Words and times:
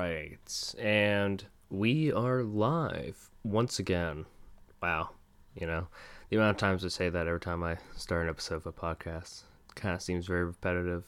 right. 0.00 0.74
And 0.78 1.44
we 1.68 2.10
are 2.10 2.42
live 2.42 3.28
once 3.44 3.78
again. 3.78 4.24
Wow. 4.82 5.10
You 5.54 5.66
know, 5.66 5.88
the 6.30 6.36
amount 6.36 6.52
of 6.52 6.56
times 6.56 6.86
I 6.86 6.88
say 6.88 7.10
that 7.10 7.26
every 7.26 7.38
time 7.38 7.62
I 7.62 7.76
start 7.96 8.22
an 8.22 8.30
episode 8.30 8.54
of 8.54 8.66
a 8.66 8.72
podcast 8.72 9.42
kind 9.74 9.94
of 9.94 10.00
seems 10.00 10.26
very 10.26 10.44
repetitive. 10.44 11.04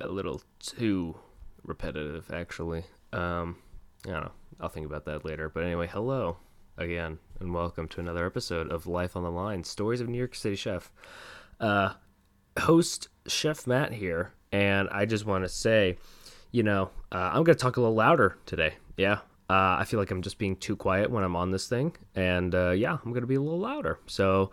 A 0.00 0.06
little 0.06 0.40
too 0.60 1.16
repetitive, 1.64 2.30
actually. 2.32 2.84
Um, 3.12 3.56
I 4.06 4.10
don't 4.10 4.22
know. 4.22 4.32
I'll 4.60 4.68
think 4.68 4.86
about 4.86 5.04
that 5.06 5.24
later. 5.24 5.48
But 5.48 5.64
anyway, 5.64 5.88
hello 5.88 6.36
again, 6.78 7.18
and 7.40 7.52
welcome 7.52 7.88
to 7.88 8.00
another 8.00 8.24
episode 8.24 8.70
of 8.70 8.86
Life 8.86 9.16
on 9.16 9.24
the 9.24 9.32
Line 9.32 9.64
Stories 9.64 10.00
of 10.00 10.08
New 10.08 10.18
York 10.18 10.36
City 10.36 10.54
Chef. 10.54 10.92
Uh, 11.58 11.94
host 12.56 13.08
Chef 13.26 13.66
Matt 13.66 13.94
here, 13.94 14.32
and 14.52 14.88
I 14.90 15.06
just 15.06 15.26
want 15.26 15.42
to 15.42 15.48
say, 15.48 15.96
you 16.56 16.62
know, 16.62 16.88
uh, 17.12 17.32
I'm 17.34 17.44
going 17.44 17.54
to 17.54 17.62
talk 17.62 17.76
a 17.76 17.80
little 17.82 17.94
louder 17.94 18.38
today. 18.46 18.76
Yeah. 18.96 19.18
Uh, 19.50 19.76
I 19.78 19.84
feel 19.86 20.00
like 20.00 20.10
I'm 20.10 20.22
just 20.22 20.38
being 20.38 20.56
too 20.56 20.74
quiet 20.74 21.10
when 21.10 21.22
I'm 21.22 21.36
on 21.36 21.50
this 21.50 21.68
thing. 21.68 21.94
And 22.14 22.54
uh, 22.54 22.70
yeah, 22.70 22.92
I'm 22.92 23.10
going 23.10 23.20
to 23.20 23.26
be 23.26 23.34
a 23.34 23.40
little 23.42 23.60
louder. 23.60 23.98
So 24.06 24.50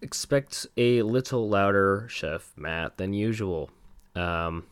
expect 0.00 0.66
a 0.78 1.02
little 1.02 1.46
louder 1.46 2.06
Chef 2.08 2.50
Matt 2.56 2.96
than 2.96 3.12
usual. 3.12 3.68
Um, 4.16 4.64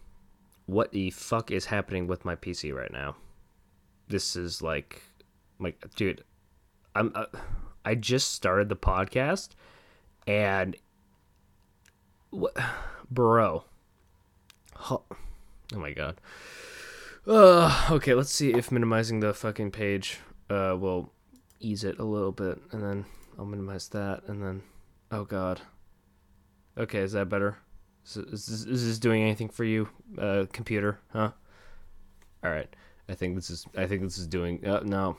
what 0.65 0.93
the 0.93 1.11
fuck 1.11 1.51
is 1.51 1.67
happening 1.67 2.07
with 2.07 2.25
my 2.25 2.37
PC 2.37 2.75
right 2.75 2.91
now? 2.91 3.17
This 4.09 4.35
is 4.35 4.63
like, 4.63 5.03
like, 5.61 5.85
dude, 5.95 6.25
I'm, 6.95 7.13
uh, 7.15 7.27
I 7.85 7.97
just 7.97 8.33
started 8.33 8.71
the 8.71 8.77
podcast 8.77 9.51
and 10.27 10.75
what, 12.31 12.57
bro, 13.11 13.65
oh 15.75 15.79
my 15.79 15.93
god. 15.93 16.21
Uh, 17.27 17.89
okay, 17.91 18.15
let's 18.15 18.31
see 18.31 18.53
if 18.53 18.71
minimizing 18.71 19.21
the 19.21 19.35
fucking 19.35 19.71
page 19.71 20.19
uh, 20.49 20.77
will 20.79 21.13
ease 21.59 21.83
it 21.85 21.99
a 21.99 22.05
little 22.05 22.33
bit, 22.33 22.61
and 22.73 22.83
then 22.83 23.05
I'll 23.39 23.47
minimize 23.47 23.89
that, 23.89 24.23
and 24.29 24.43
then, 24.43 24.63
oh 25.11 25.25
god. 25.25 25.61
Okay, 26.79 27.01
is 27.01 27.13
that 27.13 27.29
better? 27.29 27.59
Is, 28.05 28.17
is, 28.17 28.49
is 28.67 28.87
this 28.87 28.99
doing 28.99 29.23
anything 29.23 29.49
for 29.49 29.65
you, 29.65 29.89
uh, 30.19 30.47
computer? 30.53 31.01
Huh? 31.13 31.33
All 32.45 32.51
right. 32.51 32.69
I 33.09 33.15
think 33.15 33.37
this 33.37 33.51
is. 33.51 33.67
I 33.77 33.87
think 33.87 34.03
this 34.03 34.19
is 34.19 34.27
doing. 34.27 34.65
Uh, 34.67 34.81
no. 34.85 35.17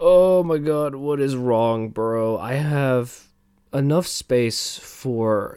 Oh 0.00 0.42
my 0.42 0.58
god, 0.58 0.94
what 0.94 1.20
is 1.20 1.36
wrong, 1.36 1.90
bro? 1.90 2.38
I 2.38 2.54
have 2.54 3.26
enough 3.72 4.06
space 4.06 4.76
for 4.78 5.54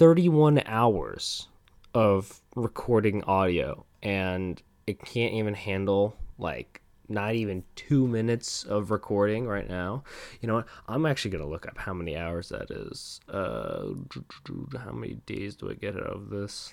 631 0.00 0.62
hours 0.64 1.46
of 1.92 2.40
recording 2.56 3.22
audio 3.24 3.84
and 4.02 4.62
it 4.86 4.98
can't 5.04 5.34
even 5.34 5.52
handle 5.52 6.16
like 6.38 6.80
not 7.10 7.34
even 7.34 7.62
two 7.76 8.08
minutes 8.08 8.64
of 8.64 8.90
recording 8.90 9.46
right 9.46 9.68
now. 9.68 10.02
You 10.40 10.46
know 10.48 10.54
what? 10.54 10.68
I'm 10.88 11.04
actually 11.04 11.32
gonna 11.32 11.46
look 11.46 11.68
up 11.68 11.76
how 11.76 11.92
many 11.92 12.16
hours 12.16 12.48
that 12.48 12.70
is. 12.70 13.20
Uh, 13.28 13.88
how 14.78 14.92
many 14.92 15.18
days 15.26 15.54
do 15.54 15.70
I 15.70 15.74
get 15.74 15.96
out 15.96 16.04
of 16.04 16.30
this, 16.30 16.72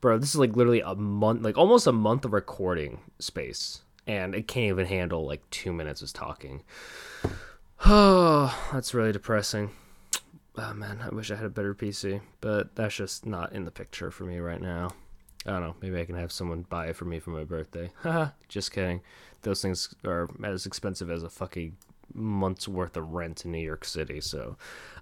bro? 0.00 0.16
This 0.16 0.30
is 0.30 0.36
like 0.36 0.56
literally 0.56 0.80
a 0.80 0.94
month, 0.94 1.42
like 1.42 1.58
almost 1.58 1.86
a 1.86 1.92
month 1.92 2.24
of 2.24 2.32
recording 2.32 3.00
space, 3.18 3.82
and 4.06 4.34
it 4.34 4.48
can't 4.48 4.70
even 4.70 4.86
handle 4.86 5.26
like 5.26 5.42
two 5.50 5.74
minutes 5.74 6.00
of 6.00 6.10
talking. 6.14 6.62
Oh, 7.84 8.58
that's 8.72 8.94
really 8.94 9.12
depressing. 9.12 9.72
Oh 10.58 10.72
man, 10.72 11.00
I 11.02 11.14
wish 11.14 11.30
I 11.30 11.36
had 11.36 11.44
a 11.44 11.50
better 11.50 11.74
PC, 11.74 12.20
but 12.40 12.74
that's 12.74 12.94
just 12.96 13.26
not 13.26 13.52
in 13.52 13.64
the 13.66 13.70
picture 13.70 14.10
for 14.10 14.24
me 14.24 14.38
right 14.38 14.60
now. 14.60 14.90
I 15.44 15.50
don't 15.50 15.60
know. 15.60 15.76
Maybe 15.82 16.00
I 16.00 16.06
can 16.06 16.16
have 16.16 16.32
someone 16.32 16.62
buy 16.62 16.86
it 16.86 16.96
for 16.96 17.04
me 17.04 17.20
for 17.20 17.30
my 17.30 17.44
birthday. 17.44 17.90
Haha, 18.02 18.30
just 18.48 18.72
kidding. 18.72 19.02
Those 19.42 19.60
things 19.60 19.94
are 20.04 20.28
as 20.42 20.64
expensive 20.64 21.10
as 21.10 21.22
a 21.22 21.28
fucking 21.28 21.76
month's 22.14 22.66
worth 22.66 22.96
of 22.96 23.12
rent 23.12 23.44
in 23.44 23.52
New 23.52 23.58
York 23.58 23.84
City, 23.84 24.20
so 24.20 24.56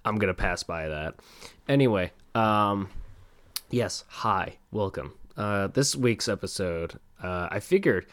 I'm 0.04 0.16
gonna 0.16 0.34
pass 0.34 0.64
by 0.64 0.88
that. 0.88 1.14
Anyway, 1.69 2.10
um, 2.34 2.88
yes, 3.70 4.04
hi, 4.09 4.56
welcome. 4.72 5.14
Uh, 5.37 5.69
this 5.69 5.94
week's 5.94 6.28
episode, 6.28 6.98
uh, 7.22 7.48
I 7.50 7.60
figured 7.60 8.06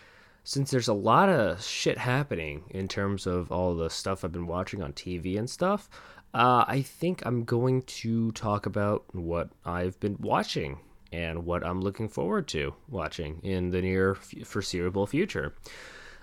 since 0.44 0.72
there's 0.72 0.88
a 0.88 0.94
lot 0.94 1.30
of 1.30 1.64
shit 1.64 1.98
happening 1.98 2.64
in 2.70 2.88
terms 2.88 3.26
of 3.28 3.52
all 3.52 3.76
the 3.76 3.90
stuff 3.90 4.24
I've 4.24 4.32
been 4.32 4.48
watching 4.48 4.82
on 4.82 4.94
TV 4.94 5.38
and 5.38 5.50
stuff, 5.50 5.90
uh, 6.34 6.66
I 6.68 6.82
think 6.82 7.26
I'm 7.26 7.44
going 7.44 7.82
to 7.84 8.32
talk 8.32 8.66
about 8.66 9.04
what 9.14 9.50
I've 9.66 10.00
been 10.00 10.18
watching 10.20 10.80
and 11.12 11.46
what 11.46 11.66
I'm 11.66 11.82
looking 11.82 12.08
forward 12.08 12.48
to 12.50 12.74
watching 12.88 13.42
in 13.44 13.72
the 13.72 13.82
near 13.82 14.16
foreseeable 14.16 15.08
future. 15.08 15.54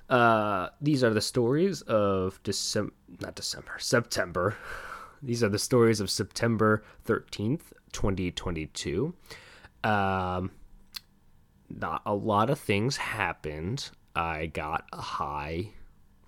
Uh, 0.08 0.69
these 0.80 1.04
are 1.04 1.12
the 1.12 1.20
stories 1.20 1.82
of 1.82 2.42
December, 2.42 2.94
not 3.20 3.34
December, 3.34 3.76
September. 3.78 4.56
These 5.20 5.42
are 5.42 5.48
the 5.48 5.58
stories 5.58 5.98
of 5.98 6.10
September 6.10 6.84
13th, 7.04 7.72
2022. 7.92 9.12
Um, 9.82 10.52
not 11.69 12.02
a 12.06 12.14
lot 12.14 12.50
of 12.50 12.58
things 12.60 12.96
happened. 12.96 13.90
I 14.14 14.46
got 14.46 14.84
high 14.92 15.70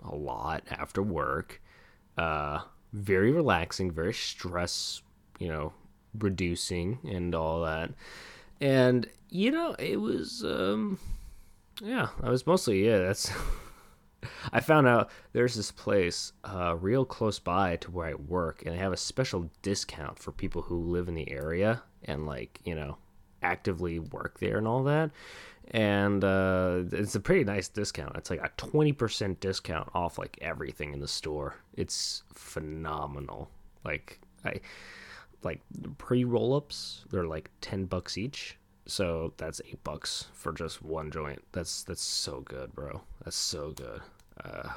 a 0.03 0.13
lot 0.13 0.63
after 0.69 1.01
work. 1.01 1.61
Uh, 2.17 2.59
very 2.93 3.31
relaxing, 3.31 3.91
very 3.91 4.13
stress, 4.13 5.01
you 5.39 5.47
know, 5.47 5.73
reducing 6.17 6.99
and 7.09 7.33
all 7.33 7.61
that. 7.61 7.91
And 8.59 9.07
you 9.29 9.51
know, 9.51 9.75
it 9.79 9.99
was 9.99 10.43
um 10.43 10.99
yeah, 11.81 12.09
I 12.21 12.29
was 12.29 12.45
mostly 12.45 12.85
yeah, 12.85 12.99
that's 12.99 13.31
I 14.53 14.59
found 14.59 14.87
out 14.87 15.09
there's 15.33 15.55
this 15.55 15.71
place 15.71 16.33
uh, 16.43 16.75
real 16.79 17.05
close 17.05 17.39
by 17.39 17.77
to 17.77 17.89
where 17.91 18.07
I 18.07 18.13
work, 18.13 18.63
and 18.63 18.75
they 18.75 18.79
have 18.79 18.93
a 18.93 18.97
special 18.97 19.49
discount 19.63 20.19
for 20.19 20.31
people 20.31 20.61
who 20.63 20.77
live 20.77 21.07
in 21.07 21.15
the 21.15 21.31
area 21.31 21.81
and 22.03 22.25
like 22.25 22.59
you 22.63 22.75
know 22.75 22.97
actively 23.41 23.99
work 23.99 24.39
there 24.39 24.57
and 24.57 24.67
all 24.67 24.83
that. 24.83 25.11
And 25.71 26.23
uh, 26.23 26.83
it's 26.91 27.15
a 27.15 27.19
pretty 27.19 27.45
nice 27.45 27.69
discount. 27.69 28.17
It's 28.17 28.29
like 28.29 28.43
a 28.43 28.51
twenty 28.57 28.91
percent 28.91 29.39
discount 29.39 29.89
off 29.93 30.17
like 30.17 30.37
everything 30.41 30.93
in 30.93 30.99
the 30.99 31.07
store. 31.07 31.55
It's 31.75 32.23
phenomenal. 32.33 33.49
Like 33.85 34.19
I 34.43 34.59
like 35.43 35.61
pre 35.97 36.25
roll 36.25 36.55
ups. 36.55 37.05
They're 37.09 37.25
like 37.25 37.51
ten 37.61 37.85
bucks 37.85 38.17
each. 38.17 38.57
So 38.85 39.33
that's 39.37 39.61
eight 39.65 39.81
bucks 39.83 40.27
for 40.33 40.51
just 40.51 40.81
one 40.81 41.09
joint. 41.09 41.41
That's 41.53 41.83
that's 41.83 42.03
so 42.03 42.41
good, 42.41 42.73
bro. 42.75 43.01
That's 43.23 43.37
so 43.37 43.71
good. 43.71 44.01
Uh, 44.43 44.69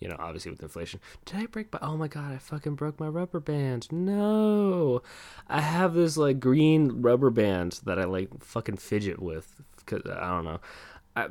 you 0.00 0.08
know, 0.08 0.16
obviously 0.18 0.50
with 0.50 0.62
inflation. 0.62 1.00
Did 1.24 1.36
I 1.36 1.46
break 1.46 1.72
my? 1.72 1.78
Oh 1.80 1.96
my 1.96 2.08
god, 2.08 2.32
I 2.32 2.38
fucking 2.38 2.74
broke 2.74 3.00
my 3.00 3.08
rubber 3.08 3.40
band. 3.40 3.90
No, 3.90 5.02
I 5.48 5.60
have 5.60 5.94
this 5.94 6.16
like 6.18 6.40
green 6.40 7.00
rubber 7.00 7.30
band 7.30 7.80
that 7.84 7.98
I 7.98 8.04
like 8.04 8.42
fucking 8.42 8.76
fidget 8.76 9.22
with. 9.22 9.62
Cause 9.86 10.02
I 10.04 10.28
don't 10.28 10.44
know. 10.44 10.60
I, 11.14 11.28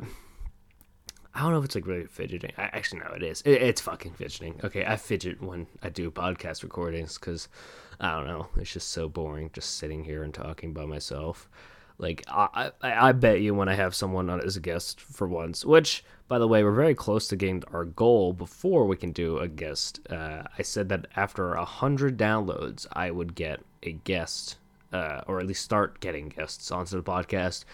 I 1.34 1.42
don't 1.42 1.52
know 1.52 1.60
if 1.60 1.66
it's 1.66 1.76
like 1.76 1.86
really 1.86 2.06
fidgeting. 2.06 2.54
I, 2.58 2.64
actually, 2.64 3.02
no, 3.02 3.08
it 3.14 3.22
is. 3.22 3.42
It, 3.42 3.62
it's 3.62 3.82
fucking 3.82 4.14
fidgeting. 4.14 4.60
Okay, 4.64 4.86
I 4.86 4.96
fidget 4.96 5.42
when 5.42 5.68
I 5.84 5.90
do 5.90 6.10
podcast 6.10 6.64
recordings 6.64 7.18
because 7.18 7.50
I 8.00 8.14
don't 8.16 8.28
know. 8.28 8.48
It's 8.56 8.72
just 8.72 8.90
so 8.90 9.10
boring 9.10 9.50
just 9.54 9.78
sitting 9.78 10.06
here 10.06 10.24
and 10.24 10.34
talking 10.34 10.74
by 10.74 10.86
myself. 10.86 11.50
Like 11.98 12.24
I, 12.28 12.72
I, 12.82 13.10
I 13.10 13.12
bet 13.12 13.42
you 13.42 13.54
when 13.54 13.70
I 13.70 13.76
have 13.76 13.96
someone 13.96 14.30
on 14.30 14.42
as 14.42 14.58
a 14.58 14.62
guest 14.62 15.02
for 15.02 15.28
once, 15.28 15.66
which 15.66 16.04
by 16.28 16.40
the 16.40 16.48
way, 16.48 16.64
we're 16.64 16.72
very 16.72 16.96
close 16.96 17.28
to 17.28 17.36
getting 17.36 17.64
our 17.72 17.86
goal 17.86 18.34
before 18.34 18.86
we 18.86 18.98
can 18.98 19.12
do 19.12 19.38
a 19.38 19.48
guest. 19.48 20.00
Uh, 20.10 20.44
I 20.58 20.64
said 20.64 20.90
that 20.90 21.08
after 21.16 21.54
a 21.54 21.66
hundred 21.66 22.18
downloads, 22.18 22.88
I 22.92 23.12
would 23.12 23.36
get 23.36 23.62
a 23.84 23.92
guest, 23.92 24.58
uh, 24.92 25.22
or 25.28 25.40
at 25.40 25.46
least 25.46 25.64
start 25.64 26.00
getting 26.00 26.30
guests 26.30 26.72
onto 26.72 26.96
the 26.96 27.04
podcast. 27.04 27.66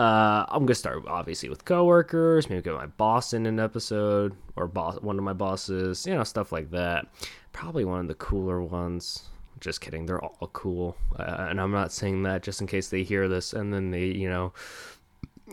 Uh, 0.00 0.46
I'm 0.48 0.64
gonna 0.64 0.74
start 0.74 1.04
obviously 1.08 1.50
with 1.50 1.66
coworkers, 1.66 2.48
maybe 2.48 2.62
get 2.62 2.72
my 2.72 2.86
boss 2.86 3.34
in 3.34 3.44
an 3.44 3.60
episode, 3.60 4.34
or 4.56 4.66
boss 4.66 4.98
one 5.02 5.18
of 5.18 5.24
my 5.24 5.34
bosses, 5.34 6.06
you 6.06 6.14
know, 6.14 6.24
stuff 6.24 6.52
like 6.52 6.70
that. 6.70 7.06
Probably 7.52 7.84
one 7.84 8.00
of 8.00 8.08
the 8.08 8.14
cooler 8.14 8.62
ones. 8.62 9.28
Just 9.60 9.82
kidding, 9.82 10.06
they're 10.06 10.24
all 10.24 10.48
cool, 10.54 10.96
uh, 11.18 11.48
and 11.50 11.60
I'm 11.60 11.70
not 11.70 11.92
saying 11.92 12.22
that 12.22 12.42
just 12.42 12.62
in 12.62 12.66
case 12.66 12.88
they 12.88 13.02
hear 13.02 13.28
this 13.28 13.52
and 13.52 13.74
then 13.74 13.90
they, 13.90 14.06
you 14.06 14.30
know, 14.30 14.54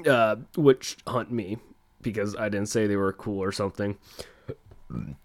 uh, 0.10 0.38
witch 0.56 0.96
hunt 1.06 1.30
me 1.30 1.58
because 2.02 2.34
I 2.34 2.48
didn't 2.48 2.70
say 2.70 2.88
they 2.88 2.96
were 2.96 3.12
cool 3.12 3.44
or 3.44 3.52
something. 3.52 3.98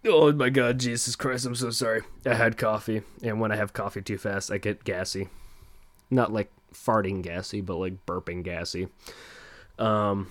Oh 0.04 0.32
my 0.32 0.48
god, 0.48 0.80
Jesus 0.80 1.14
Christ, 1.14 1.46
I'm 1.46 1.54
so 1.54 1.70
sorry. 1.70 2.02
I 2.26 2.34
had 2.34 2.58
coffee, 2.58 3.02
and 3.22 3.40
when 3.40 3.52
I 3.52 3.56
have 3.56 3.72
coffee 3.72 4.02
too 4.02 4.18
fast, 4.18 4.50
I 4.50 4.58
get 4.58 4.82
gassy. 4.82 5.28
Not 6.10 6.32
like 6.32 6.50
farting 6.72 7.22
gassy, 7.22 7.60
but 7.60 7.76
like 7.76 8.04
burping 8.06 8.42
gassy. 8.42 8.88
Um, 9.78 10.28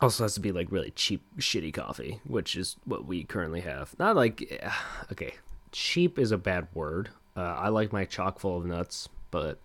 also 0.00 0.24
has 0.24 0.34
to 0.34 0.40
be 0.40 0.52
like 0.52 0.70
really 0.70 0.90
cheap, 0.90 1.22
shitty 1.38 1.72
coffee, 1.72 2.20
which 2.26 2.56
is 2.56 2.76
what 2.84 3.06
we 3.06 3.24
currently 3.24 3.60
have. 3.60 3.98
Not 3.98 4.16
like, 4.16 4.62
okay, 5.12 5.34
cheap 5.70 6.18
is 6.18 6.32
a 6.32 6.38
bad 6.38 6.68
word. 6.74 7.10
Uh, 7.36 7.40
I 7.40 7.68
like 7.68 7.92
my 7.92 8.04
chock 8.04 8.38
full 8.38 8.58
of 8.58 8.66
nuts, 8.66 9.08
but 9.30 9.58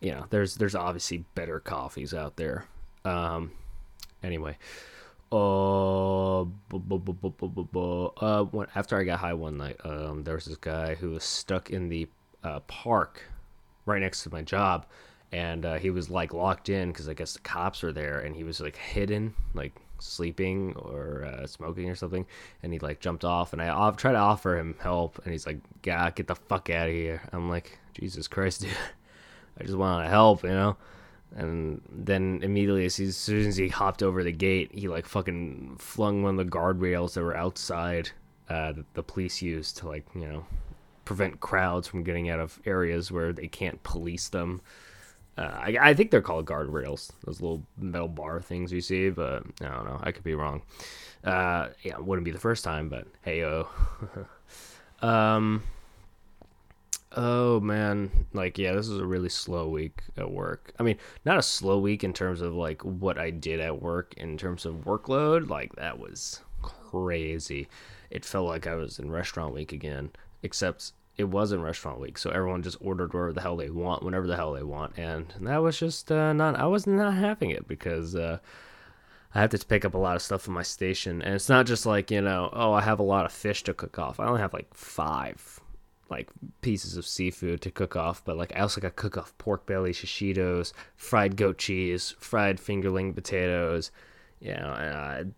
you 0.00 0.12
know, 0.12 0.26
there's 0.30 0.54
there's 0.56 0.74
obviously 0.74 1.24
better 1.34 1.60
coffees 1.60 2.14
out 2.14 2.36
there. 2.36 2.64
Um, 3.04 3.52
anyway, 4.22 4.56
uh, 5.32 6.40
uh, 6.42 6.46
after 8.74 8.98
I 8.98 9.04
got 9.04 9.18
high 9.18 9.34
one 9.34 9.58
night, 9.58 9.76
um, 9.84 10.24
there 10.24 10.34
was 10.34 10.46
this 10.46 10.56
guy 10.56 10.94
who 10.94 11.10
was 11.10 11.24
stuck 11.24 11.70
in 11.70 11.88
the 11.88 12.08
uh, 12.42 12.60
park 12.60 13.24
right 13.88 14.00
next 14.00 14.22
to 14.24 14.30
my 14.30 14.42
job, 14.42 14.86
and 15.32 15.64
uh, 15.64 15.78
he 15.78 15.90
was 15.90 16.10
like 16.10 16.32
locked 16.32 16.68
in 16.68 16.90
because 16.90 17.08
I 17.08 17.14
guess 17.14 17.32
the 17.32 17.40
cops 17.40 17.82
are 17.84 17.92
there, 17.92 18.20
and 18.20 18.36
he 18.36 18.44
was 18.44 18.60
like 18.60 18.76
hidden, 18.76 19.34
like 19.54 19.72
sleeping 19.98 20.74
or 20.76 21.24
uh, 21.24 21.46
smoking 21.46 21.90
or 21.90 21.94
something, 21.94 22.26
and 22.62 22.72
he 22.72 22.78
like 22.78 23.00
jumped 23.00 23.24
off, 23.24 23.52
and 23.52 23.60
I 23.60 23.68
off- 23.68 23.96
tried 23.96 24.12
to 24.12 24.18
offer 24.18 24.56
him 24.58 24.76
help, 24.80 25.20
and 25.24 25.32
he's 25.32 25.46
like, 25.46 25.58
"God, 25.82 26.14
get 26.14 26.26
the 26.26 26.34
fuck 26.34 26.70
out 26.70 26.88
of 26.88 26.94
here!" 26.94 27.22
I'm 27.32 27.48
like, 27.48 27.78
Jesus 27.94 28.28
Christ, 28.28 28.60
dude, 28.62 28.70
I 29.60 29.64
just 29.64 29.76
wanted 29.76 30.04
to 30.04 30.10
help, 30.10 30.42
you 30.42 30.50
know. 30.50 30.76
And 31.36 31.82
then 31.90 32.40
immediately, 32.42 32.86
as 32.86 32.94
soon 32.94 33.46
as 33.46 33.56
he 33.56 33.68
hopped 33.68 34.02
over 34.02 34.24
the 34.24 34.32
gate, 34.32 34.70
he 34.72 34.88
like 34.88 35.06
fucking 35.06 35.76
flung 35.78 36.22
one 36.22 36.38
of 36.38 36.46
the 36.46 36.50
guardrails 36.50 37.14
that 37.14 37.22
were 37.22 37.36
outside 37.36 38.10
uh, 38.48 38.72
that 38.72 38.94
the 38.94 39.02
police 39.02 39.42
used 39.42 39.76
to 39.78 39.88
like 39.88 40.06
you 40.14 40.26
know 40.26 40.46
prevent 41.08 41.40
crowds 41.40 41.88
from 41.88 42.02
getting 42.02 42.28
out 42.28 42.38
of 42.38 42.60
areas 42.66 43.10
where 43.10 43.32
they 43.32 43.48
can't 43.48 43.82
police 43.82 44.28
them. 44.28 44.60
Uh, 45.38 45.58
I, 45.58 45.78
I 45.80 45.94
think 45.94 46.10
they're 46.10 46.20
called 46.20 46.44
guardrails, 46.44 47.12
those 47.24 47.40
little 47.40 47.62
metal 47.78 48.08
bar 48.08 48.42
things 48.42 48.70
you 48.70 48.82
see, 48.82 49.08
but 49.08 49.42
I 49.62 49.68
don't 49.68 49.86
know. 49.86 49.98
I 50.02 50.12
could 50.12 50.22
be 50.22 50.34
wrong. 50.34 50.60
Uh, 51.24 51.68
yeah, 51.82 51.94
it 51.94 52.04
wouldn't 52.04 52.26
be 52.26 52.30
the 52.30 52.38
first 52.38 52.62
time, 52.62 52.90
but 52.90 53.06
hey, 53.22 53.42
oh. 53.42 53.66
um, 55.06 55.62
oh 57.16 57.58
man, 57.60 58.10
like 58.34 58.58
yeah, 58.58 58.74
this 58.74 58.86
is 58.86 58.98
a 58.98 59.06
really 59.06 59.30
slow 59.30 59.66
week 59.66 60.02
at 60.18 60.30
work. 60.30 60.74
I 60.78 60.82
mean, 60.82 60.98
not 61.24 61.38
a 61.38 61.42
slow 61.42 61.78
week 61.78 62.04
in 62.04 62.12
terms 62.12 62.42
of 62.42 62.52
like 62.52 62.84
what 62.84 63.16
I 63.16 63.30
did 63.30 63.60
at 63.60 63.80
work 63.80 64.12
in 64.18 64.36
terms 64.36 64.66
of 64.66 64.84
workload. 64.84 65.48
Like 65.48 65.74
that 65.76 65.98
was 65.98 66.42
crazy. 66.60 67.66
It 68.10 68.26
felt 68.26 68.46
like 68.46 68.66
I 68.66 68.74
was 68.74 68.98
in 68.98 69.10
restaurant 69.10 69.54
week 69.54 69.72
again, 69.72 70.10
except 70.42 70.92
it 71.18 71.24
wasn't 71.24 71.62
restaurant 71.62 72.00
week, 72.00 72.16
so 72.16 72.30
everyone 72.30 72.62
just 72.62 72.78
ordered 72.80 73.12
whatever 73.12 73.32
the 73.32 73.40
hell 73.40 73.56
they 73.56 73.70
want, 73.70 74.04
whenever 74.04 74.26
the 74.26 74.36
hell 74.36 74.52
they 74.52 74.62
want, 74.62 74.96
and 74.96 75.34
that 75.40 75.58
was 75.58 75.78
just 75.78 76.10
uh, 76.10 76.32
not. 76.32 76.58
I 76.58 76.66
was 76.66 76.86
not 76.86 77.14
having 77.14 77.50
it 77.50 77.66
because 77.66 78.14
uh, 78.14 78.38
I 79.34 79.40
have 79.40 79.50
to 79.50 79.58
pick 79.58 79.84
up 79.84 79.94
a 79.94 79.98
lot 79.98 80.16
of 80.16 80.22
stuff 80.22 80.46
in 80.46 80.54
my 80.54 80.62
station, 80.62 81.20
and 81.20 81.34
it's 81.34 81.48
not 81.48 81.66
just 81.66 81.84
like 81.84 82.10
you 82.12 82.20
know, 82.20 82.48
oh, 82.52 82.72
I 82.72 82.80
have 82.82 83.00
a 83.00 83.02
lot 83.02 83.26
of 83.26 83.32
fish 83.32 83.64
to 83.64 83.74
cook 83.74 83.98
off. 83.98 84.20
I 84.20 84.26
only 84.26 84.40
have 84.40 84.54
like 84.54 84.72
five 84.72 85.60
like 86.10 86.30
pieces 86.62 86.96
of 86.96 87.06
seafood 87.06 87.60
to 87.62 87.70
cook 87.70 87.96
off, 87.96 88.24
but 88.24 88.36
like 88.36 88.52
I 88.56 88.60
also 88.60 88.80
got 88.80 88.96
cook 88.96 89.18
off 89.18 89.36
pork 89.38 89.66
belly, 89.66 89.92
shishitos, 89.92 90.72
fried 90.96 91.36
goat 91.36 91.58
cheese, 91.58 92.14
fried 92.18 92.58
fingerling 92.58 93.14
potatoes, 93.14 93.90
you 94.40 94.54
know, 94.54 94.74
and, 94.78 94.94
uh, 95.28 95.32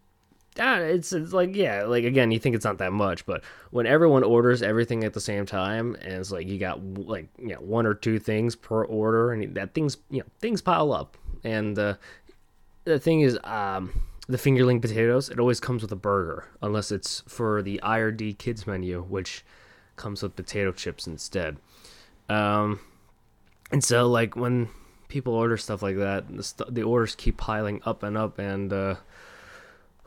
ah, 0.60 0.76
it's, 0.76 1.12
it's 1.12 1.32
like 1.32 1.56
yeah 1.56 1.84
like 1.84 2.04
again 2.04 2.30
you 2.30 2.38
think 2.38 2.54
it's 2.54 2.64
not 2.64 2.78
that 2.78 2.92
much 2.92 3.24
but 3.26 3.42
when 3.70 3.86
everyone 3.86 4.22
orders 4.22 4.62
everything 4.62 5.04
at 5.04 5.12
the 5.12 5.20
same 5.20 5.46
time 5.46 5.96
and 6.02 6.12
it's 6.14 6.30
like 6.30 6.46
you 6.46 6.58
got 6.58 6.82
like 6.98 7.28
you 7.38 7.48
know 7.48 7.60
one 7.60 7.86
or 7.86 7.94
two 7.94 8.18
things 8.18 8.54
per 8.54 8.84
order 8.84 9.32
and 9.32 9.54
that 9.54 9.74
things 9.74 9.96
you 10.10 10.18
know 10.18 10.26
things 10.40 10.60
pile 10.60 10.92
up. 10.92 11.16
And 11.42 11.78
uh, 11.78 11.94
the 12.84 12.98
thing 12.98 13.20
is 13.22 13.38
um 13.44 13.92
the 14.28 14.36
fingerling 14.36 14.80
potatoes 14.80 15.28
it 15.28 15.40
always 15.40 15.58
comes 15.58 15.82
with 15.82 15.90
a 15.90 15.96
burger 15.96 16.46
unless 16.62 16.92
it's 16.92 17.22
for 17.26 17.62
the 17.62 17.80
IRD 17.82 18.38
kids 18.38 18.66
menu 18.66 19.02
which 19.02 19.44
comes 19.96 20.22
with 20.22 20.36
potato 20.36 20.72
chips 20.72 21.06
instead. 21.06 21.56
Um 22.28 22.80
and 23.72 23.82
so 23.82 24.08
like 24.08 24.36
when 24.36 24.68
people 25.08 25.34
order 25.34 25.56
stuff 25.56 25.82
like 25.82 25.96
that 25.96 26.28
the, 26.34 26.42
st- 26.42 26.72
the 26.74 26.82
orders 26.82 27.16
keep 27.16 27.36
piling 27.36 27.80
up 27.84 28.02
and 28.02 28.16
up 28.16 28.38
and 28.38 28.72
uh 28.72 28.94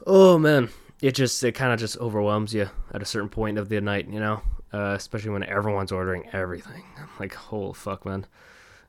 oh 0.06 0.38
man. 0.38 0.70
It 1.02 1.16
just 1.16 1.44
it 1.44 1.54
kind 1.54 1.74
of 1.74 1.80
just 1.80 1.98
overwhelms 1.98 2.54
you 2.54 2.70
at 2.94 3.02
a 3.02 3.06
certain 3.06 3.30
point 3.30 3.58
of 3.58 3.70
the 3.70 3.82
night 3.82 4.08
you 4.10 4.20
know? 4.20 4.42
Uh, 4.74 4.96
especially 4.96 5.30
when 5.30 5.44
everyone's 5.44 5.92
ordering 5.92 6.28
everything. 6.34 6.84
I'm 6.98 7.10
like 7.20 7.34
holy 7.34 7.74
fuck 7.74 8.06
man. 8.06 8.26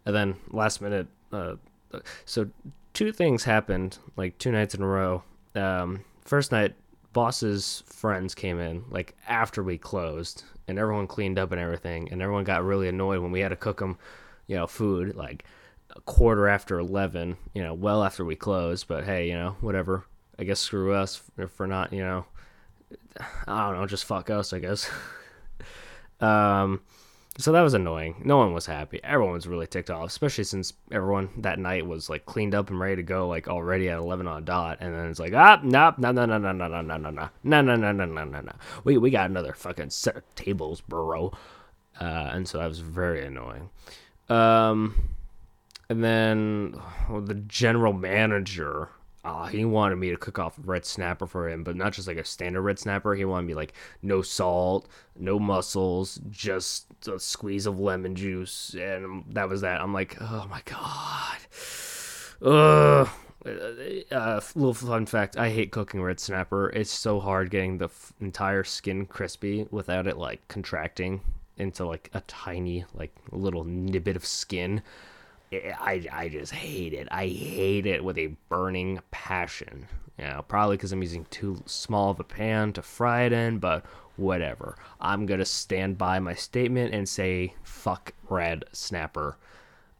And 0.07 0.15
then 0.15 0.37
last 0.51 0.81
minute 0.81 1.09
uh, 1.33 1.57
so 2.25 2.49
two 2.93 3.13
things 3.13 3.45
happened 3.45 3.99
like 4.17 4.39
two 4.39 4.53
nights 4.53 4.75
in 4.75 4.83
a 4.83 4.87
row. 4.87 5.23
Um, 5.55 6.05
first 6.25 6.53
night 6.53 6.75
boss's 7.13 7.85
friends 7.87 8.35
came 8.35 8.59
in 8.59 8.85
like 8.91 9.17
after 9.29 9.63
we 9.63 9.79
closed 9.79 10.43
and 10.69 10.79
everyone 10.79 11.07
cleaned 11.07 11.39
up 11.39 11.53
and 11.53 11.61
everything 11.61 12.09
and 12.11 12.21
everyone 12.21 12.45
got 12.45 12.65
really 12.65 12.89
annoyed 12.89 13.21
when 13.21 13.31
we 13.31 13.41
had 13.41 13.51
to 13.51 13.57
cook 13.57 13.79
them 13.79 13.97
you 14.49 14.57
know 14.57 14.67
food 14.67 15.15
like 15.15 15.45
a 15.95 16.01
quarter 16.03 16.49
after 16.49 16.79
11 16.79 17.37
you 17.55 17.63
know 17.63 17.73
well 17.73 18.03
after 18.03 18.25
we 18.25 18.35
closed 18.35 18.89
but 18.89 19.05
hey 19.05 19.29
you 19.29 19.35
know 19.35 19.57
whatever 19.61 20.05
I 20.39 20.45
guess 20.45 20.61
screw 20.61 20.93
us 20.93 21.23
for 21.49 21.67
not, 21.67 21.93
you 21.93 22.01
know, 22.01 22.25
I 23.47 23.71
don't 23.71 23.81
know, 23.81 23.87
just 23.87 24.05
fuck 24.05 24.31
us, 24.31 24.53
I 24.53 24.59
guess. 24.59 24.91
um, 26.21 26.81
so 27.37 27.51
that 27.51 27.63
was 27.63 27.75
annoying. 27.75 28.23
No 28.25 28.39
one 28.39 28.53
was 28.53 28.67
happy. 28.67 29.01
Everyone 29.03 29.35
was 29.35 29.49
really 29.49 29.67
ticked 29.67 29.91
off, 29.91 30.07
especially 30.07 30.45
since 30.45 30.73
everyone 30.93 31.31
that 31.39 31.59
night 31.59 31.85
was 31.85 32.09
like 32.09 32.27
cleaned 32.27 32.55
up 32.55 32.71
and 32.71 32.79
ready 32.79 32.97
to 32.97 33.03
go, 33.03 33.27
like 33.27 33.49
already 33.49 33.89
at 33.89 33.99
eleven 33.99 34.29
on 34.29 34.43
a 34.43 34.45
dot. 34.45 34.79
And 34.81 34.95
then 34.95 35.07
it's 35.07 35.19
like, 35.19 35.35
ah, 35.35 35.61
nope, 35.63 35.99
no, 35.99 36.13
no, 36.13 36.27
no, 36.27 36.39
no, 36.39 36.53
no, 36.53 36.69
no, 36.69 36.81
no, 36.81 36.97
no, 36.97 37.11
no, 37.11 37.29
no, 37.43 37.61
no, 37.63 37.77
no, 37.77 37.93
no, 37.93 38.05
no, 38.05 38.25
no, 38.25 38.41
no. 38.41 38.53
We 38.85 38.99
we 38.99 39.11
got 39.11 39.31
another 39.31 39.53
fucking 39.53 39.91
set 39.91 40.17
of 40.17 40.35
tables, 40.37 40.81
bro. 40.81 41.33
Uh, 42.01 42.31
and 42.33 42.49
so 42.49 42.59
that 42.59 42.69
was 42.69 42.79
very 42.79 43.27
annoying. 43.27 43.69
Um, 44.29 45.09
and 45.89 46.05
then 46.05 46.81
well, 47.11 47.21
the 47.21 47.35
general 47.35 47.93
manager 47.93 48.91
uh, 49.25 49.47
he 49.47 49.65
wanted 49.65 49.97
me 49.97 50.11
to 50.11 50.17
cook 50.19 50.38
off 50.38 50.55
red 50.62 50.85
snapper 50.85 51.26
for 51.26 51.49
him, 51.49 51.65
but 51.65 51.76
not 51.76 51.94
just 51.94 52.06
like 52.06 52.19
a 52.19 52.25
standard 52.25 52.61
red 52.61 52.79
snapper. 52.79 53.15
He 53.15 53.25
wanted 53.25 53.47
me 53.47 53.55
like 53.55 53.73
no 54.03 54.21
salt, 54.21 54.87
no 55.19 55.38
mussels, 55.38 56.21
just 56.31 56.87
a 57.09 57.19
squeeze 57.19 57.65
of 57.65 57.81
lemon 57.81 58.15
juice, 58.15 58.75
and 58.79 59.25
that 59.31 59.49
was 59.49 59.62
that. 59.62 59.81
I'm 59.81 59.94
like, 59.94 60.17
oh 60.21 60.47
my 60.50 60.61
god. 60.67 61.38
Ugh. 62.47 63.09
Uh, 64.11 64.41
little 64.55 64.73
fun 64.75 65.05
fact: 65.06 65.37
I 65.37 65.50
hate 65.50 65.70
cooking 65.70 66.03
red 66.03 66.19
snapper. 66.19 66.70
It's 66.70 66.91
so 66.91 67.20
hard 67.20 67.50
getting 67.50 67.77
the 67.79 67.87
f- 67.87 68.12
entire 68.20 68.65
skin 68.65 69.05
crispy 69.05 69.67
without 69.70 70.06
it 70.06 70.17
like 70.17 70.47
contracting 70.49 71.20
into 71.59 71.85
like 71.85 72.11
a 72.15 72.23
tiny 72.23 72.85
like 72.94 73.15
little 73.32 73.65
bit 73.65 74.17
of 74.17 74.25
skin. 74.25 74.82
I, 75.79 76.06
I 76.12 76.29
just 76.29 76.53
hate 76.53 76.93
it. 76.93 77.09
I 77.11 77.27
hate 77.27 77.87
it 77.87 78.05
with 78.05 78.19
a 78.19 78.35
burning 78.49 79.01
passion. 79.11 79.87
You 80.19 80.27
know, 80.27 80.44
probably 80.46 80.77
because 80.77 80.93
I'm 80.93 81.03
using 81.03 81.27
too 81.27 81.63
small 81.67 82.11
of 82.11 82.20
a 82.20 82.25
pan 82.25 82.73
to 82.75 82.82
fry 82.82 83.23
it 83.23 83.32
in, 83.32 83.58
but 83.58 83.84
whatever. 84.17 84.77
I'm 85.01 85.27
gonna 85.27 85.44
stand 85.44 85.99
by 85.99 86.19
my 86.20 86.34
statement 86.34 86.94
and 86.94 87.08
say 87.08 87.55
fuck 87.63 88.13
red 88.29 88.65
snapper. 88.73 89.37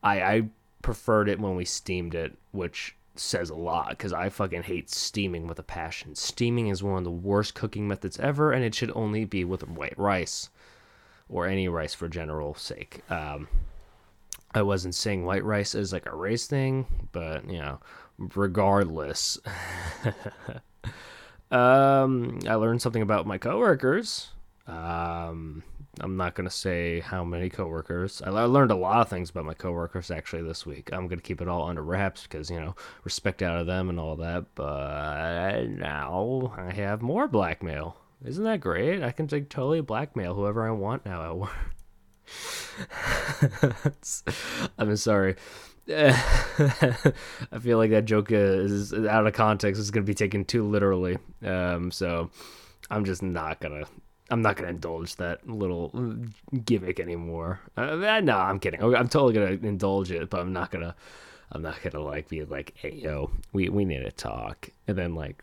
I 0.02 0.23
I 0.23 0.49
preferred 0.82 1.28
it 1.28 1.40
when 1.40 1.56
we 1.56 1.64
steamed 1.64 2.14
it, 2.14 2.37
which 2.52 2.94
says 3.16 3.50
a 3.50 3.54
lot 3.54 3.90
because 3.90 4.12
I 4.12 4.28
fucking 4.28 4.64
hate 4.64 4.90
steaming 4.90 5.46
with 5.46 5.58
a 5.58 5.64
passion. 5.64 6.14
Steaming 6.14 6.68
is 6.68 6.82
one 6.82 6.99
of 6.99 7.04
the 7.04 7.11
worst 7.11 7.54
cooking 7.54 7.88
methods 7.88 8.18
ever, 8.18 8.52
and 8.52 8.64
it 8.64 8.75
should 8.75 8.92
only 8.94 9.25
be 9.25 9.44
with 9.44 9.66
white 9.68 9.99
rice 9.99 10.50
or 11.28 11.46
any 11.46 11.68
rice 11.68 11.94
for 11.94 12.08
general 12.08 12.54
sake. 12.54 13.02
Um, 13.11 13.49
I 14.54 14.62
wasn't 14.62 14.94
saying 14.94 15.25
white 15.25 15.44
rice 15.44 15.75
is 15.75 15.92
like 15.92 16.06
a 16.06 16.14
race 16.14 16.46
thing, 16.46 16.87
but 17.12 17.49
you 17.50 17.58
know, 17.58 17.80
regardless. 18.18 19.38
um, 21.50 22.38
I 22.49 22.54
learned 22.54 22.80
something 22.80 23.02
about 23.02 23.26
my 23.26 23.37
coworkers. 23.37 24.30
Um, 24.66 25.64
I'm 26.00 26.16
not 26.16 26.34
gonna 26.34 26.50
say 26.50 27.00
how 27.00 27.25
many 27.25 27.50
coworkers. 27.50 28.23
I, 28.23 28.30
I 28.30 28.44
learned 28.44 28.70
a 28.70 28.76
lot 28.76 29.00
of 29.00 29.08
things 29.08 29.30
about 29.30 29.44
my 29.44 29.54
coworkers 29.54 30.11
actually 30.11 30.42
this 30.42 30.64
week. 30.64 30.92
I'm 30.92 31.08
gonna 31.08 31.20
keep 31.20 31.40
it 31.40 31.49
all 31.49 31.68
under 31.68 31.82
wraps 31.82 32.23
because 32.23 32.49
you 32.49 32.61
know 32.61 32.76
respect 33.02 33.42
out 33.42 33.58
of 33.58 33.66
them 33.66 33.88
and 33.90 33.99
all 33.99 34.16
that. 34.16 34.46
But 34.54 35.66
now 35.66 36.54
I 36.56 36.73
have 36.73 37.02
more 37.02 37.26
blackmail. 37.26 37.96
Isn't 38.25 38.44
that 38.44 38.61
great? 38.61 39.02
I 39.02 39.11
can 39.11 39.28
like 39.30 39.49
totally 39.49 39.80
blackmail 39.80 40.34
whoever 40.34 40.66
I 40.66 40.70
want 40.70 41.04
now 41.04 41.25
at 41.25 41.37
work. 41.37 41.50
I'm 44.78 44.97
sorry. 44.97 45.37
I 45.88 47.12
feel 47.61 47.76
like 47.76 47.90
that 47.90 48.07
joke 48.07 48.31
is 48.31 48.93
out 48.95 49.26
of 49.26 49.35
context. 49.35 49.81
It's 49.81 49.90
gonna 49.90 50.04
be 50.04 50.14
taken 50.14 50.45
too 50.45 50.64
literally. 50.64 51.19
Um, 51.45 51.90
so 51.90 52.31
I'm 52.90 53.04
just 53.04 53.23
not 53.23 53.61
gonna. 53.61 53.85
I'm 54.31 54.40
not 54.40 54.57
gonna 54.57 54.71
indulge 54.71 55.16
that 55.16 55.47
little 55.47 55.93
gimmick 56.64 56.99
anymore. 56.99 57.61
Uh, 57.76 58.21
no, 58.21 58.38
I'm 58.38 58.59
kidding. 58.59 58.83
I'm 58.83 59.09
totally 59.09 59.35
gonna 59.35 59.69
indulge 59.69 60.11
it, 60.11 60.31
but 60.31 60.40
I'm 60.40 60.52
not 60.52 60.71
gonna. 60.71 60.95
I'm 61.52 61.61
not 61.62 61.83
gonna 61.83 62.02
like 62.02 62.28
be 62.28 62.45
like, 62.45 62.73
hey 62.76 62.95
yo, 62.95 63.31
we 63.52 63.69
we 63.69 63.85
need 63.85 64.04
to 64.04 64.12
talk, 64.12 64.71
and 64.88 64.97
then 64.97 65.14
like 65.14 65.43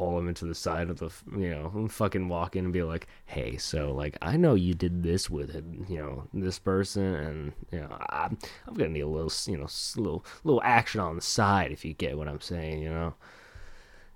pull 0.00 0.18
him 0.18 0.28
into 0.28 0.46
the 0.46 0.54
side 0.54 0.88
of 0.88 0.98
the 0.98 1.10
you 1.36 1.50
know 1.50 1.86
fucking 1.86 2.26
walk 2.26 2.56
in 2.56 2.64
and 2.64 2.72
be 2.72 2.82
like 2.82 3.06
hey 3.26 3.58
so 3.58 3.92
like 3.92 4.16
i 4.22 4.34
know 4.34 4.54
you 4.54 4.72
did 4.72 5.02
this 5.02 5.28
with 5.28 5.54
you 5.90 5.98
know 5.98 6.26
this 6.32 6.58
person 6.58 7.04
and 7.04 7.52
you 7.70 7.80
know 7.80 7.98
i'm, 8.08 8.38
I'm 8.66 8.72
gonna 8.72 8.88
need 8.88 9.02
a 9.02 9.06
little 9.06 9.30
you 9.46 9.58
know 9.58 9.68
little 9.96 10.24
little 10.42 10.62
action 10.64 11.02
on 11.02 11.16
the 11.16 11.20
side 11.20 11.70
if 11.70 11.84
you 11.84 11.92
get 11.92 12.16
what 12.16 12.28
i'm 12.28 12.40
saying 12.40 12.82
you 12.82 12.88
know? 12.88 13.14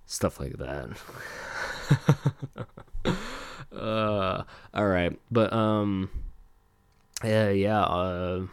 Stuff 0.06 0.40
like 0.40 0.56
that. 0.56 0.88
Uh 3.74 4.44
all 4.72 4.86
right. 4.86 5.18
But 5.32 5.52
um 5.52 6.08
yeah 7.24 7.50
yeah 7.50 7.82
uh 7.82 8.46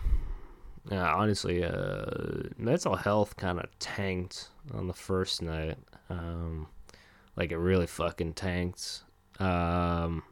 yeah, 0.89 1.13
honestly, 1.13 1.63
uh, 1.63 2.49
mental 2.57 2.95
health 2.95 3.37
kind 3.37 3.59
of 3.59 3.67
tanked 3.77 4.49
on 4.73 4.87
the 4.87 4.95
first 4.95 5.41
night. 5.43 5.77
Um, 6.09 6.67
like 7.35 7.51
it 7.51 7.57
really 7.57 7.87
fucking 7.87 8.33
tanked. 8.33 9.03
Um, 9.39 10.23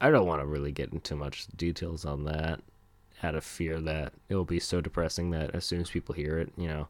I 0.00 0.10
don't 0.10 0.26
want 0.26 0.40
to 0.40 0.46
really 0.46 0.72
get 0.72 0.92
into 0.92 1.14
much 1.14 1.46
details 1.56 2.04
on 2.04 2.24
that, 2.24 2.60
out 3.22 3.34
of 3.34 3.44
fear 3.44 3.80
that 3.80 4.12
it 4.28 4.34
will 4.34 4.44
be 4.44 4.60
so 4.60 4.80
depressing 4.80 5.30
that 5.30 5.54
as 5.54 5.64
soon 5.64 5.80
as 5.80 5.90
people 5.90 6.14
hear 6.14 6.38
it, 6.38 6.52
you 6.56 6.68
know, 6.68 6.88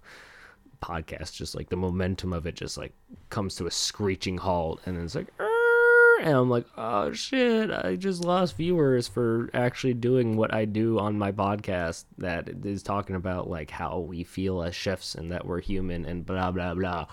podcast 0.82 1.34
just 1.34 1.54
like 1.54 1.68
the 1.68 1.76
momentum 1.76 2.32
of 2.32 2.46
it 2.46 2.54
just 2.54 2.78
like 2.78 2.92
comes 3.28 3.54
to 3.56 3.66
a 3.66 3.70
screeching 3.70 4.38
halt, 4.38 4.80
and 4.86 4.96
then 4.96 5.04
it's 5.04 5.14
like. 5.14 5.28
And 6.22 6.36
I'm 6.36 6.50
like, 6.50 6.66
oh 6.76 7.14
shit, 7.14 7.70
I 7.70 7.96
just 7.96 8.22
lost 8.22 8.58
viewers 8.58 9.08
for 9.08 9.48
actually 9.54 9.94
doing 9.94 10.36
what 10.36 10.52
I 10.52 10.66
do 10.66 10.98
on 10.98 11.18
my 11.18 11.32
podcast 11.32 12.04
that 12.18 12.46
is 12.62 12.82
talking 12.82 13.16
about 13.16 13.48
like 13.48 13.70
how 13.70 14.00
we 14.00 14.22
feel 14.22 14.62
as 14.62 14.74
chefs 14.74 15.14
and 15.14 15.32
that 15.32 15.46
we're 15.46 15.62
human 15.62 16.04
and 16.04 16.26
blah 16.26 16.50
blah 16.50 16.74
blah. 16.74 17.06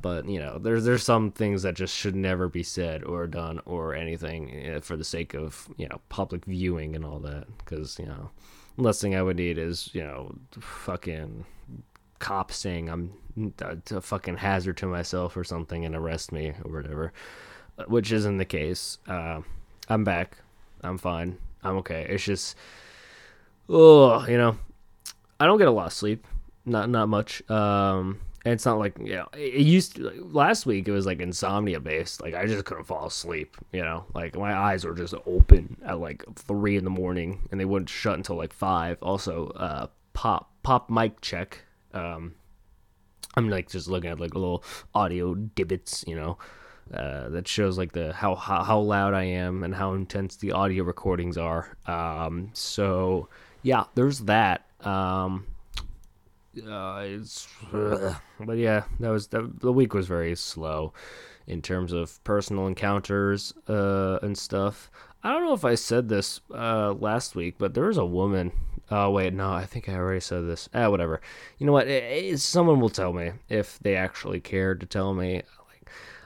But 0.00 0.28
you 0.28 0.38
know, 0.38 0.58
there's 0.58 0.84
there's 0.84 1.02
some 1.02 1.30
things 1.30 1.62
that 1.62 1.74
just 1.74 1.94
should 1.94 2.16
never 2.16 2.48
be 2.48 2.62
said 2.62 3.04
or 3.04 3.26
done 3.26 3.60
or 3.66 3.94
anything 3.94 4.50
eh, 4.54 4.80
for 4.80 4.96
the 4.96 5.04
sake 5.04 5.34
of 5.34 5.68
you 5.76 5.88
know 5.88 6.00
public 6.08 6.44
viewing 6.44 6.94
and 6.94 7.04
all 7.04 7.18
that. 7.20 7.46
Because 7.58 7.98
you 7.98 8.06
know, 8.06 8.30
last 8.76 9.00
thing 9.00 9.14
I 9.14 9.22
would 9.22 9.36
need 9.36 9.58
is 9.58 9.90
you 9.92 10.02
know 10.02 10.34
fucking 10.60 11.44
cops 12.18 12.56
saying 12.56 12.90
I'm 12.90 13.12
a 13.60 14.00
fucking 14.00 14.36
hazard 14.36 14.76
to 14.78 14.86
myself 14.86 15.36
or 15.36 15.44
something 15.44 15.84
and 15.84 15.96
arrest 15.96 16.32
me 16.32 16.52
or 16.64 16.72
whatever 16.72 17.12
which 17.86 18.12
isn't 18.12 18.38
the 18.38 18.44
case. 18.44 18.98
Uh, 19.06 19.40
I'm 19.88 20.04
back. 20.04 20.38
I'm 20.82 20.98
fine. 20.98 21.38
I'm 21.62 21.76
okay. 21.78 22.06
It's 22.08 22.24
just, 22.24 22.56
oh, 23.68 24.26
you 24.26 24.36
know, 24.36 24.56
I 25.38 25.46
don't 25.46 25.58
get 25.58 25.68
a 25.68 25.72
lot 25.72 25.86
of 25.86 25.92
sleep. 25.92 26.26
Not 26.64 26.90
not 26.90 27.08
much. 27.08 27.48
Um, 27.50 28.20
and 28.44 28.54
it's 28.54 28.64
not 28.64 28.78
like 28.78 28.96
you 28.98 29.16
know, 29.16 29.28
it 29.34 29.66
used 29.66 29.96
to, 29.96 30.04
like, 30.04 30.16
last 30.20 30.64
week. 30.66 30.88
It 30.88 30.92
was 30.92 31.06
like 31.06 31.20
insomnia 31.20 31.80
based. 31.80 32.22
Like 32.22 32.34
I 32.34 32.46
just 32.46 32.64
couldn't 32.64 32.84
fall 32.84 33.06
asleep. 33.06 33.56
You 33.72 33.82
know, 33.82 34.06
like 34.14 34.36
my 34.36 34.54
eyes 34.54 34.84
were 34.84 34.94
just 34.94 35.14
open 35.26 35.76
at 35.84 36.00
like 36.00 36.24
three 36.36 36.76
in 36.76 36.84
the 36.84 36.90
morning, 36.90 37.48
and 37.50 37.60
they 37.60 37.64
wouldn't 37.66 37.90
shut 37.90 38.14
until 38.14 38.36
like 38.36 38.52
five. 38.52 38.96
Also, 39.02 39.48
uh, 39.48 39.88
pop 40.14 40.50
pop 40.62 40.88
mic 40.88 41.20
check. 41.20 41.62
Um, 41.92 42.34
I'm 43.36 43.50
like 43.50 43.68
just 43.68 43.88
looking 43.88 44.10
at 44.10 44.20
like 44.20 44.34
a 44.34 44.38
little 44.38 44.64
audio 44.94 45.34
divots. 45.34 46.04
You 46.06 46.16
know. 46.16 46.38
Uh, 46.92 47.28
that 47.28 47.46
shows 47.46 47.78
like 47.78 47.92
the 47.92 48.12
how, 48.12 48.34
how, 48.34 48.64
how 48.64 48.80
loud 48.80 49.14
I 49.14 49.22
am 49.22 49.62
and 49.62 49.72
how 49.72 49.92
intense 49.92 50.34
the 50.34 50.50
audio 50.50 50.82
recordings 50.82 51.38
are. 51.38 51.76
Um, 51.86 52.50
so 52.52 53.28
yeah, 53.62 53.84
there's 53.94 54.18
that. 54.20 54.66
Um, 54.80 55.46
uh, 56.66 57.02
it's, 57.04 57.48
but 57.72 58.56
yeah, 58.56 58.84
that 58.98 59.10
was 59.10 59.28
that, 59.28 59.60
the 59.60 59.72
week 59.72 59.94
was 59.94 60.06
very 60.06 60.34
slow 60.36 60.92
in 61.46 61.62
terms 61.62 61.92
of 61.92 62.22
personal 62.24 62.66
encounters 62.66 63.52
uh, 63.68 64.18
and 64.22 64.36
stuff. 64.36 64.90
I 65.22 65.32
don't 65.32 65.44
know 65.44 65.52
if 65.52 65.64
I 65.64 65.74
said 65.74 66.08
this 66.08 66.40
uh, 66.52 66.92
last 66.92 67.34
week, 67.34 67.56
but 67.58 67.74
there 67.74 67.86
was 67.86 67.98
a 67.98 68.06
woman. 68.06 68.52
Oh 68.90 69.10
wait, 69.10 69.34
no, 69.34 69.52
I 69.52 69.66
think 69.66 69.88
I 69.88 69.94
already 69.94 70.20
said 70.20 70.46
this. 70.46 70.68
Ah, 70.74 70.88
whatever. 70.88 71.20
You 71.58 71.66
know 71.66 71.72
what? 71.72 71.86
It, 71.88 72.04
it, 72.04 72.38
someone 72.40 72.80
will 72.80 72.88
tell 72.88 73.12
me 73.12 73.32
if 73.48 73.78
they 73.80 73.94
actually 73.94 74.40
cared 74.40 74.80
to 74.80 74.86
tell 74.86 75.14
me. 75.14 75.42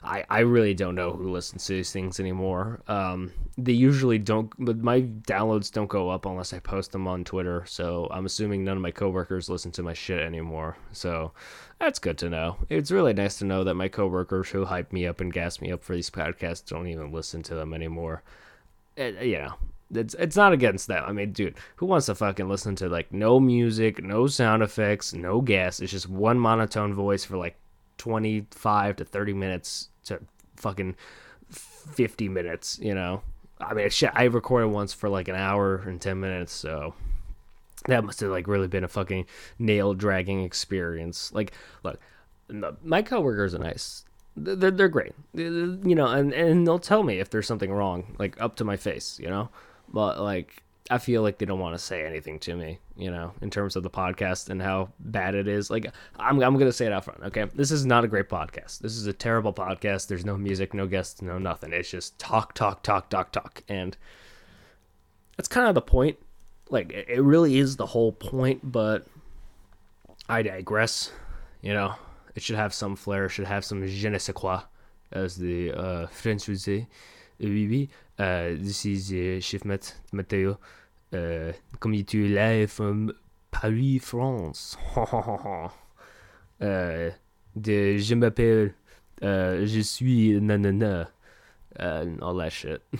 I, 0.05 0.25
I 0.29 0.41
really 0.41 0.75
don't 0.75 0.95
know 0.95 1.13
who 1.13 1.33
listens 1.33 1.65
to 1.67 1.73
these 1.73 1.91
things 1.91 2.21
anymore. 2.21 2.83
Um, 2.89 3.33
they 3.57 3.73
usually 3.73 4.19
don't, 4.19 4.53
but 4.59 4.79
my 4.79 5.01
downloads 5.01 5.73
don't 5.73 5.89
go 5.89 6.11
up 6.11 6.27
unless 6.27 6.53
I 6.53 6.59
post 6.59 6.93
them 6.93 7.09
on 7.09 7.25
Twitter. 7.25 7.65
So 7.67 8.09
I'm 8.11 8.27
assuming 8.27 8.65
none 8.65 8.77
of 8.77 8.83
my 8.83 8.91
coworkers 8.91 9.49
listen 9.49 9.73
to 9.73 9.83
my 9.83 9.95
shit 9.95 10.21
anymore. 10.21 10.77
So 10.93 11.33
that's 11.81 11.99
good 11.99 12.19
to 12.19 12.29
know. 12.29 12.57
It's 12.69 12.91
really 12.91 13.15
nice 13.15 13.39
to 13.39 13.47
know 13.47 13.65
that 13.65 13.75
my 13.75 13.89
coworkers 13.89 14.51
who 14.51 14.67
hype 14.67 14.93
me 14.93 15.07
up 15.07 15.21
and 15.21 15.33
gas 15.33 15.61
me 15.61 15.73
up 15.73 15.83
for 15.83 15.95
these 15.95 16.11
podcasts 16.11 16.67
don't 16.69 16.89
even 16.89 17.11
listen 17.11 17.43
to 17.45 17.55
them 17.55 17.73
anymore. 17.73 18.23
It, 18.97 19.23
you 19.23 19.39
know, 19.39 19.55
it's 19.93 20.15
it's 20.15 20.37
not 20.37 20.53
against 20.53 20.87
them. 20.87 21.03
I 21.07 21.13
mean, 21.13 21.33
dude, 21.33 21.57
who 21.77 21.87
wants 21.87 22.07
to 22.07 22.15
fucking 22.15 22.49
listen 22.49 22.77
to 22.77 22.89
like 22.89 23.11
no 23.13 23.41
music, 23.41 24.03
no 24.03 24.27
sound 24.27 24.63
effects, 24.63 25.15
no 25.15 25.41
gas? 25.41 25.81
It's 25.81 25.93
just 25.93 26.09
one 26.09 26.39
monotone 26.39 26.93
voice 26.93 27.25
for 27.25 27.37
like 27.37 27.57
25 27.99 28.97
to 28.97 29.05
30 29.05 29.33
minutes 29.33 29.89
to 30.05 30.21
fucking 30.57 30.97
50 31.51 32.29
minutes, 32.29 32.79
you 32.81 32.95
know. 32.95 33.23
I 33.61 33.75
mean, 33.75 33.89
shit, 33.91 34.11
I 34.15 34.25
recorded 34.25 34.69
once 34.69 34.93
for 34.93 35.09
like 35.09 35.29
an 35.29 35.37
hour 35.37 35.77
and 35.77 36.01
10 36.01 36.19
minutes, 36.21 36.53
so 36.53 36.95
that 37.87 38.05
must 38.05 38.21
have 38.21 38.31
like 38.31 38.47
really 38.47 38.69
been 38.69 38.85
a 38.85 38.89
fucking 38.89 39.27
nail 39.59 39.95
dragging 39.95 40.43
experience. 40.43 41.33
Like, 41.33 41.53
look, 41.83 42.01
my 42.83 43.03
coworkers 43.03 43.55
are 43.55 43.59
nice. 43.59 44.05
They're, 44.37 44.73
they're 44.73 44.89
great, 44.89 45.13
you 45.33 45.95
know, 45.95 46.09
and, 46.09 46.33
and 46.33 46.67
they'll 46.67 46.81
tell 46.81 47.05
me 47.05 47.21
if 47.21 47.31
there's 47.31 47.47
something 47.47 47.73
wrong, 47.73 48.17
like 48.19 48.41
up 48.41 48.57
to 48.57 48.65
my 48.65 48.77
face, 48.77 49.21
you 49.21 49.29
know. 49.29 49.49
But 49.89 50.21
like, 50.21 50.64
I 50.91 50.99
feel 50.99 51.23
like 51.23 51.39
they 51.39 51.47
don't 51.47 51.61
want 51.61 51.75
to 51.75 51.83
say 51.83 52.05
anything 52.05 52.39
to 52.41 52.55
me, 52.55 52.79
you 52.95 53.11
know, 53.11 53.33
in 53.41 53.49
terms 53.49 53.75
of 53.75 53.83
the 53.83 53.91
podcast 53.91 54.51
and 54.51 54.61
how 54.61 54.91
bad 54.99 55.35
it 55.35 55.49
is. 55.49 55.71
Like, 55.71 55.91
I'm, 56.19 56.43
I'm 56.43 56.55
going 56.55 56.67
to 56.67 56.73
say 56.73 56.85
it 56.85 56.93
out 56.93 57.07
front, 57.07 57.23
okay? 57.23 57.47
This 57.55 57.71
is 57.71 57.87
not 57.87 58.05
a 58.05 58.09
great 58.09 58.29
podcast. 58.29 58.81
This 58.81 58.97
is 58.97 59.07
a 59.07 59.13
terrible 59.15 59.55
podcast. 59.55 60.09
There's 60.09 60.27
no 60.27 60.37
music, 60.37 60.75
no 60.75 60.87
guests, 60.87 61.23
no 61.23 61.39
nothing. 61.39 61.73
It's 61.73 61.91
just 61.91 62.19
talk, 62.19 62.53
talk, 62.53 62.83
talk, 62.83 63.09
talk, 63.09 63.33
talk. 63.33 63.63
And 63.67 63.97
that's 65.39 65.49
kind 65.49 65.69
of 65.69 65.75
the 65.75 65.81
point. 65.81 66.19
Like, 66.69 66.93
it 66.93 67.23
really 67.23 67.57
is 67.57 67.77
the 67.77 67.87
whole 67.87 68.13
point, 68.13 68.61
but 68.63 69.07
I 70.29 70.43
digress. 70.43 71.11
You 71.63 71.73
know, 71.73 71.95
it 72.35 72.43
should 72.43 72.57
have 72.57 72.75
some 72.75 72.95
flair, 72.95 73.31
should 73.31 73.47
have 73.47 73.65
some 73.65 73.87
je 73.87 74.09
ne 74.11 74.19
sais 74.19 74.35
quoi, 74.35 74.61
as 75.13 75.37
the 75.37 75.73
uh, 75.73 76.07
French 76.09 76.47
would 76.47 76.61
say. 76.61 76.89
Oui, 78.19 78.25
oui. 78.25 78.55
Uh, 78.55 78.57
this 78.59 78.87
is 78.87 79.13
uh, 79.13 79.41
Chef 79.41 79.65
Matteo 80.13 80.59
uh, 81.13 81.53
coming 81.81 82.05
to 82.05 82.19
you 82.19 82.29
live 82.35 82.71
from 82.71 83.13
Paris, 83.51 83.99
France. 84.03 84.77
uh, 84.97 85.71
de 87.57 87.99
Je 87.99 88.15
m'appelle, 88.15 88.75
uh, 89.23 89.65
je 89.65 89.81
suis 89.83 90.41
nanana, 90.41 91.09
uh, 91.79 91.83
and 91.83 92.21
all 92.23 92.35
that 92.35 92.53
shit. 92.53 92.83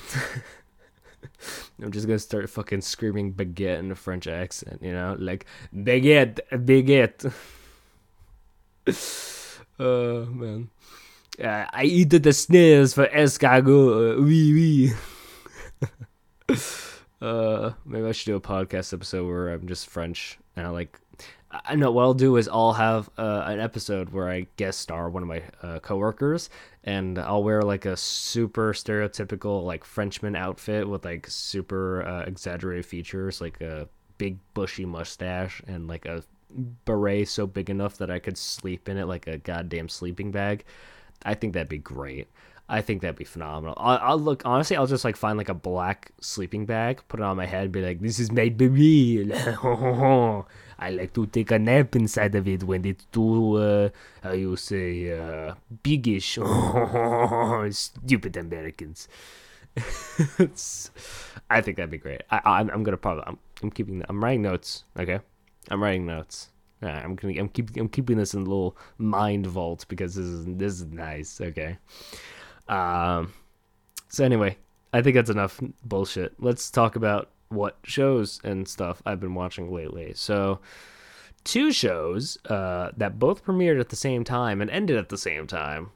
I'm 1.83 1.91
just 1.91 2.07
gonna 2.07 2.19
start 2.19 2.49
fucking 2.51 2.83
screaming 2.83 3.33
baguette 3.33 3.79
in 3.79 3.91
a 3.91 3.95
French 3.95 4.27
accent, 4.27 4.81
you 4.83 4.93
know, 4.93 5.17
like 5.19 5.47
baguette, 5.75 6.41
baguette. 6.53 7.33
oh 9.81 10.27
man. 10.27 10.71
Uh, 11.43 11.67
I 11.73 11.85
eat 11.85 12.11
the 12.11 12.33
snails 12.33 12.95
for 12.95 13.07
escargot. 13.09 14.19
Uh, 14.19 14.23
oui, 14.23 14.93
oui. 16.49 16.57
uh, 17.21 17.73
maybe 17.85 18.07
I 18.07 18.13
should 18.13 18.27
do 18.27 18.37
a 18.37 18.41
podcast 18.41 18.93
episode 18.93 19.27
where 19.27 19.49
I'm 19.49 19.67
just 19.67 19.89
French 19.89 20.39
and 20.57 20.67
I 20.67 20.71
like. 20.71 21.01
I 21.51 21.77
know 21.77 21.93
what 21.93 22.03
I'll 22.03 22.15
do 22.15 22.37
is 22.37 22.49
I'll 22.49 22.73
have 22.73 23.09
uh, 23.17 23.45
an 23.47 23.61
episode 23.61 24.09
where 24.09 24.29
I 24.29 24.49
guest 24.57 24.81
star 24.81 25.09
one 25.09 25.23
of 25.23 25.29
my 25.29 25.43
uh, 25.63 25.79
coworkers, 25.79 26.51
and 26.83 27.17
I'll 27.17 27.45
wear 27.45 27.63
like 27.63 27.85
a 27.85 27.97
super 27.97 28.73
stereotypical 28.73 29.65
like 29.65 29.85
Frenchman 29.85 30.35
outfit 30.35 30.89
with 30.89 31.05
like 31.05 31.29
super 31.29 32.03
uh, 32.03 32.23
exaggerated 32.23 32.87
features, 32.87 33.41
like 33.41 33.61
a 33.61 33.89
big 34.19 34.39
bushy 34.55 34.85
mustache 34.85 35.63
and 35.67 35.87
like 35.87 36.07
a 36.07 36.25
beret 36.85 37.29
so 37.29 37.47
big 37.47 37.71
enough 37.71 37.99
that 37.99 38.11
I 38.11 38.19
could 38.19 38.39
sleep 38.39 38.89
in 38.89 38.97
it 38.97 39.07
like 39.07 39.27
a 39.27 39.39
goddamn 39.39 39.89
sleeping 39.89 40.31
bag. 40.31 40.65
I 41.25 41.35
think 41.35 41.55
that'd 41.55 41.69
be 41.69 41.79
great. 41.79 42.29
I 42.69 42.81
think 42.81 43.03
that'd 43.03 43.17
be 43.17 43.25
phenomenal. 43.25 43.75
I'll, 43.77 43.99
I'll, 44.01 44.19
look 44.19 44.43
honestly. 44.45 44.77
I'll 44.77 44.87
just 44.87 45.05
like 45.05 45.17
find 45.17 45.37
like 45.37 45.51
a 45.51 45.55
black 45.55 46.13
sleeping 46.21 46.65
bag, 46.65 47.03
put 47.09 47.21
it 47.21 47.23
on 47.23 47.37
my 47.37 47.45
head, 47.45 47.65
and 47.65 47.73
be 47.73 47.83
like, 47.83 48.01
"This 48.01 48.19
is 48.19 48.33
made 48.33 48.57
by 48.57 48.69
me." 48.69 49.31
I 50.79 50.91
like 50.91 51.13
to 51.15 51.27
take 51.27 51.51
a 51.51 51.59
nap 51.59 51.95
inside 51.95 52.35
of 52.35 52.49
it 52.49 52.65
when 52.65 52.85
it's 52.85 53.05
too, 53.13 53.57
uh, 53.57 53.89
how 54.23 54.33
you 54.33 54.57
say, 54.57 55.13
uh, 55.13 55.55
biggish. 55.83 56.39
Stupid 57.71 58.37
Americans. 58.37 59.09
I 59.77 61.61
think 61.61 61.77
that'd 61.77 61.91
be 61.91 61.99
great. 61.99 62.23
I, 62.31 62.41
I'm, 62.45 62.71
I'm 62.71 62.83
gonna 62.83 62.97
probably, 62.97 63.25
I'm, 63.27 63.39
I'm 63.63 63.71
keeping, 63.71 64.03
I'm 64.09 64.25
writing 64.25 64.43
notes. 64.43 64.85
Okay, 64.99 65.21
I'm 65.71 65.83
writing 65.83 66.07
notes. 66.07 66.49
I'm 66.91 67.15
gonna 67.15 67.35
I'm 67.39 67.49
keep 67.49 67.77
I'm 67.77 67.89
keeping 67.89 68.17
this 68.17 68.35
in 68.35 68.41
a 68.41 68.45
little 68.45 68.77
mind 68.99 69.47
vault 69.47 69.87
because 69.89 70.15
this 70.15 70.27
is 70.27 70.45
this 70.47 70.73
is 70.75 70.85
nice. 70.87 71.41
Okay. 71.41 71.79
Um. 72.69 73.33
So 74.09 74.25
anyway, 74.25 74.57
I 74.93 75.03
think 75.03 75.17
that's 75.17 75.31
enough 75.31 75.61
bullshit. 75.85 76.35
Let's 76.39 76.71
talk 76.71 76.95
about 76.97 77.31
what 77.49 77.79
shows 77.85 78.41
and 78.45 78.69
stuff 78.69 79.03
I've 79.07 79.21
been 79.21 79.35
watching 79.35 79.73
lately. 79.73 80.13
So, 80.15 80.61
two 81.45 81.73
shows 81.73 82.39
uh, 82.47 82.91
that 82.97 83.19
both 83.19 83.45
premiered 83.45 83.81
at 83.81 83.89
the 83.89 83.97
same 83.97 84.25
time 84.25 84.61
and 84.61 84.71
ended 84.71 84.97
at 84.97 85.09
the 85.09 85.19
same 85.19 85.47
time. 85.47 85.91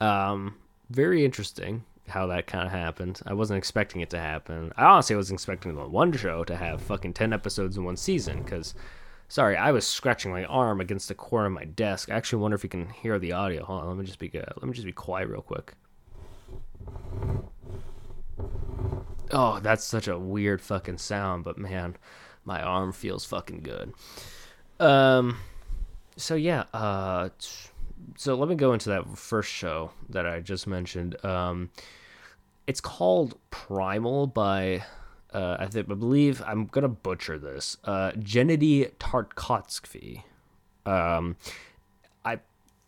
Um, 0.00 0.56
very 0.90 1.24
interesting 1.24 1.84
how 2.08 2.26
that 2.26 2.46
kind 2.46 2.66
of 2.66 2.72
happened. 2.72 3.20
I 3.26 3.32
wasn't 3.32 3.58
expecting 3.58 4.00
it 4.00 4.10
to 4.10 4.18
happen. 4.18 4.72
I 4.76 4.84
honestly 4.84 5.16
wasn't 5.16 5.38
expecting 5.38 5.74
the 5.74 5.88
one 5.88 6.12
show 6.12 6.44
to 6.44 6.56
have 6.56 6.82
fucking 6.82 7.14
10 7.14 7.32
episodes 7.32 7.76
in 7.76 7.84
one 7.84 7.96
season 7.96 8.42
because, 8.42 8.74
sorry, 9.28 9.56
I 9.56 9.72
was 9.72 9.86
scratching 9.86 10.30
my 10.30 10.44
arm 10.44 10.80
against 10.80 11.08
the 11.08 11.14
corner 11.14 11.46
of 11.46 11.52
my 11.52 11.64
desk. 11.64 12.10
I 12.10 12.14
actually 12.14 12.42
wonder 12.42 12.54
if 12.54 12.62
you 12.62 12.70
can 12.70 12.88
hear 12.88 13.18
the 13.18 13.32
audio. 13.32 13.64
Hold 13.64 13.82
on, 13.82 13.88
let 13.88 13.96
me 13.96 14.04
just 14.04 14.18
be 14.18 14.28
good. 14.28 14.46
Let 14.56 14.64
me 14.64 14.72
just 14.72 14.86
be 14.86 14.92
quiet 14.92 15.28
real 15.28 15.42
quick. 15.42 15.74
Oh, 19.30 19.58
that's 19.60 19.84
such 19.84 20.06
a 20.06 20.18
weird 20.18 20.60
fucking 20.60 20.98
sound, 20.98 21.44
but 21.44 21.58
man, 21.58 21.96
my 22.44 22.62
arm 22.62 22.92
feels 22.92 23.24
fucking 23.24 23.60
good. 23.62 23.92
Um, 24.78 25.38
so 26.16 26.34
yeah, 26.34 26.64
uh, 26.72 27.30
so 28.16 28.34
let 28.34 28.48
me 28.48 28.54
go 28.54 28.72
into 28.72 28.90
that 28.90 29.16
first 29.16 29.50
show 29.50 29.90
that 30.10 30.26
I 30.26 30.40
just 30.40 30.66
mentioned. 30.66 31.22
Um, 31.24 31.70
it's 32.66 32.80
called 32.80 33.38
Primal 33.50 34.26
by, 34.26 34.84
uh, 35.34 35.56
I 35.58 35.66
think 35.66 35.90
I 35.90 35.94
believe 35.94 36.42
I'm 36.46 36.66
gonna 36.66 36.88
butcher 36.88 37.38
this. 37.38 37.76
Uh, 37.84 38.12
Gennady. 38.12 38.90
Um, 40.86 41.36
I 42.24 42.38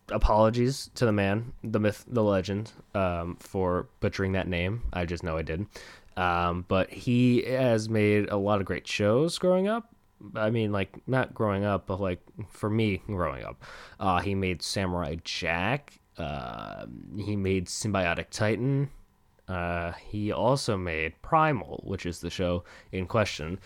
apologies 0.09 0.89
to 0.95 1.05
the 1.05 1.11
man, 1.11 1.53
the 1.63 1.79
myth, 1.79 2.05
the 2.07 2.23
legend, 2.23 2.71
um, 2.95 3.37
for 3.39 3.89
butchering 3.99 4.31
that 4.33 4.47
name. 4.47 4.83
I 4.93 5.05
just 5.05 5.23
know 5.23 5.37
I 5.37 5.41
did. 5.41 5.65
Um, 6.15 6.65
but 6.67 6.89
he 6.89 7.43
has 7.43 7.89
made 7.89 8.29
a 8.29 8.37
lot 8.37 8.59
of 8.59 8.65
great 8.65 8.87
shows 8.87 9.37
growing 9.37 9.67
up. 9.67 9.93
I 10.35 10.49
mean, 10.49 10.71
like 10.71 10.97
not 11.07 11.33
growing 11.35 11.63
up, 11.63 11.85
but 11.85 11.99
like 11.99 12.21
for 12.49 12.69
me 12.69 13.03
growing 13.05 13.43
up, 13.43 13.63
uh, 13.99 14.19
he 14.21 14.33
made 14.33 14.63
Samurai 14.63 15.17
Jack. 15.23 15.99
Uh, 16.17 16.87
he 17.17 17.35
made 17.35 17.67
Symbiotic 17.67 18.31
Titan. 18.31 18.89
Uh, 19.47 19.93
he 19.93 20.31
also 20.31 20.75
made 20.75 21.21
Primal, 21.21 21.81
which 21.85 22.05
is 22.05 22.19
the 22.19 22.29
show 22.29 22.63
in 22.91 23.05
question, 23.05 23.59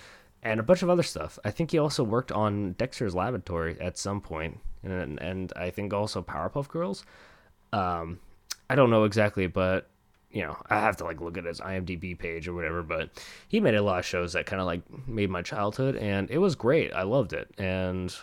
and 0.43 0.59
a 0.59 0.63
bunch 0.63 0.83
of 0.83 0.89
other 0.89 1.03
stuff. 1.03 1.39
I 1.43 1.51
think 1.51 1.71
he 1.71 1.79
also 1.79 2.03
worked 2.03 2.31
on 2.31 2.73
Dexter's 2.73 3.15
Laboratory 3.15 3.79
at 3.79 3.97
some 3.97 4.21
point, 4.21 4.59
and 4.83 5.19
and 5.19 5.53
I 5.55 5.69
think 5.71 5.93
also 5.93 6.21
Powerpuff 6.21 6.67
Girls. 6.67 7.03
Um, 7.73 8.19
I 8.69 8.75
don't 8.75 8.89
know 8.89 9.05
exactly, 9.05 9.47
but 9.47 9.89
you 10.31 10.43
know, 10.43 10.57
I 10.69 10.79
have 10.79 10.97
to 10.97 11.03
like 11.03 11.19
look 11.19 11.38
at 11.38 11.45
his 11.45 11.59
IMDb 11.59 12.17
page 12.17 12.47
or 12.47 12.53
whatever, 12.53 12.83
but 12.83 13.09
he 13.47 13.59
made 13.59 13.75
a 13.75 13.81
lot 13.81 14.00
of 14.00 14.05
shows 14.05 14.33
that 14.33 14.45
kind 14.45 14.61
of 14.61 14.65
like 14.65 14.81
made 15.07 15.29
my 15.29 15.41
childhood 15.41 15.95
and 15.97 16.29
it 16.31 16.38
was 16.38 16.55
great. 16.55 16.93
I 16.93 17.03
loved 17.03 17.33
it. 17.33 17.50
And 17.57 18.15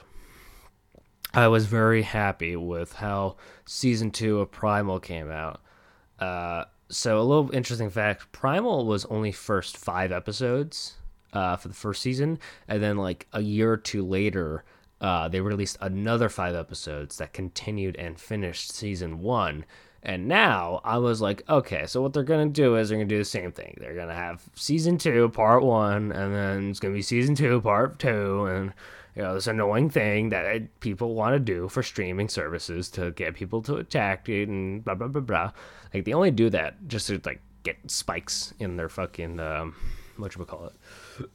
I 1.35 1.49
was 1.49 1.67
very 1.67 2.03
happy 2.03 2.57
with 2.57 2.95
how 2.95 3.37
season 3.67 4.11
two 4.11 4.41
of 4.41 4.51
Primal 4.51 5.01
came 5.01 5.31
out. 5.31 5.61
Uh, 6.19 6.65
so 6.89 7.19
a 7.19 7.23
little 7.23 7.51
interesting 7.53 7.91
fact 7.91 8.31
Primal 8.33 8.87
was 8.87 9.05
only 9.07 9.33
first 9.33 9.77
five 9.77 10.13
episodes 10.13 10.95
uh, 11.33 11.57
for 11.57 11.69
the 11.69 11.75
first 11.75 12.03
season. 12.03 12.39
And 12.67 12.83
then 12.83 12.97
like 12.97 13.27
a 13.33 13.41
year 13.41 13.73
or 13.73 13.77
two 13.77 14.05
later, 14.05 14.65
uh, 15.01 15.29
they 15.29 15.41
released 15.41 15.79
another 15.81 16.29
five 16.29 16.55
episodes 16.55 17.19
that 17.19 17.33
continued 17.33 17.97
and 17.97 18.19
finished 18.19 18.73
season 18.73 19.21
one 19.21 19.65
and 20.03 20.29
now 20.29 20.81
I 20.85 20.99
was 20.99 21.21
like, 21.21 21.43
okay, 21.49 21.87
so 21.87 22.01
what 22.01 22.13
they're 22.13 22.23
gonna 22.23 22.47
do 22.47 22.77
is 22.77 22.89
they're 22.89 22.99
gonna 22.99 23.09
do 23.09 23.19
the 23.19 23.25
same 23.25 23.51
thing. 23.53 23.77
They're 23.81 23.97
gonna 23.97 24.15
have 24.15 24.43
season 24.55 24.97
two, 24.97 25.29
part 25.31 25.63
one, 25.63 26.13
and 26.13 26.35
then 26.35 26.71
it's 26.71 26.81
gonna 26.81 26.95
be 26.95 27.03
season 27.03 27.35
two, 27.35 27.61
part 27.61 27.99
two, 27.99 28.47
and 28.47 28.73
you 29.17 29.23
know 29.23 29.35
this 29.35 29.49
annoying 29.49 29.91
thing 29.91 30.29
that 30.29 30.81
people 30.81 31.15
want 31.15 31.35
to 31.35 31.41
do 31.41 31.69
for 31.69 31.83
streaming 31.83 32.29
services 32.29 32.89
to 32.91 33.11
get 33.13 33.35
people 33.35 33.61
to 33.63 33.77
attack 33.77 34.29
it 34.29 34.49
and 34.49 34.85
blah 34.85 34.95
blah 34.95 35.09
blah 35.09 35.21
blah. 35.21 35.53
Like 35.93 36.05
they 36.05 36.13
only 36.13 36.31
do 36.31 36.51
that 36.51 36.89
just 36.89 37.07
to 37.09 37.21
like 37.25 37.41
get 37.63 37.77
spikes 37.87 38.55
in 38.59 38.77
their 38.77 38.89
fucking 38.89 39.41
um, 39.41 39.75
what 40.17 40.35
you 40.35 40.45
call 40.45 40.67
it 40.67 41.29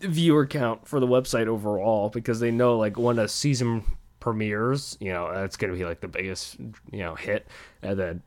viewer 0.00 0.46
count 0.46 0.86
for 0.86 1.00
the 1.00 1.06
website 1.06 1.46
overall 1.46 2.08
because 2.08 2.40
they 2.40 2.50
know 2.50 2.78
like 2.78 2.98
when 2.98 3.18
a 3.18 3.28
season 3.28 3.84
premieres, 4.20 4.96
you 5.00 5.12
know, 5.12 5.28
it's 5.28 5.56
going 5.56 5.72
to 5.72 5.78
be 5.78 5.84
like 5.84 6.00
the 6.00 6.08
biggest, 6.08 6.56
you 6.90 6.98
know, 6.98 7.14
hit. 7.14 7.46
And 7.82 7.98
then 7.98 8.22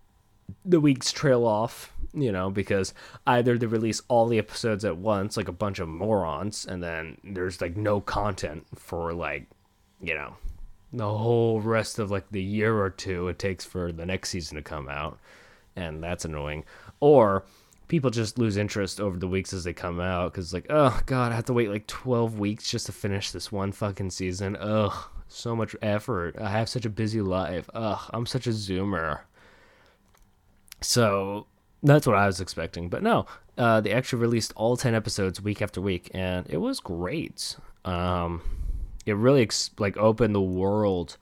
the 0.66 0.80
weeks 0.80 1.12
trail 1.12 1.46
off, 1.46 1.94
you 2.14 2.32
know, 2.32 2.50
because 2.50 2.94
either 3.28 3.58
they 3.58 3.66
release 3.66 4.02
all 4.08 4.28
the 4.28 4.38
episodes 4.38 4.86
at 4.86 4.98
once, 4.98 5.38
like 5.38 5.48
a 5.48 5.54
bunch 5.54 5.80
of 5.80 5.88
morons, 5.88 6.66
and 6.66 6.82
then 6.82 7.18
there's 7.24 7.62
like 7.62 7.76
no 7.76 8.02
content 8.02 8.66
for 8.76 9.14
like, 9.14 9.48
you 10.02 10.14
know, 10.14 10.36
the 10.94 11.08
whole 11.08 11.62
rest 11.62 12.00
of 12.00 12.10
like 12.10 12.30
the 12.32 12.42
year 12.42 12.82
or 12.82 12.90
two 12.90 13.28
it 13.28 13.38
takes 13.38 13.66
for 13.66 13.92
the 13.92 14.06
next 14.06 14.30
season 14.30 14.56
to 14.56 14.64
come 14.64 14.88
out. 14.88 15.20
And 15.76 16.04
that's 16.04 16.26
annoying. 16.26 16.66
Or 17.00 17.46
people 17.88 18.10
just 18.10 18.38
lose 18.38 18.58
interest 18.58 19.00
over 19.00 19.18
the 19.18 19.28
weeks 19.28 19.54
as 19.54 19.64
they 19.64 19.74
come 19.74 20.00
out 20.00 20.32
because 20.32 20.54
like 20.54 20.68
oh 20.70 21.02
god 21.08 21.32
i 21.32 21.36
have 21.36 21.46
to 21.46 21.54
wait 21.54 21.72
like 21.72 21.88
12 21.88 22.38
weeks 22.38 22.70
just 22.70 22.86
to 22.86 22.92
finish 22.92 23.32
this 23.32 23.52
one 23.52 23.72
fucking 23.72 24.12
season 24.12 24.56
ugh 24.58 25.10
so 25.30 25.56
much 25.56 25.76
effort. 25.82 26.36
I 26.40 26.50
have 26.50 26.68
such 26.68 26.86
a 26.86 26.90
busy 26.90 27.22
life. 27.22 27.70
Ugh, 27.74 28.10
I'm 28.14 28.26
such 28.26 28.48
a 28.48 28.52
zoomer. 28.52 29.22
So 30.82 31.46
that's 31.84 32.06
what 32.06 32.16
I 32.16 32.26
was 32.26 32.42
expecting. 32.42 32.90
But 32.90 33.04
no, 33.04 33.28
uh, 33.58 33.80
they 33.80 33.92
actually 33.92 34.22
released 34.22 34.52
all 34.56 34.76
10 34.76 34.94
episodes 34.94 35.42
week 35.42 35.62
after 35.62 35.80
week, 35.80 36.10
and 36.14 36.48
it 36.50 36.58
was 36.58 36.80
great. 36.80 37.56
Um, 37.86 38.42
it 39.06 39.16
really 39.16 39.44
ex- 39.44 39.72
like 39.78 39.96
opened 39.98 40.36
the 40.36 40.42
world 40.42 41.18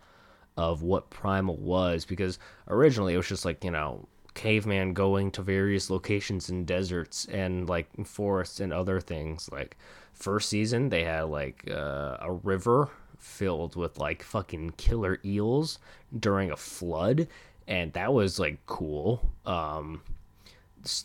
of 0.56 0.82
what 0.82 1.10
Primal 1.12 1.58
was 1.58 2.06
because 2.06 2.40
originally 2.68 3.14
it 3.14 3.18
was 3.18 3.28
just 3.28 3.46
like, 3.46 3.64
you 3.64 3.72
know, 3.72 4.08
caveman 4.38 4.94
going 4.94 5.32
to 5.32 5.42
various 5.42 5.90
locations 5.90 6.50
in 6.50 6.64
deserts 6.64 7.26
and 7.26 7.68
like 7.68 7.90
forests 8.06 8.60
and 8.60 8.72
other 8.72 9.02
things. 9.02 9.50
Like, 9.52 9.76
first 10.14 10.48
season, 10.48 10.90
they 10.90 11.04
had 11.04 11.24
like 11.24 11.68
uh, 11.70 12.18
a 12.22 12.32
river 12.32 12.90
filled 13.18 13.76
with 13.76 13.98
like 13.98 14.22
fucking 14.24 14.70
killer 14.78 15.20
eels 15.26 15.80
during 16.20 16.52
a 16.52 16.56
flood 16.56 17.28
and 17.68 17.92
that 17.94 18.14
was 18.14 18.40
like 18.40 18.64
cool. 18.66 19.22
Um 19.46 20.02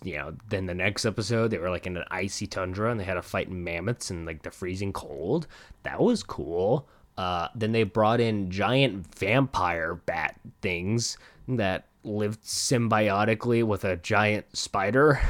you 0.04 0.16
know 0.16 0.34
then 0.48 0.66
the 0.66 0.74
next 0.74 1.04
episode 1.06 1.48
they 1.48 1.58
were 1.58 1.70
like 1.70 1.86
in 1.86 1.96
an 1.96 2.04
icy 2.10 2.46
tundra 2.46 2.90
and 2.90 3.00
they 3.00 3.04
had 3.04 3.14
to 3.14 3.22
fight 3.22 3.50
mammoths 3.50 4.10
in 4.10 4.24
like 4.24 4.42
the 4.42 4.50
freezing 4.50 4.92
cold. 4.92 5.46
That 5.82 6.00
was 6.00 6.22
cool. 6.22 6.86
Uh 7.16 7.48
then 7.54 7.72
they 7.72 7.82
brought 7.82 8.20
in 8.20 8.50
giant 8.50 9.06
vampire 9.16 9.94
bat 9.94 10.38
things 10.60 11.16
that 11.48 11.86
lived 12.04 12.42
symbiotically 12.42 13.62
with 13.62 13.84
a 13.84 13.96
giant 13.96 14.44
spider 14.56 15.20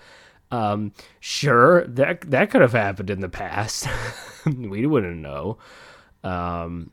um 0.50 0.92
sure 1.20 1.86
that 1.86 2.20
that 2.22 2.50
could 2.50 2.60
have 2.60 2.72
happened 2.72 3.10
in 3.10 3.20
the 3.20 3.28
past 3.28 3.86
we 4.46 4.86
wouldn't 4.86 5.16
know 5.16 5.58
um, 6.24 6.90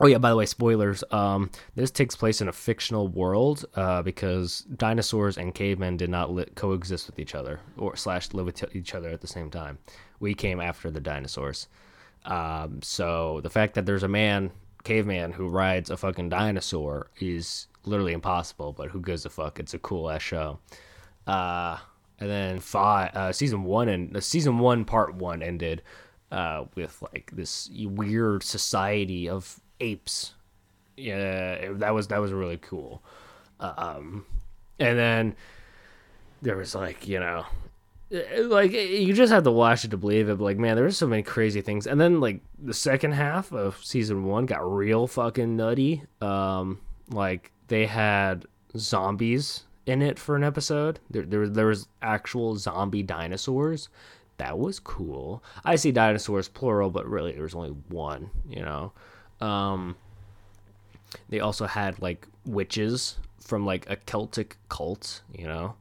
oh 0.00 0.06
yeah, 0.06 0.18
by 0.18 0.30
the 0.30 0.36
way, 0.36 0.46
spoilers. 0.46 1.02
Um, 1.10 1.50
this 1.74 1.90
takes 1.90 2.16
place 2.16 2.40
in 2.40 2.48
a 2.48 2.52
fictional 2.52 3.08
world 3.08 3.64
uh, 3.74 4.02
because 4.02 4.60
dinosaurs 4.76 5.38
and 5.38 5.54
cavemen 5.54 5.96
did 5.96 6.10
not 6.10 6.32
li- 6.32 6.46
coexist 6.54 7.06
with 7.06 7.18
each 7.18 7.34
other 7.34 7.60
or 7.78 7.96
slash 7.96 8.32
live 8.34 8.46
with 8.46 8.76
each 8.76 8.94
other 8.94 9.08
at 9.08 9.20
the 9.20 9.26
same 9.26 9.50
time. 9.50 9.78
We 10.20 10.34
came 10.34 10.60
after 10.60 10.90
the 10.90 11.00
dinosaurs. 11.00 11.68
Um, 12.24 12.80
so 12.82 13.40
the 13.42 13.50
fact 13.50 13.74
that 13.74 13.86
there's 13.86 14.02
a 14.02 14.08
man, 14.08 14.50
caveman, 14.84 15.32
who 15.32 15.48
rides 15.48 15.88
a 15.88 15.96
fucking 15.96 16.28
dinosaur 16.28 17.10
is 17.20 17.68
literally 17.84 18.12
impossible. 18.12 18.72
But 18.72 18.90
who 18.90 19.00
gives 19.00 19.24
a 19.24 19.30
fuck? 19.30 19.58
It's 19.60 19.74
a 19.74 19.78
cool 19.78 20.10
ass 20.10 20.22
show. 20.22 20.58
Uh, 21.26 21.78
and 22.18 22.28
then 22.28 22.60
five, 22.60 23.14
uh, 23.14 23.32
season 23.32 23.64
one 23.64 23.88
and 23.88 24.16
uh, 24.16 24.20
season 24.20 24.58
one 24.58 24.84
part 24.84 25.14
one 25.14 25.42
ended 25.42 25.82
uh, 26.32 26.64
with 26.74 27.02
like 27.12 27.30
this 27.32 27.70
weird 27.72 28.42
society 28.42 29.28
of 29.28 29.60
apes. 29.80 30.34
Yeah, 30.96 31.72
that 31.74 31.94
was 31.94 32.08
that 32.08 32.20
was 32.20 32.32
really 32.32 32.56
cool. 32.56 33.02
Um, 33.60 34.26
and 34.78 34.98
then 34.98 35.36
there 36.42 36.56
was 36.56 36.74
like 36.74 37.06
you 37.06 37.20
know, 37.20 37.46
eh, 38.10 38.40
like 38.42 38.72
you 38.72 39.12
just 39.12 39.32
have 39.32 39.44
to 39.44 39.52
watch 39.52 39.84
it 39.84 39.92
to 39.92 39.96
believe 39.96 40.28
it. 40.28 40.38
But 40.38 40.44
like 40.44 40.58
man, 40.58 40.74
there 40.74 40.84
were 40.84 40.90
so 40.90 41.06
many 41.06 41.22
crazy 41.22 41.60
things. 41.60 41.86
And 41.86 42.00
then 42.00 42.20
like 42.20 42.40
the 42.58 42.74
second 42.74 43.12
half 43.12 43.52
of 43.52 43.84
season 43.84 44.24
one 44.24 44.46
got 44.46 44.68
real 44.68 45.06
fucking 45.06 45.56
nutty. 45.56 46.02
Um, 46.20 46.80
like 47.10 47.52
they 47.68 47.86
had 47.86 48.46
zombies 48.76 49.64
in 49.86 50.02
it 50.02 50.18
for 50.18 50.36
an 50.36 50.44
episode. 50.44 51.00
There 51.10 51.22
there, 51.22 51.48
there 51.48 51.66
was 51.66 51.88
actual 52.02 52.56
zombie 52.56 53.02
dinosaurs 53.02 53.88
That 54.38 54.58
was 54.58 54.78
cool. 54.78 55.42
I 55.64 55.76
see 55.76 55.92
dinosaurs 55.92 56.48
plural, 56.48 56.90
but 56.90 57.06
really 57.08 57.32
there 57.32 57.42
was 57.42 57.54
only 57.54 57.74
one, 57.88 58.30
you 58.48 58.62
know. 58.62 58.92
Um, 59.40 59.96
they 61.28 61.40
also 61.40 61.66
had 61.66 62.00
like 62.00 62.26
witches 62.44 63.16
from 63.40 63.64
like 63.64 63.88
a 63.88 63.96
Celtic 63.96 64.56
cult, 64.68 65.22
you 65.32 65.46
know. 65.46 65.74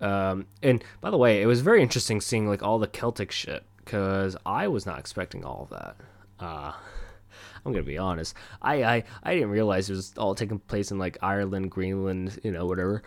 Um, 0.00 0.46
and 0.62 0.84
by 1.00 1.10
the 1.10 1.16
way, 1.16 1.40
it 1.40 1.46
was 1.46 1.62
very 1.62 1.82
interesting 1.82 2.20
seeing 2.20 2.46
like 2.46 2.62
all 2.62 2.78
the 2.78 2.86
Celtic 2.86 3.32
shit 3.32 3.64
because 3.84 4.36
I 4.44 4.68
was 4.68 4.84
not 4.84 4.98
expecting 4.98 5.44
all 5.44 5.62
of 5.62 5.70
that. 5.70 5.96
Uh, 6.38 6.72
I'm 7.66 7.72
gonna 7.72 7.82
be 7.82 7.98
honest. 7.98 8.34
I, 8.62 8.84
I 8.84 9.04
I 9.24 9.34
didn't 9.34 9.50
realize 9.50 9.90
it 9.90 9.94
was 9.94 10.14
all 10.16 10.36
taking 10.36 10.60
place 10.60 10.92
in 10.92 10.98
like 10.98 11.18
Ireland, 11.20 11.70
Greenland, 11.72 12.38
you 12.44 12.52
know, 12.52 12.64
whatever. 12.64 13.02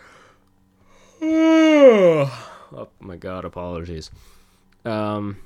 oh 1.22 2.88
my 3.00 3.16
god, 3.16 3.46
apologies. 3.46 4.10
Um, 4.84 5.38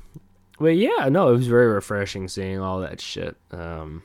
but 0.59 0.77
yeah, 0.77 1.09
no, 1.09 1.29
it 1.29 1.37
was 1.37 1.47
very 1.47 1.69
refreshing 1.69 2.27
seeing 2.27 2.59
all 2.59 2.81
that 2.81 3.01
shit. 3.01 3.37
Um, 3.53 4.03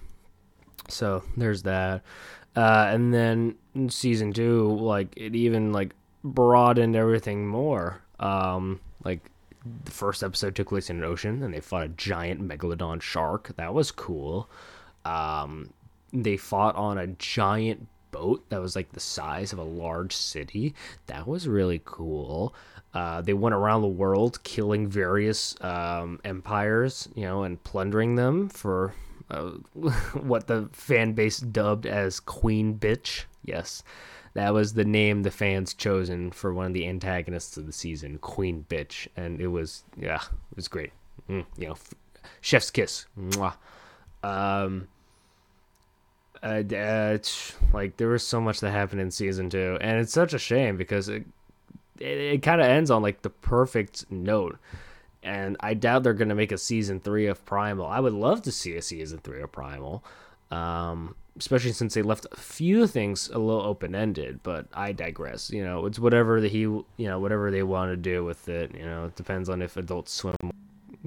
so 0.87 1.23
there's 1.35 1.63
that. 1.63 2.03
Uh, 2.55 2.87
and 2.91 3.11
then 3.11 3.55
season 3.89 4.31
two, 4.31 4.75
like 4.75 5.13
it 5.17 5.35
even 5.35 5.71
like 5.71 5.95
broadened 6.23 6.95
everything 6.95 7.47
more. 7.47 8.01
Um, 8.19 8.79
like 9.03 9.31
the 9.85 9.91
first 9.91 10.23
episode 10.23 10.55
took 10.55 10.69
place 10.69 10.89
in 10.89 10.97
an 10.97 11.03
ocean, 11.03 11.41
and 11.41 11.53
they 11.53 11.61
fought 11.61 11.83
a 11.83 11.89
giant 11.89 12.47
megalodon 12.47 13.01
shark. 13.01 13.55
That 13.55 13.73
was 13.73 13.91
cool. 13.91 14.49
Um, 15.05 15.73
they 16.11 16.37
fought 16.37 16.75
on 16.75 16.97
a 16.97 17.07
giant 17.07 17.87
boat 18.11 18.43
that 18.49 18.61
was 18.61 18.75
like 18.75 18.91
the 18.91 18.99
size 18.99 19.53
of 19.53 19.59
a 19.59 19.63
large 19.63 20.15
city. 20.15 20.73
That 21.07 21.27
was 21.27 21.47
really 21.47 21.81
cool. 21.85 22.53
Uh, 22.93 23.21
they 23.21 23.33
went 23.33 23.55
around 23.55 23.81
the 23.81 23.87
world 23.87 24.43
killing 24.43 24.87
various 24.87 25.55
um, 25.61 26.19
empires, 26.25 27.07
you 27.15 27.23
know, 27.23 27.43
and 27.43 27.63
plundering 27.63 28.15
them 28.15 28.49
for 28.49 28.93
uh, 29.29 29.51
what 30.13 30.47
the 30.47 30.69
fan 30.71 31.13
base 31.13 31.39
dubbed 31.39 31.85
as 31.85 32.19
Queen 32.19 32.77
Bitch. 32.77 33.25
Yes, 33.43 33.83
that 34.33 34.53
was 34.53 34.73
the 34.73 34.85
name 34.85 35.23
the 35.23 35.31
fans 35.31 35.73
chosen 35.73 36.31
for 36.31 36.53
one 36.53 36.67
of 36.67 36.73
the 36.73 36.87
antagonists 36.87 37.57
of 37.57 37.65
the 37.67 37.71
season, 37.73 38.17
Queen 38.17 38.65
Bitch, 38.69 39.07
and 39.15 39.39
it 39.39 39.47
was 39.47 39.83
yeah, 39.97 40.21
it 40.51 40.55
was 40.55 40.67
great. 40.67 40.91
Mm, 41.29 41.45
you 41.57 41.67
know, 41.67 41.77
chef's 42.41 42.71
kiss. 42.71 43.05
Mwah. 43.17 43.53
Um, 44.23 44.87
uh, 46.41 46.63
uh, 46.73 47.17
like 47.73 47.97
there 47.97 48.07
was 48.07 48.25
so 48.25 48.39
much 48.39 48.59
that 48.61 48.71
happened 48.71 49.01
in 49.01 49.11
season 49.11 49.49
two, 49.49 49.77
and 49.81 49.99
it's 49.99 50.13
such 50.13 50.33
a 50.33 50.39
shame 50.39 50.77
because 50.77 51.09
it 51.09 51.25
it, 51.99 52.05
it 52.05 52.41
kind 52.41 52.61
of 52.61 52.67
ends 52.67 52.89
on 52.89 53.01
like 53.01 53.21
the 53.21 53.29
perfect 53.29 54.09
note. 54.09 54.57
And 55.21 55.57
I 55.59 55.73
doubt 55.73 56.03
they're 56.03 56.13
gonna 56.13 56.35
make 56.35 56.53
a 56.53 56.57
season 56.57 56.99
three 57.01 57.27
of 57.27 57.45
Primal. 57.45 57.85
I 57.85 57.99
would 57.99 58.13
love 58.13 58.41
to 58.43 58.51
see 58.51 58.75
a 58.75 58.81
season 58.81 59.19
three 59.19 59.41
of 59.41 59.51
Primal, 59.51 60.03
um, 60.49 61.15
especially 61.37 61.73
since 61.73 61.93
they 61.93 62.01
left 62.01 62.25
a 62.31 62.37
few 62.37 62.87
things 62.87 63.29
a 63.29 63.37
little 63.37 63.61
open 63.61 63.93
ended. 63.93 64.39
But 64.41 64.67
I 64.73 64.93
digress. 64.93 65.49
You 65.49 65.65
know, 65.65 65.85
it's 65.85 65.99
whatever 65.99 66.39
the 66.39 66.47
he, 66.47 66.59
you 66.61 66.85
know, 66.97 67.19
whatever 67.19 67.51
they 67.51 67.63
want 67.63 67.91
to 67.91 67.97
do 67.97 68.23
with 68.23 68.47
it. 68.47 68.73
You 68.73 68.85
know, 68.85 69.05
it 69.05 69.15
depends 69.17 69.49
on 69.49 69.61
if 69.61 69.75
Adult 69.75 70.07
Swim 70.07 70.35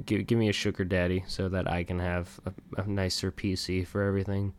give, 0.04 0.26
give 0.26 0.38
me 0.38 0.48
a 0.48 0.52
sugar 0.52 0.84
daddy 0.84 1.24
so 1.26 1.48
that 1.48 1.70
I 1.70 1.84
can 1.84 1.98
have 1.98 2.40
a, 2.46 2.82
a 2.82 2.86
nicer 2.86 3.30
PC 3.30 3.86
for 3.86 4.02
everything. 4.02 4.54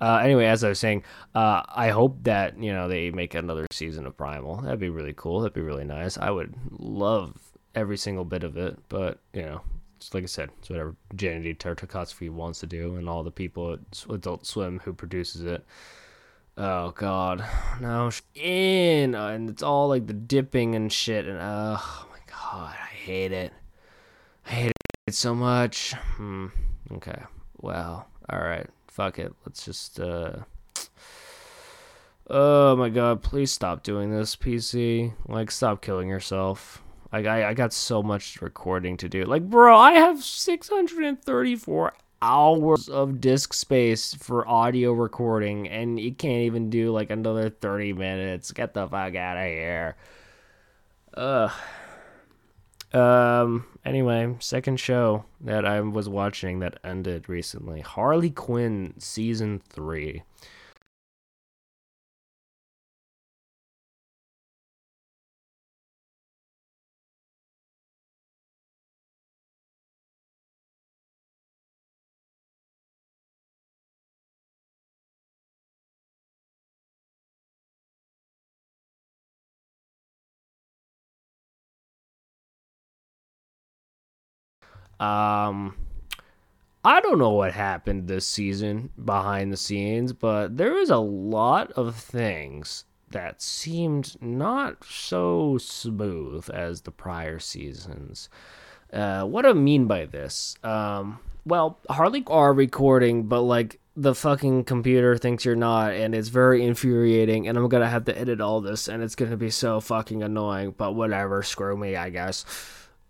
Uh, 0.00 0.16
anyway, 0.16 0.46
as 0.46 0.64
I 0.64 0.68
was 0.68 0.78
saying, 0.78 1.04
uh, 1.34 1.62
I 1.68 1.90
hope 1.90 2.24
that 2.24 2.58
you 2.58 2.72
know 2.72 2.88
they 2.88 3.10
make 3.10 3.34
another 3.34 3.66
season 3.70 4.06
of 4.06 4.16
Primal. 4.16 4.56
That'd 4.62 4.80
be 4.80 4.90
really 4.90 5.14
cool. 5.16 5.40
That'd 5.40 5.54
be 5.54 5.60
really 5.60 5.84
nice. 5.84 6.18
I 6.18 6.30
would 6.30 6.54
love 6.70 7.36
every 7.74 7.96
single 7.96 8.24
bit 8.24 8.44
of 8.44 8.56
it, 8.56 8.78
but 8.88 9.20
you 9.32 9.42
know, 9.42 9.60
like 10.12 10.24
I 10.24 10.26
said, 10.26 10.50
it's 10.58 10.68
whatever 10.68 10.96
Genndy 11.14 11.56
Tartakovsky 11.56 12.30
wants 12.30 12.60
to 12.60 12.66
do, 12.66 12.96
and 12.96 13.08
all 13.08 13.22
the 13.22 13.30
people 13.30 13.74
at 13.74 14.04
Adult 14.10 14.46
Swim 14.46 14.80
who 14.80 14.92
produces 14.92 15.42
it. 15.42 15.64
Oh 16.58 16.90
God, 16.90 17.44
no, 17.80 18.10
in 18.34 19.14
uh, 19.14 19.28
and 19.28 19.48
it's 19.48 19.62
all 19.62 19.88
like 19.88 20.06
the 20.06 20.12
dipping 20.12 20.74
and 20.74 20.92
shit, 20.92 21.26
and 21.26 21.38
uh, 21.38 21.78
oh 21.80 22.08
my 22.10 22.18
God, 22.26 22.74
I 22.74 22.94
hate 22.94 23.32
it. 23.32 23.52
I 24.46 24.50
hate 24.50 24.71
it 25.06 25.14
so 25.14 25.34
much. 25.34 25.94
Hmm. 26.16 26.48
Okay. 26.92 27.22
Well. 27.60 28.08
All 28.30 28.38
right. 28.40 28.68
Fuck 28.88 29.18
it. 29.18 29.32
Let's 29.44 29.64
just. 29.64 30.00
uh 30.00 30.36
Oh 32.30 32.76
my 32.76 32.88
god! 32.88 33.22
Please 33.22 33.50
stop 33.50 33.82
doing 33.82 34.10
this, 34.10 34.36
PC. 34.36 35.12
Like, 35.26 35.50
stop 35.50 35.82
killing 35.82 36.08
yourself. 36.08 36.82
Like, 37.12 37.26
I, 37.26 37.50
I 37.50 37.54
got 37.54 37.72
so 37.74 38.02
much 38.02 38.40
recording 38.40 38.96
to 38.98 39.08
do. 39.08 39.24
Like, 39.24 39.50
bro, 39.50 39.76
I 39.76 39.92
have 39.92 40.22
634 40.22 41.92
hours 42.22 42.88
of 42.88 43.20
disk 43.20 43.52
space 43.52 44.14
for 44.14 44.48
audio 44.48 44.92
recording, 44.92 45.68
and 45.68 45.98
you 46.00 46.14
can't 46.14 46.44
even 46.44 46.70
do 46.70 46.92
like 46.92 47.10
another 47.10 47.50
30 47.50 47.92
minutes. 47.92 48.52
Get 48.52 48.72
the 48.72 48.86
fuck 48.86 49.14
out 49.14 49.36
of 49.36 49.44
here. 49.44 49.96
Ugh. 51.14 51.50
Um. 52.94 53.66
Anyway, 53.84 54.36
second 54.38 54.78
show 54.78 55.24
that 55.40 55.64
I 55.64 55.80
was 55.80 56.08
watching 56.08 56.60
that 56.60 56.78
ended 56.84 57.28
recently: 57.28 57.80
Harley 57.80 58.30
Quinn 58.30 58.94
season 58.98 59.60
three. 59.68 60.22
Um, 85.02 85.74
I 86.84 87.00
don't 87.00 87.18
know 87.18 87.30
what 87.30 87.52
happened 87.52 88.06
this 88.06 88.26
season 88.26 88.90
behind 89.04 89.52
the 89.52 89.56
scenes, 89.56 90.12
but 90.12 90.56
there 90.56 90.78
is 90.78 90.90
a 90.90 90.98
lot 90.98 91.72
of 91.72 91.96
things 91.96 92.84
that 93.10 93.42
seemed 93.42 94.14
not 94.22 94.84
so 94.84 95.58
smooth 95.58 96.48
as 96.50 96.82
the 96.82 96.92
prior 96.92 97.40
seasons. 97.40 98.28
Uh, 98.92 99.24
what 99.24 99.42
do 99.42 99.48
I 99.48 99.54
mean 99.54 99.86
by 99.86 100.06
this? 100.06 100.54
Um, 100.62 101.18
well, 101.44 101.80
Harley 101.90 102.22
are 102.28 102.52
recording, 102.52 103.24
but 103.24 103.42
like 103.42 103.80
the 103.96 104.14
fucking 104.14 104.64
computer 104.64 105.18
thinks 105.18 105.44
you're 105.44 105.56
not, 105.56 105.94
and 105.94 106.14
it's 106.14 106.28
very 106.28 106.64
infuriating. 106.64 107.48
And 107.48 107.58
I'm 107.58 107.68
gonna 107.68 107.88
have 107.88 108.04
to 108.04 108.16
edit 108.16 108.40
all 108.40 108.60
this, 108.60 108.86
and 108.86 109.02
it's 109.02 109.16
gonna 109.16 109.36
be 109.36 109.50
so 109.50 109.80
fucking 109.80 110.22
annoying. 110.22 110.74
But 110.76 110.94
whatever, 110.94 111.42
screw 111.42 111.76
me, 111.76 111.96
I 111.96 112.10
guess. 112.10 112.44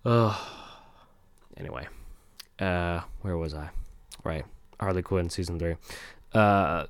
Ugh. 0.07 0.62
Anyway, 1.57 1.87
uh, 2.59 3.01
where 3.21 3.37
was 3.37 3.55
I? 3.55 3.71
Right, 4.25 4.45
Harley 4.81 5.03
Quinn 5.03 5.31
season 5.31 5.59
three. 5.59 5.77
Uh, 6.33 6.87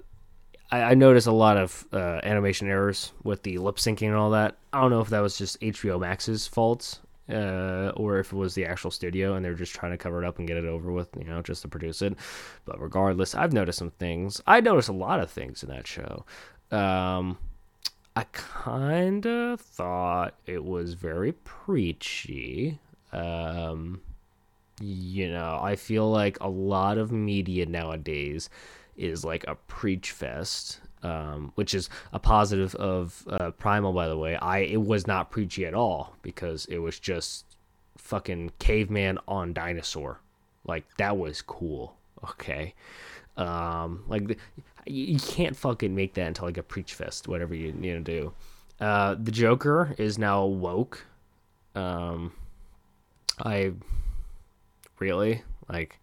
I, 0.70 0.82
I 0.82 0.94
noticed 0.94 1.26
a 1.26 1.32
lot 1.32 1.56
of 1.56 1.86
uh, 1.92 2.20
animation 2.22 2.68
errors 2.68 3.12
with 3.22 3.42
the 3.42 3.58
lip 3.58 3.76
syncing 3.76 4.08
and 4.08 4.16
all 4.16 4.30
that. 4.30 4.56
I 4.72 4.80
don't 4.80 4.90
know 4.90 5.00
if 5.00 5.10
that 5.10 5.20
was 5.20 5.36
just 5.36 5.60
HBO 5.60 6.00
Max's 6.00 6.46
fault 6.46 7.00
uh, 7.30 7.92
or 7.96 8.18
if 8.18 8.32
it 8.32 8.36
was 8.36 8.54
the 8.54 8.66
actual 8.66 8.90
studio 8.90 9.34
and 9.34 9.44
they're 9.44 9.54
just 9.54 9.74
trying 9.74 9.92
to 9.92 9.98
cover 9.98 10.22
it 10.22 10.26
up 10.26 10.38
and 10.38 10.48
get 10.48 10.56
it 10.56 10.64
over 10.64 10.90
with, 10.90 11.08
you 11.16 11.24
know, 11.24 11.42
just 11.42 11.62
to 11.62 11.68
produce 11.68 12.02
it. 12.02 12.16
But 12.64 12.80
regardless, 12.80 13.34
I've 13.34 13.52
noticed 13.52 13.78
some 13.78 13.90
things. 13.90 14.40
I 14.46 14.60
noticed 14.60 14.88
a 14.88 14.94
lot 14.94 15.20
of 15.20 15.30
things 15.30 15.62
in 15.62 15.68
that 15.68 15.86
show. 15.86 16.24
Um, 16.70 17.38
I 18.16 18.24
kind 18.32 19.26
of 19.26 19.60
thought 19.60 20.34
it 20.46 20.64
was 20.64 20.94
very 20.94 21.32
preachy. 21.32 22.78
Um, 23.12 24.00
you 24.80 25.30
know, 25.30 25.58
I 25.62 25.76
feel 25.76 26.10
like 26.10 26.38
a 26.40 26.48
lot 26.48 26.98
of 26.98 27.12
media 27.12 27.66
nowadays 27.66 28.50
is 28.96 29.24
like 29.24 29.44
a 29.46 29.54
preach 29.54 30.10
fest, 30.10 30.80
um, 31.02 31.52
which 31.54 31.74
is 31.74 31.88
a 32.12 32.18
positive 32.18 32.74
of 32.76 33.24
uh, 33.28 33.50
Primal, 33.52 33.92
by 33.92 34.08
the 34.08 34.16
way. 34.16 34.36
I 34.36 34.58
it 34.58 34.82
was 34.82 35.06
not 35.06 35.30
preachy 35.30 35.66
at 35.66 35.74
all 35.74 36.16
because 36.22 36.66
it 36.66 36.78
was 36.78 36.98
just 36.98 37.44
fucking 37.96 38.52
caveman 38.58 39.18
on 39.28 39.52
dinosaur, 39.52 40.20
like 40.64 40.84
that 40.98 41.16
was 41.16 41.42
cool. 41.42 41.96
Okay, 42.24 42.74
um, 43.36 44.04
like 44.08 44.38
you 44.86 45.18
can't 45.18 45.56
fucking 45.56 45.94
make 45.94 46.14
that 46.14 46.28
into 46.28 46.44
like 46.44 46.58
a 46.58 46.62
preach 46.62 46.94
fest, 46.94 47.28
whatever 47.28 47.54
you 47.54 47.72
need 47.72 47.92
to 47.92 48.00
do. 48.00 48.32
Uh, 48.80 49.14
the 49.18 49.30
Joker 49.30 49.94
is 49.98 50.18
now 50.18 50.44
woke. 50.44 51.06
Um, 51.74 52.32
I 53.38 53.72
really 55.02 55.42
like 55.68 56.00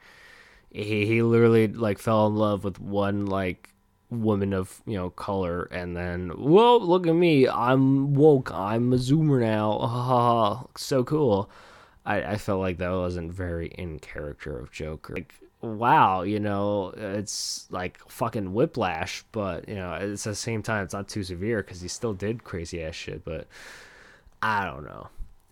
he 0.71 1.05
he 1.05 1.21
literally 1.21 1.67
like 1.67 1.97
fell 1.97 2.27
in 2.27 2.35
love 2.35 2.63
with 2.63 2.79
one 2.79 3.25
like 3.25 3.69
woman 4.09 4.53
of 4.53 4.81
you 4.85 4.95
know 4.95 5.09
color 5.11 5.63
and 5.71 5.95
then 5.95 6.29
whoa 6.29 6.77
look 6.77 7.05
at 7.05 7.13
me 7.13 7.47
i'm 7.47 8.13
woke 8.13 8.51
i'm 8.51 8.91
a 8.91 8.95
zoomer 8.97 9.39
now 9.39 10.67
so 10.75 11.03
cool 11.03 11.49
I, 12.09 12.23
I 12.23 12.37
felt 12.37 12.59
like 12.59 12.79
that 12.79 12.89
wasn't 12.89 13.31
very 13.31 13.67
in 13.67 13.99
character 13.99 14.57
of 14.57 14.71
Joker. 14.71 15.13
Like, 15.13 15.35
wow, 15.61 16.23
you 16.23 16.39
know, 16.39 16.91
it's 16.97 17.67
like 17.69 17.99
fucking 18.09 18.53
whiplash, 18.53 19.23
but 19.31 19.69
you 19.69 19.75
know, 19.75 19.93
it's 19.93 20.25
at 20.25 20.31
the 20.31 20.35
same 20.35 20.63
time 20.63 20.83
it's 20.83 20.93
not 20.93 21.07
too 21.07 21.23
severe 21.23 21.61
because 21.61 21.81
he 21.81 21.87
still 21.87 22.13
did 22.13 22.43
crazy 22.43 22.81
ass 22.81 22.95
shit. 22.95 23.23
But 23.23 23.47
I 24.41 24.65
don't 24.65 24.85
know. 24.85 25.09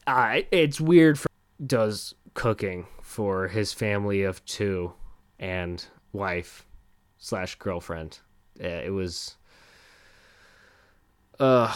I 0.07 0.47
it's 0.51 0.81
weird. 0.81 1.19
For, 1.19 1.27
does 1.63 2.15
cooking 2.33 2.87
for 3.07 3.47
his 3.47 3.71
family 3.71 4.23
of 4.23 4.43
two 4.43 4.91
and 5.39 5.85
wife 6.11 6.65
slash 7.17 7.55
girlfriend. 7.55 8.19
It 8.59 8.91
was, 8.91 9.37
uh, 11.39 11.73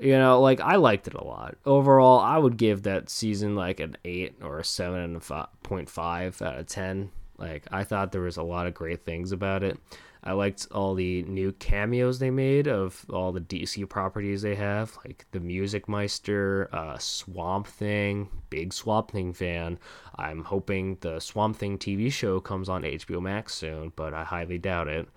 you 0.00 0.18
know, 0.18 0.40
like 0.40 0.60
I 0.60 0.74
liked 0.74 1.06
it 1.06 1.14
a 1.14 1.22
lot. 1.22 1.56
Overall, 1.64 2.18
I 2.18 2.38
would 2.38 2.56
give 2.56 2.82
that 2.82 3.08
season 3.08 3.54
like 3.54 3.78
an 3.78 3.96
eight 4.04 4.34
or 4.42 4.58
a 4.58 4.64
seven 4.64 4.98
and 4.98 5.16
a 5.16 5.48
point 5.62 5.88
five 5.88 6.42
out 6.42 6.58
of 6.58 6.66
ten. 6.66 7.12
Like 7.38 7.68
I 7.70 7.84
thought 7.84 8.10
there 8.10 8.22
was 8.22 8.36
a 8.36 8.42
lot 8.42 8.66
of 8.66 8.74
great 8.74 9.04
things 9.04 9.30
about 9.30 9.62
it. 9.62 9.78
I 10.26 10.32
liked 10.32 10.66
all 10.72 10.94
the 10.94 11.22
new 11.24 11.52
cameos 11.52 12.18
they 12.18 12.30
made 12.30 12.66
of 12.66 13.04
all 13.10 13.30
the 13.30 13.42
DC 13.42 13.86
properties 13.90 14.40
they 14.40 14.54
have, 14.54 14.96
like 15.04 15.26
the 15.32 15.40
Music 15.40 15.86
Meister, 15.86 16.70
uh, 16.72 16.96
Swamp 16.96 17.66
Thing. 17.66 18.30
Big 18.48 18.72
Swamp 18.72 19.10
Thing 19.10 19.34
fan. 19.34 19.78
I'm 20.16 20.44
hoping 20.44 20.96
the 21.02 21.20
Swamp 21.20 21.56
Thing 21.56 21.78
TV 21.78 22.10
show 22.10 22.40
comes 22.40 22.70
on 22.70 22.84
HBO 22.84 23.20
Max 23.20 23.52
soon, 23.52 23.92
but 23.96 24.14
I 24.14 24.24
highly 24.24 24.56
doubt 24.56 24.88
it. 24.88 25.08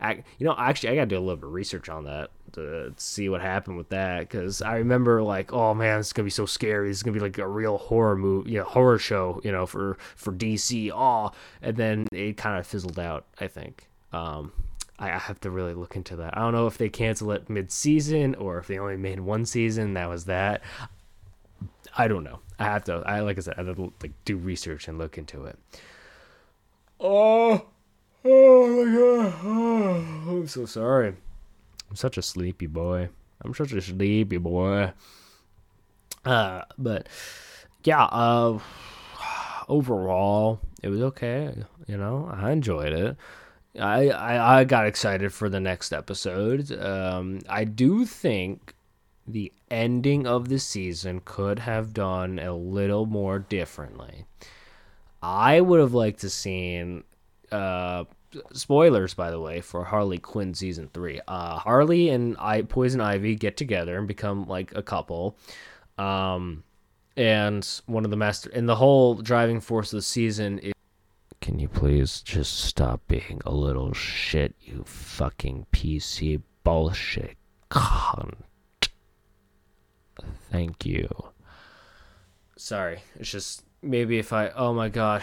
I, 0.00 0.24
you 0.38 0.46
know, 0.46 0.54
actually, 0.56 0.90
I 0.90 0.94
got 0.94 1.02
to 1.02 1.06
do 1.06 1.18
a 1.18 1.20
little 1.20 1.36
bit 1.36 1.46
of 1.46 1.52
research 1.52 1.88
on 1.90 2.04
that 2.04 2.30
to 2.52 2.94
see 2.96 3.28
what 3.28 3.42
happened 3.42 3.76
with 3.76 3.90
that 3.90 4.20
because 4.20 4.62
I 4.62 4.76
remember 4.76 5.22
like, 5.22 5.52
oh 5.52 5.74
man, 5.74 6.00
it's 6.00 6.12
gonna 6.12 6.24
be 6.24 6.30
so 6.30 6.46
scary. 6.46 6.90
It's 6.90 7.02
gonna 7.02 7.14
be 7.14 7.20
like 7.20 7.38
a 7.38 7.48
real 7.48 7.76
horror 7.76 8.16
movie, 8.16 8.52
you 8.52 8.58
know, 8.58 8.64
horror 8.64 8.98
show, 8.98 9.40
you 9.44 9.52
know, 9.52 9.66
for 9.66 9.98
for 10.14 10.32
DC. 10.32 10.90
Oh, 10.94 11.32
and 11.60 11.76
then 11.76 12.06
it 12.12 12.36
kind 12.36 12.58
of 12.58 12.66
fizzled 12.66 12.98
out. 12.98 13.26
I 13.38 13.48
think. 13.48 13.88
Um, 14.12 14.52
I, 14.98 15.08
have 15.08 15.40
to 15.40 15.50
really 15.50 15.74
look 15.74 15.96
into 15.96 16.16
that. 16.16 16.36
I 16.36 16.40
don't 16.40 16.52
know 16.52 16.66
if 16.66 16.78
they 16.78 16.88
cancel 16.88 17.32
it 17.32 17.50
mid 17.50 17.70
season 17.70 18.34
or 18.34 18.58
if 18.58 18.66
they 18.66 18.78
only 18.78 18.96
made 18.96 19.20
one 19.20 19.44
season. 19.44 19.94
That 19.94 20.08
was 20.08 20.24
that. 20.26 20.62
I 21.96 22.08
don't 22.08 22.24
know. 22.24 22.40
I 22.58 22.64
have 22.64 22.84
to. 22.84 23.02
I 23.04 23.20
like 23.20 23.38
I 23.38 23.40
said, 23.40 23.54
I 23.58 23.62
have 23.62 23.76
to 23.76 23.92
like 24.02 24.12
do 24.24 24.36
research 24.36 24.88
and 24.88 24.98
look 24.98 25.18
into 25.18 25.44
it. 25.44 25.58
Oh, 26.98 27.66
oh 28.24 28.84
my 28.84 28.96
god! 28.96 29.34
Oh, 29.44 30.30
I'm 30.30 30.48
so 30.48 30.66
sorry. 30.66 31.14
I'm 31.90 31.96
such 31.96 32.16
a 32.16 32.22
sleepy 32.22 32.66
boy. 32.66 33.08
I'm 33.42 33.54
such 33.54 33.72
a 33.72 33.80
sleepy 33.80 34.38
boy. 34.38 34.92
Uh, 36.24 36.62
but 36.78 37.08
yeah. 37.84 38.04
Uh, 38.04 38.58
overall, 39.68 40.60
it 40.82 40.88
was 40.88 41.00
okay. 41.00 41.54
You 41.86 41.96
know, 41.96 42.30
I 42.32 42.52
enjoyed 42.52 42.92
it. 42.92 43.16
I, 43.78 44.08
I, 44.08 44.60
I 44.60 44.64
got 44.64 44.86
excited 44.86 45.32
for 45.32 45.48
the 45.48 45.60
next 45.60 45.92
episode. 45.92 46.72
Um, 46.72 47.40
I 47.48 47.64
do 47.64 48.04
think 48.04 48.74
the 49.26 49.52
ending 49.70 50.26
of 50.26 50.48
the 50.48 50.58
season 50.58 51.20
could 51.24 51.58
have 51.60 51.92
done 51.92 52.38
a 52.38 52.54
little 52.54 53.06
more 53.06 53.38
differently. 53.38 54.24
I 55.22 55.60
would 55.60 55.80
have 55.80 55.94
liked 55.94 56.20
to 56.20 56.30
seen 56.30 57.04
uh, 57.50 58.04
spoilers 58.52 59.14
by 59.14 59.30
the 59.30 59.40
way 59.40 59.60
for 59.60 59.84
Harley 59.84 60.18
Quinn 60.18 60.54
season 60.54 60.88
3. 60.92 61.20
Uh, 61.26 61.58
Harley 61.58 62.10
and 62.10 62.36
I 62.38 62.62
Poison 62.62 63.00
Ivy 63.00 63.34
get 63.34 63.56
together 63.56 63.98
and 63.98 64.06
become 64.06 64.46
like 64.46 64.74
a 64.74 64.82
couple. 64.82 65.36
Um, 65.98 66.62
and 67.16 67.66
one 67.86 68.04
of 68.04 68.10
the 68.10 68.16
master 68.16 68.50
and 68.52 68.68
the 68.68 68.76
whole 68.76 69.14
driving 69.14 69.60
force 69.60 69.92
of 69.92 69.98
the 69.98 70.02
season 70.02 70.58
is 70.58 70.72
can 71.46 71.60
you 71.60 71.68
please 71.68 72.22
just 72.22 72.58
stop 72.58 73.00
being 73.06 73.40
a 73.46 73.54
little 73.54 73.92
shit, 73.92 74.52
you 74.60 74.82
fucking 74.84 75.64
PC 75.70 76.42
bullshit 76.64 77.36
cunt? 77.70 78.34
Thank 80.50 80.84
you. 80.84 81.08
Sorry, 82.56 82.98
it's 83.14 83.30
just 83.30 83.62
maybe 83.80 84.18
if 84.18 84.32
I. 84.32 84.48
Oh 84.56 84.74
my 84.74 84.88
god. 84.88 85.22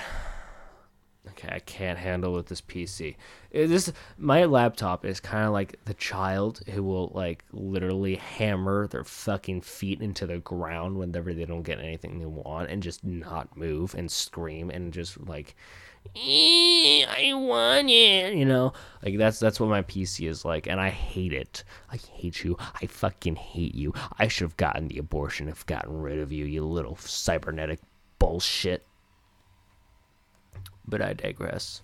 Okay, 1.30 1.50
I 1.52 1.60
can't 1.60 1.98
handle 1.98 2.34
with 2.34 2.48
this 2.48 2.62
PC. 2.62 3.16
It, 3.52 3.66
uh, 3.66 3.68
this 3.68 3.92
my 4.18 4.46
laptop 4.46 5.04
is 5.04 5.20
kind 5.20 5.46
of 5.46 5.52
like 5.52 5.78
the 5.84 5.94
child 5.94 6.62
who 6.70 6.84
will 6.84 7.12
like 7.14 7.44
literally 7.52 8.16
hammer 8.16 8.88
their 8.88 9.04
fucking 9.04 9.62
feet 9.62 10.02
into 10.02 10.26
the 10.26 10.38
ground 10.40 10.98
whenever 10.98 11.34
they 11.34 11.46
don't 11.46 11.64
get 11.64 11.80
anything 11.80 12.20
they 12.20 12.26
want 12.26 12.70
and 12.70 12.82
just 12.82 13.04
not 13.04 13.58
move 13.58 13.94
and 13.96 14.10
scream 14.10 14.70
and 14.70 14.94
just 14.94 15.20
like 15.28 15.56
I 16.16 17.32
want 17.34 17.90
it. 17.90 18.36
You 18.36 18.46
know, 18.46 18.74
like 19.04 19.18
that's 19.18 19.40
that's 19.40 19.60
what 19.60 19.70
my 19.70 19.82
PC 19.82 20.28
is 20.28 20.46
like, 20.46 20.68
and 20.68 20.80
I 20.80 20.90
hate 20.90 21.34
it. 21.34 21.64
I 21.92 21.98
hate 21.98 22.44
you. 22.44 22.58
I 22.60 22.86
fucking 22.86 23.36
hate 23.36 23.76
you. 23.76 23.94
I 24.18 24.28
should 24.28 24.46
have 24.46 24.58
gotten 24.58 24.88
the 24.88 25.00
abortion, 25.00 25.48
have 25.48 25.66
gotten 25.66 26.02
rid 26.02 26.20
of 26.20 26.32
you, 26.32 26.46
you 26.46 26.64
little 26.66 26.96
cybernetic 26.98 27.80
bullshit. 28.20 28.86
But 30.88 31.02
I 31.02 31.14
digress. 31.14 31.82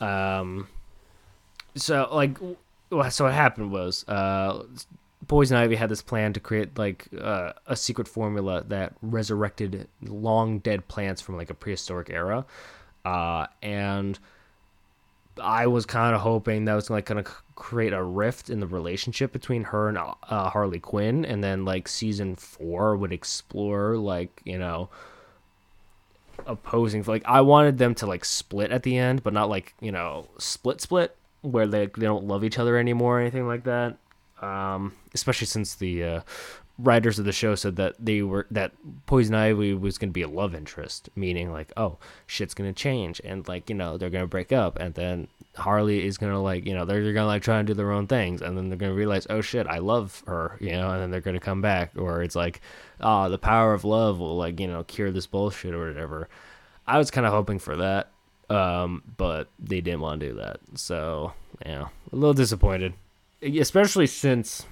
Um. 0.00 0.68
So 1.76 2.08
like, 2.12 2.38
so 2.38 3.24
what 3.24 3.32
happened 3.32 3.70
was, 3.70 4.04
uh, 4.08 4.64
Poison 5.28 5.56
Ivy 5.56 5.76
had 5.76 5.88
this 5.88 6.02
plan 6.02 6.32
to 6.32 6.40
create 6.40 6.76
like 6.76 7.06
uh, 7.18 7.52
a 7.66 7.76
secret 7.76 8.08
formula 8.08 8.64
that 8.68 8.94
resurrected 9.00 9.88
long 10.02 10.58
dead 10.58 10.88
plants 10.88 11.20
from 11.20 11.36
like 11.36 11.50
a 11.50 11.54
prehistoric 11.54 12.10
era. 12.10 12.46
Uh, 13.04 13.46
and 13.62 14.18
I 15.42 15.66
was 15.66 15.86
kind 15.86 16.14
of 16.14 16.20
hoping 16.20 16.64
that 16.64 16.74
was 16.74 16.90
like 16.90 17.06
going 17.06 17.22
to 17.22 17.30
create 17.54 17.92
a 17.92 18.02
rift 18.02 18.50
in 18.50 18.60
the 18.60 18.66
relationship 18.66 19.32
between 19.32 19.64
her 19.64 19.88
and 19.88 19.98
uh, 19.98 20.50
Harley 20.50 20.80
Quinn, 20.80 21.24
and 21.24 21.42
then 21.42 21.64
like 21.64 21.88
season 21.88 22.36
four 22.36 22.96
would 22.96 23.12
explore 23.12 23.96
like 23.96 24.40
you 24.44 24.58
know 24.58 24.88
opposing. 26.46 27.02
Like 27.04 27.22
I 27.26 27.40
wanted 27.40 27.78
them 27.78 27.94
to 27.96 28.06
like 28.06 28.24
split 28.24 28.70
at 28.70 28.82
the 28.82 28.96
end, 28.96 29.22
but 29.22 29.32
not 29.32 29.48
like 29.48 29.74
you 29.80 29.92
know 29.92 30.28
split 30.38 30.80
split 30.80 31.16
where 31.42 31.66
they 31.66 31.86
they 31.86 32.06
don't 32.06 32.26
love 32.26 32.44
each 32.44 32.58
other 32.58 32.76
anymore 32.76 33.18
or 33.18 33.20
anything 33.20 33.46
like 33.46 33.64
that. 33.64 33.96
Um, 34.42 34.94
especially 35.14 35.46
since 35.46 35.74
the 35.74 36.04
uh, 36.04 36.20
writers 36.82 37.18
of 37.18 37.24
the 37.24 37.32
show 37.32 37.54
said 37.54 37.76
that 37.76 37.94
they 37.98 38.22
were 38.22 38.46
that 38.50 38.72
Poison 39.06 39.34
Ivy 39.34 39.74
was 39.74 39.98
going 39.98 40.10
to 40.10 40.12
be 40.12 40.22
a 40.22 40.28
love 40.28 40.54
interest, 40.54 41.08
meaning 41.14 41.52
like, 41.52 41.72
oh, 41.76 41.98
shit's 42.26 42.54
going 42.54 42.72
to 42.72 42.78
change, 42.78 43.20
and 43.24 43.46
like 43.48 43.68
you 43.68 43.74
know 43.74 43.96
they're 43.96 44.10
going 44.10 44.24
to 44.24 44.28
break 44.28 44.52
up, 44.52 44.78
and 44.78 44.94
then 44.94 45.28
Harley 45.56 46.06
is 46.06 46.18
going 46.18 46.32
to 46.32 46.38
like 46.38 46.66
you 46.66 46.74
know 46.74 46.84
they're, 46.84 47.02
going 47.02 47.14
to 47.16 47.26
like 47.26 47.42
try 47.42 47.58
and 47.58 47.66
do 47.66 47.74
their 47.74 47.92
own 47.92 48.06
things, 48.06 48.42
and 48.42 48.56
then 48.56 48.68
they're 48.68 48.78
going 48.78 48.92
to 48.92 48.96
realize, 48.96 49.26
oh 49.30 49.40
shit, 49.40 49.66
I 49.66 49.78
love 49.78 50.22
her, 50.26 50.56
you 50.60 50.72
know, 50.72 50.90
and 50.90 51.02
then 51.02 51.10
they're 51.10 51.20
going 51.20 51.34
to 51.34 51.40
come 51.40 51.60
back, 51.60 51.92
or 51.96 52.22
it's 52.22 52.36
like, 52.36 52.60
oh, 53.00 53.28
the 53.28 53.38
power 53.38 53.74
of 53.74 53.84
love 53.84 54.18
will 54.18 54.36
like 54.36 54.58
you 54.60 54.66
know 54.66 54.84
cure 54.84 55.10
this 55.10 55.26
bullshit 55.26 55.74
or 55.74 55.86
whatever. 55.86 56.28
I 56.86 56.98
was 56.98 57.10
kind 57.10 57.26
of 57.26 57.32
hoping 57.32 57.58
for 57.58 57.76
that, 57.76 58.10
um, 58.48 59.02
but 59.16 59.48
they 59.58 59.80
didn't 59.80 60.00
want 60.00 60.20
to 60.20 60.28
do 60.28 60.34
that, 60.36 60.60
so 60.74 61.32
yeah, 61.64 61.88
a 62.12 62.16
little 62.16 62.34
disappointed, 62.34 62.94
especially 63.42 64.06
since 64.06 64.66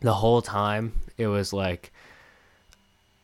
the 0.00 0.14
whole 0.14 0.42
time 0.42 0.92
it 1.16 1.26
was 1.26 1.52
like 1.52 1.92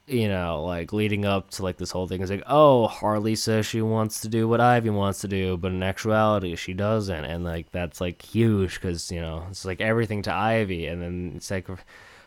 you 0.06 0.28
know, 0.28 0.62
like 0.64 0.92
leading 0.92 1.24
up 1.24 1.50
to 1.50 1.62
like 1.62 1.78
this 1.78 1.90
whole 1.90 2.06
thing 2.06 2.22
is 2.22 2.30
like, 2.30 2.44
oh, 2.46 2.86
Harley 2.86 3.34
says 3.34 3.66
she 3.66 3.82
wants 3.82 4.20
to 4.20 4.28
do 4.28 4.46
what 4.46 4.60
Ivy 4.60 4.90
wants 4.90 5.20
to 5.22 5.28
do, 5.28 5.56
but 5.56 5.72
in 5.72 5.82
actuality 5.82 6.54
she 6.54 6.74
doesn't, 6.74 7.24
and 7.24 7.44
like 7.44 7.70
that's 7.72 8.00
like 8.00 8.22
huge 8.22 8.76
because 8.76 9.10
you 9.10 9.20
know 9.20 9.44
it's 9.50 9.64
like 9.64 9.80
everything 9.80 10.22
to 10.22 10.32
Ivy, 10.32 10.86
and 10.86 11.02
then 11.02 11.32
it's 11.36 11.50
like, 11.50 11.66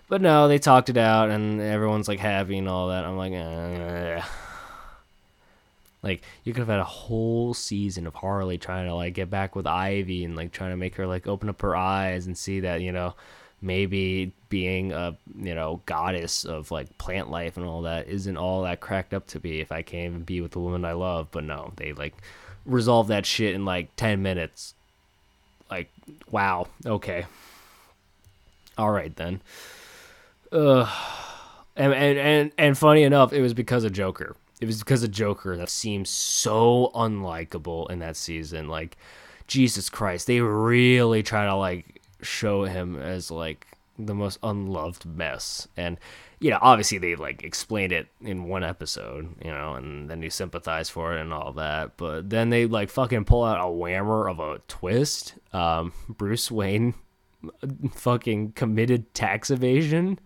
but 0.09 0.21
no, 0.21 0.47
they 0.49 0.59
talked 0.59 0.89
it 0.89 0.97
out, 0.97 1.29
and 1.29 1.61
everyone's 1.61 2.09
like 2.09 2.19
happy 2.19 2.57
and 2.57 2.67
all 2.67 2.89
that. 2.89 3.05
I'm 3.05 3.17
like, 3.17 3.31
eh. 3.31 4.21
like 6.03 6.23
you 6.43 6.51
could 6.53 6.61
have 6.61 6.67
had 6.67 6.79
a 6.79 6.83
whole 6.83 7.53
season 7.53 8.07
of 8.07 8.15
Harley 8.15 8.57
trying 8.57 8.87
to 8.87 8.93
like 8.93 9.13
get 9.13 9.29
back 9.29 9.55
with 9.55 9.65
Ivy 9.67 10.25
and 10.25 10.35
like 10.35 10.51
trying 10.51 10.71
to 10.71 10.77
make 10.77 10.95
her 10.95 11.07
like 11.07 11.27
open 11.27 11.47
up 11.47 11.61
her 11.61 11.77
eyes 11.77 12.27
and 12.27 12.37
see 12.37 12.59
that 12.61 12.81
you 12.81 12.91
know 12.91 13.15
maybe 13.61 14.31
being 14.49 14.91
a 14.91 15.15
you 15.37 15.53
know 15.53 15.81
goddess 15.85 16.45
of 16.45 16.71
like 16.71 16.97
plant 16.97 17.29
life 17.29 17.57
and 17.57 17.65
all 17.65 17.83
that 17.83 18.07
isn't 18.07 18.37
all 18.37 18.63
that 18.63 18.79
cracked 18.79 19.13
up 19.13 19.27
to 19.27 19.39
be 19.39 19.59
if 19.59 19.71
I 19.71 19.81
can't 19.81 20.11
even 20.11 20.23
be 20.23 20.41
with 20.41 20.51
the 20.51 20.59
woman 20.59 20.85
I 20.85 20.93
love. 20.93 21.27
But 21.31 21.43
no, 21.43 21.73
they 21.75 21.93
like 21.93 22.15
resolve 22.65 23.07
that 23.07 23.25
shit 23.25 23.55
in 23.55 23.65
like 23.65 23.95
ten 23.95 24.21
minutes. 24.21 24.73
Like, 25.69 25.89
wow, 26.31 26.67
okay, 26.85 27.25
all 28.77 28.91
right 28.91 29.15
then. 29.15 29.41
Ugh. 30.51 30.87
And, 31.75 31.93
and 31.93 32.17
and 32.19 32.51
and 32.57 32.77
funny 32.77 33.03
enough, 33.03 33.31
it 33.31 33.41
was 33.41 33.53
because 33.53 33.83
of 33.83 33.93
Joker. 33.93 34.35
It 34.59 34.65
was 34.65 34.79
because 34.79 35.03
of 35.03 35.11
Joker 35.11 35.55
that 35.55 35.69
seems 35.69 36.09
so 36.09 36.91
unlikable 36.93 37.89
in 37.89 37.99
that 37.99 38.17
season. 38.17 38.67
Like, 38.67 38.97
Jesus 39.47 39.89
Christ, 39.89 40.27
they 40.27 40.41
really 40.41 41.23
try 41.23 41.45
to 41.45 41.55
like 41.55 41.98
show 42.21 42.63
him 42.63 42.95
as 42.97 43.31
like 43.31 43.67
the 43.97 44.15
most 44.15 44.39
unloved 44.43 45.05
mess 45.05 45.67
and 45.75 45.97
you 46.39 46.49
know, 46.49 46.59
obviously 46.61 46.97
they 46.97 47.15
like 47.15 47.43
explained 47.43 47.91
it 47.91 48.07
in 48.21 48.45
one 48.45 48.63
episode, 48.63 49.35
you 49.43 49.51
know, 49.51 49.73
and 49.73 50.09
then 50.09 50.21
you 50.21 50.29
sympathize 50.29 50.89
for 50.89 51.15
it 51.15 51.21
and 51.21 51.33
all 51.33 51.51
that. 51.53 51.97
But 51.97 52.29
then 52.29 52.49
they 52.49 52.65
like 52.65 52.89
fucking 52.89 53.25
pull 53.25 53.43
out 53.43 53.59
a 53.59 53.71
whammer 53.71 54.29
of 54.29 54.39
a 54.39 54.59
twist. 54.67 55.35
Um, 55.51 55.91
Bruce 56.07 56.49
Wayne 56.49 56.93
fucking 57.91 58.53
committed 58.53 59.13
tax 59.13 59.51
evasion. 59.51 60.19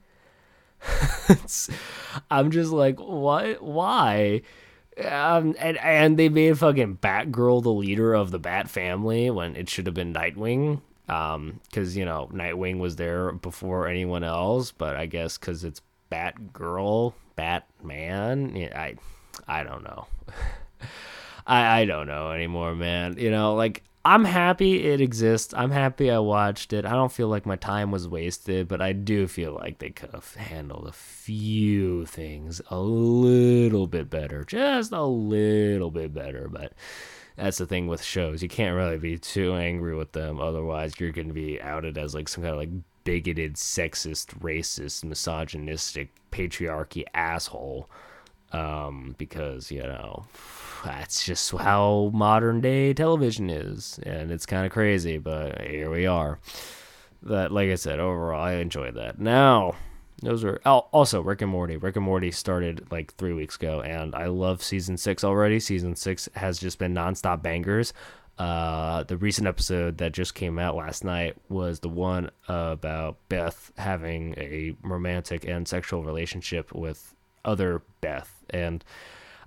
I'm 2.29 2.51
just 2.51 2.71
like, 2.71 2.99
what? 2.99 3.63
Why? 3.63 4.41
Um, 5.03 5.55
and 5.57 5.77
and 5.77 6.19
they 6.19 6.29
made 6.29 6.59
fucking 6.59 6.97
Batgirl 6.97 7.63
the 7.63 7.71
leader 7.71 8.13
of 8.13 8.29
the 8.29 8.37
Bat 8.37 8.69
family 8.69 9.31
when 9.31 9.55
it 9.55 9.67
should 9.67 9.87
have 9.87 9.95
been 9.95 10.13
Nightwing. 10.13 10.81
Um, 11.09 11.59
because 11.63 11.97
you 11.97 12.05
know 12.05 12.29
Nightwing 12.33 12.79
was 12.79 12.95
there 12.95 13.31
before 13.31 13.87
anyone 13.87 14.23
else, 14.23 14.71
but 14.71 14.95
I 14.95 15.05
guess 15.05 15.37
because 15.37 15.63
it's 15.63 15.81
Batgirl, 16.11 17.13
Batman, 17.35 18.69
I, 18.75 18.95
I 19.47 19.63
don't 19.63 19.83
know. 19.83 20.07
I 21.47 21.81
I 21.81 21.85
don't 21.85 22.07
know 22.07 22.31
anymore, 22.31 22.75
man. 22.75 23.17
You 23.17 23.31
know, 23.31 23.55
like 23.55 23.83
I'm 24.05 24.25
happy 24.25 24.83
it 24.83 24.99
exists. 24.99 25.53
I'm 25.55 25.71
happy 25.71 26.11
I 26.11 26.19
watched 26.19 26.73
it. 26.73 26.85
I 26.85 26.91
don't 26.91 27.11
feel 27.11 27.29
like 27.29 27.45
my 27.45 27.55
time 27.55 27.89
was 27.89 28.05
wasted, 28.07 28.67
but 28.67 28.81
I 28.81 28.91
do 28.91 29.27
feel 29.27 29.53
like 29.53 29.79
they 29.79 29.91
could 29.91 30.11
have 30.11 30.35
handled 30.35 30.87
a 30.87 30.91
few 30.91 32.05
things 32.05 32.61
a 32.69 32.79
little 32.79 33.87
bit 33.87 34.09
better. 34.09 34.43
Just 34.43 34.91
a 34.91 35.03
little 35.03 35.89
bit 35.89 36.13
better, 36.13 36.49
but 36.51 36.73
that's 37.35 37.57
the 37.57 37.65
thing 37.65 37.87
with 37.87 38.03
shows. 38.03 38.43
You 38.43 38.49
can't 38.49 38.75
really 38.75 38.97
be 38.97 39.17
too 39.17 39.53
angry 39.53 39.95
with 39.95 40.11
them 40.11 40.39
otherwise 40.39 40.99
you're 40.99 41.11
going 41.11 41.27
to 41.27 41.33
be 41.33 41.61
outed 41.61 41.97
as 41.97 42.13
like 42.13 42.27
some 42.27 42.43
kind 42.43 42.53
of 42.53 42.59
like 42.59 42.69
bigoted, 43.03 43.55
sexist, 43.55 44.27
racist, 44.39 45.03
misogynistic, 45.03 46.09
patriarchy 46.31 47.03
asshole 47.13 47.89
um, 48.53 49.15
because 49.17 49.71
you 49.71 49.81
know 49.81 50.25
that's 50.85 51.25
just 51.25 51.51
how 51.51 52.11
modern 52.13 52.61
day 52.61 52.93
television 52.93 53.49
is, 53.49 53.99
and 54.03 54.31
it's 54.31 54.45
kind 54.45 54.65
of 54.65 54.71
crazy. 54.71 55.17
But 55.17 55.61
here 55.61 55.89
we 55.89 56.05
are. 56.05 56.39
That, 57.23 57.51
like 57.51 57.69
I 57.69 57.75
said, 57.75 57.99
overall, 57.99 58.41
I 58.41 58.55
enjoyed 58.55 58.95
that. 58.95 59.17
Now, 59.17 59.75
those 60.21 60.43
are 60.43 60.57
also 60.65 61.21
Rick 61.21 61.41
and 61.41 61.51
Morty. 61.51 61.77
Rick 61.77 61.95
and 61.95 62.05
Morty 62.05 62.31
started 62.31 62.87
like 62.91 63.13
three 63.15 63.33
weeks 63.33 63.55
ago, 63.55 63.81
and 63.81 64.15
I 64.15 64.27
love 64.27 64.63
season 64.63 64.97
six 64.97 65.23
already. 65.23 65.59
Season 65.59 65.95
six 65.95 66.29
has 66.35 66.59
just 66.59 66.79
been 66.79 66.93
nonstop 66.93 67.41
bangers. 67.41 67.93
Uh, 68.37 69.03
the 69.03 69.17
recent 69.17 69.47
episode 69.47 69.99
that 69.99 70.11
just 70.11 70.33
came 70.33 70.57
out 70.57 70.75
last 70.75 71.03
night 71.03 71.35
was 71.49 71.81
the 71.81 71.89
one 71.89 72.31
about 72.47 73.17
Beth 73.29 73.71
having 73.77 74.33
a 74.37 74.75
romantic 74.81 75.45
and 75.45 75.67
sexual 75.67 76.03
relationship 76.03 76.73
with 76.73 77.13
other 77.45 77.81
Beth, 78.01 78.43
and 78.49 78.83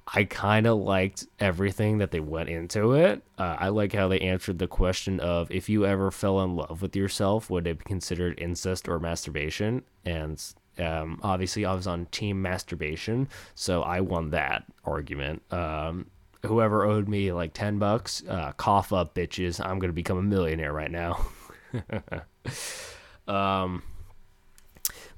I 0.07 0.25
kind 0.25 0.67
of 0.67 0.79
liked 0.79 1.27
everything 1.41 1.99
that 1.99 2.13
they 2.13 2.21
went 2.21 2.49
into 2.49 2.93
it. 2.93 3.23
Uh, 3.39 3.57
I 3.59 3.69
like 3.69 3.93
how 3.93 4.07
they 4.07 4.21
answered 4.21 4.59
the 4.59 4.69
question 4.69 5.19
of 5.19 5.51
if 5.51 5.69
you 5.69 5.85
ever 5.85 6.11
fell 6.13 6.41
in 6.43 6.55
love 6.55 6.81
with 6.81 6.95
yourself, 6.95 7.51
would 7.51 7.67
it 7.67 7.79
be 7.79 7.85
considered 7.85 8.39
incest 8.39 8.89
or 8.89 9.01
masturbation? 9.01 9.83
And 10.05 10.41
um, 10.79 11.19
obviously, 11.23 11.65
I 11.65 11.75
was 11.75 11.89
on 11.89 12.07
team 12.07 12.41
masturbation, 12.41 13.29
so 13.57 13.83
I 13.83 14.01
won 14.01 14.31
that 14.31 14.65
argument. 14.85 15.43
Um, 15.53 16.07
whoever 16.45 16.85
owed 16.85 17.09
me 17.09 17.33
like 17.33 17.53
10 17.53 17.79
bucks, 17.79 18.23
uh, 18.29 18.53
cough 18.53 18.93
up, 18.93 19.15
bitches. 19.15 19.61
I'm 19.61 19.79
going 19.81 19.89
to 19.89 19.95
become 19.95 20.19
a 20.19 20.23
millionaire 20.23 20.73
right 20.73 20.91
now. 20.91 21.27
um, 23.29 23.83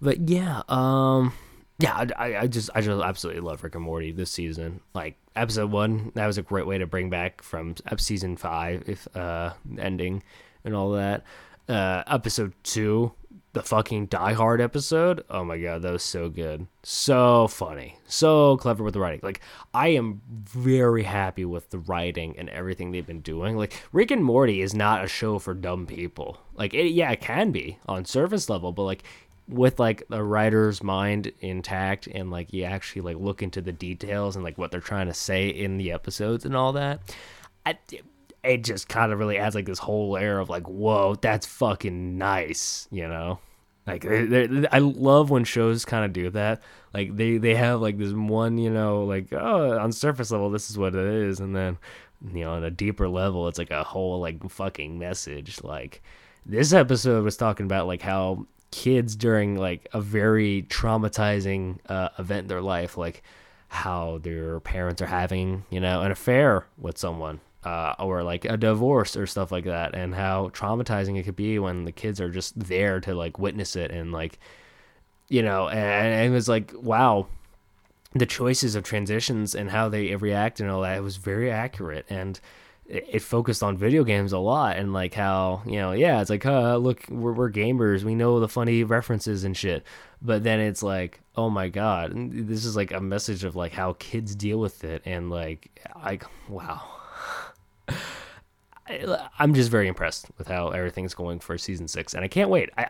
but 0.01 0.29
yeah, 0.29 0.63
um, 0.69 1.35
yeah, 1.79 2.07
I, 2.17 2.37
I 2.37 2.47
just 2.49 2.71
I 2.75 2.81
just 2.81 3.03
absolutely 3.03 3.41
love 3.41 3.63
Rick 3.63 3.77
and 3.77 3.85
Morty 3.85 4.11
this 4.11 4.31
season. 4.31 4.81
Like 4.95 5.17
episode 5.37 5.71
one, 5.71 6.11
that 6.15 6.27
was 6.27 6.39
a 6.39 6.43
great 6.43 6.67
way 6.67 6.79
to 6.79 6.87
bring 6.87 7.09
back 7.09 7.43
from 7.43 7.77
season 7.99 8.37
five, 8.37 8.83
if 8.89 9.07
uh 9.17 9.53
ending 9.79 10.23
and 10.65 10.75
all 10.75 10.93
that. 10.93 11.23
Uh, 11.69 12.03
episode 12.07 12.55
two, 12.63 13.13
the 13.53 13.63
fucking 13.63 14.07
Die 14.07 14.33
Hard 14.33 14.61
episode. 14.61 15.23
Oh 15.31 15.45
my 15.45 15.59
god, 15.59 15.83
that 15.83 15.93
was 15.93 16.03
so 16.03 16.29
good, 16.29 16.67
so 16.83 17.47
funny, 17.47 17.99
so 18.07 18.57
clever 18.57 18.83
with 18.83 18.95
the 18.95 19.01
writing. 19.01 19.21
Like 19.23 19.41
I 19.73 19.89
am 19.89 20.23
very 20.29 21.05
happy 21.05 21.45
with 21.45 21.71
the 21.71 21.79
writing 21.79 22.35
and 22.39 22.49
everything 22.49 22.91
they've 22.91 23.07
been 23.07 23.21
doing. 23.21 23.57
Like 23.57 23.81
Rick 23.93 24.11
and 24.11 24.25
Morty 24.25 24.63
is 24.63 24.75
not 24.75 25.05
a 25.05 25.09
show 25.09 25.39
for 25.39 25.55
dumb 25.55 25.87
people. 25.87 26.39
Like 26.55 26.75
it, 26.75 26.93
yeah, 26.93 27.11
it 27.13 27.21
can 27.21 27.53
be 27.53 27.79
on 27.87 28.05
surface 28.05 28.49
level, 28.49 28.73
but 28.73 28.85
like 28.85 29.05
with 29.49 29.81
like 29.81 30.07
the 30.09 30.23
writer's 30.23 30.83
mind 30.83 31.33
intact 31.41 32.07
and 32.07 32.31
like 32.31 32.53
you 32.53 32.65
actually 32.65 33.03
like 33.03 33.17
look 33.17 33.43
into 33.43 33.61
the 33.63 33.73
details 33.73 34.37
and 34.37 34.45
like 34.45 34.59
what 34.59 34.71
they're 34.71 34.81
trying 34.81 35.07
to 35.07 35.15
say 35.15 35.49
in 35.49 35.79
the 35.79 35.91
episodes 35.91 36.45
and 36.45 36.55
all 36.55 36.73
that 36.73 37.01
I, 37.65 37.79
it 38.45 38.63
just 38.63 38.89
kind 38.89 39.11
of 39.13 39.19
really 39.19 39.39
adds 39.39 39.55
like 39.55 39.67
this 39.67 39.79
whole 39.79 40.11
layer 40.11 40.39
of 40.39 40.51
like 40.51 40.69
whoa 40.69 41.17
that's 41.17 41.47
fucking 41.47 42.19
nice 42.19 42.89
you 42.91 43.09
know? 43.09 43.39
Like 43.87 44.03
they, 44.03 44.27
they, 44.47 44.69
i 44.71 44.81
love 44.81 45.31
when 45.31 45.45
shows 45.45 45.87
kind 45.87 46.05
of 46.05 46.13
do 46.13 46.29
that. 46.31 46.63
Like 46.93 47.17
they 47.17 47.39
they 47.39 47.55
have 47.55 47.81
like 47.81 47.97
this 47.97 48.13
one 48.13 48.59
you 48.59 48.69
know 48.69 49.05
like 49.05 49.33
oh 49.33 49.79
on 49.79 49.93
surface 49.93 50.31
level 50.31 50.51
this 50.51 50.69
is 50.69 50.77
what 50.77 50.95
it 50.95 51.07
is 51.07 51.41
and 51.41 51.57
then 51.57 51.79
you 52.35 52.45
know 52.45 52.53
on 52.53 52.65
a 52.65 52.71
deeper 52.71 53.09
level 53.09 53.49
it's 53.49 53.59
like 53.59 53.71
a 53.71 53.83
whole 53.83 54.21
like 54.21 54.47
fucking 54.51 54.99
message. 54.99 55.65
Like 55.65 56.03
this 56.45 56.75
episode 56.75 57.25
was 57.25 57.39
talking 57.39 57.65
about 57.65 57.87
like 57.87 58.03
how 58.03 58.47
kids 58.71 59.17
during 59.17 59.57
like 59.57 59.89
a 59.93 60.01
very 60.01 60.67
traumatizing 60.69 61.79
uh, 61.89 62.11
event 62.19 62.43
in 62.43 62.47
their 62.49 62.63
life, 62.63 62.97
like 62.97 63.23
how 63.69 64.19
their 64.23 64.61
parents 64.61 65.03
are 65.03 65.07
having, 65.07 65.65
you 65.71 65.81
know, 65.81 66.03
an 66.03 66.11
affair 66.11 66.67
with 66.79 66.99
someone, 66.99 67.41
uh, 67.65 67.95
or 67.99 68.23
like 68.23 68.45
a 68.45 68.57
divorce 68.57 69.17
or 69.17 69.27
stuff 69.27 69.53
like 69.53 69.65
that, 69.65 69.95
and 69.95 70.15
how 70.15 70.49
traumatizing 70.51 71.19
it 71.19 71.25
could 71.25 71.37
be 71.37 71.59
when 71.59 71.85
the 71.85 71.93
kids 71.93 72.21
are 72.21 72.31
just 72.31 72.59
there 72.59 73.01
to 73.01 73.15
like 73.15 73.39
witness 73.39 73.77
it 73.77 73.91
and 73.91 74.13
like, 74.13 74.39
you 75.29 75.43
know, 75.43 75.69
and, 75.69 75.79
and 75.79 76.27
it 76.27 76.35
was 76.35 76.49
like, 76.49 76.73
wow, 76.75 77.27
the 78.15 78.27
choices 78.27 78.75
of 78.75 78.85
transitions 78.85 79.55
and 79.55 79.71
how 79.71 79.89
they 79.89 80.15
react 80.17 80.61
and 80.61 80.71
all 80.71 80.83
that 80.83 81.03
was 81.03 81.17
very 81.17 81.51
accurate 81.51 82.07
and 82.09 82.41
it 82.89 83.21
focused 83.21 83.63
on 83.63 83.77
video 83.77 84.03
games 84.03 84.33
a 84.33 84.39
lot 84.39 84.79
and 84.79 84.95
like 84.95 85.13
how 85.13 85.63
you 85.67 85.77
know 85.77 85.93
yeah 85.93 86.21
it's 86.21 86.31
like 86.31 86.47
uh 86.47 86.77
look 86.77 87.05
we're, 87.11 87.33
we're 87.33 87.51
gamers 87.51 88.03
we 88.03 88.15
know 88.15 88.41
the 88.41 88.49
funny 88.49 88.83
references 88.83 89.45
and 89.45 89.57
shit 89.57 89.85
but 90.23 90.43
then 90.43 90.59
it's 90.59 90.83
like 90.83 91.21
oh 91.37 91.51
my 91.51 91.69
god 91.69 92.13
this 92.15 92.65
is 92.65 92.77
like 92.77 92.91
a 92.91 93.01
message 93.01 93.45
of 93.45 93.55
like 93.55 93.73
how 93.73 93.95
kids 93.99 94.35
deal 94.35 94.59
with 94.59 94.85
it 94.85 95.03
and 95.05 95.29
like 95.29 95.71
like 96.03 96.25
wow 96.49 96.83
I'm 99.39 99.53
just 99.53 99.71
very 99.71 99.87
impressed 99.87 100.29
with 100.39 100.49
how 100.49 100.69
everything's 100.69 101.13
going 101.13 101.41
for 101.41 101.59
season 101.59 101.89
six, 101.89 102.15
and 102.15 102.25
I 102.25 102.29
can't 102.29 102.49
wait. 102.49 102.71
I 102.79 102.87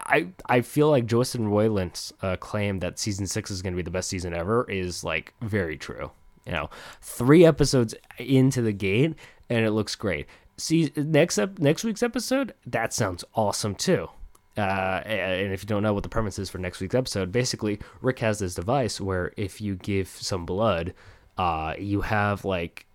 I, 0.46 0.56
I 0.58 0.60
feel 0.60 0.90
like 0.90 1.06
Justin 1.06 1.48
Roiland's 1.48 2.12
uh, 2.22 2.36
claim 2.36 2.78
that 2.80 3.00
season 3.00 3.26
six 3.26 3.50
is 3.50 3.62
going 3.62 3.72
to 3.72 3.76
be 3.76 3.82
the 3.82 3.90
best 3.90 4.08
season 4.08 4.32
ever 4.32 4.64
is 4.70 5.02
like 5.02 5.34
very 5.40 5.76
true. 5.76 6.12
You 6.46 6.52
know, 6.52 6.70
three 7.02 7.44
episodes 7.44 7.94
into 8.16 8.62
the 8.62 8.72
gate, 8.72 9.16
and 9.50 9.64
it 9.64 9.72
looks 9.72 9.94
great. 9.94 10.26
See 10.56 10.92
next 10.96 11.38
up 11.38 11.58
next 11.58 11.84
week's 11.84 12.02
episode, 12.02 12.54
that 12.66 12.92
sounds 12.92 13.24
awesome 13.34 13.74
too. 13.74 14.08
Uh, 14.56 15.02
and 15.06 15.52
if 15.52 15.62
you 15.62 15.68
don't 15.68 15.84
know 15.84 15.94
what 15.94 16.02
the 16.02 16.08
premise 16.08 16.36
is 16.38 16.50
for 16.50 16.58
next 16.58 16.80
week's 16.80 16.94
episode, 16.94 17.30
basically 17.30 17.78
Rick 18.02 18.18
has 18.18 18.40
this 18.40 18.54
device 18.54 19.00
where 19.00 19.32
if 19.36 19.60
you 19.60 19.76
give 19.76 20.08
some 20.08 20.44
blood, 20.44 20.94
uh, 21.36 21.74
you 21.78 22.00
have 22.00 22.44
like 22.44 22.86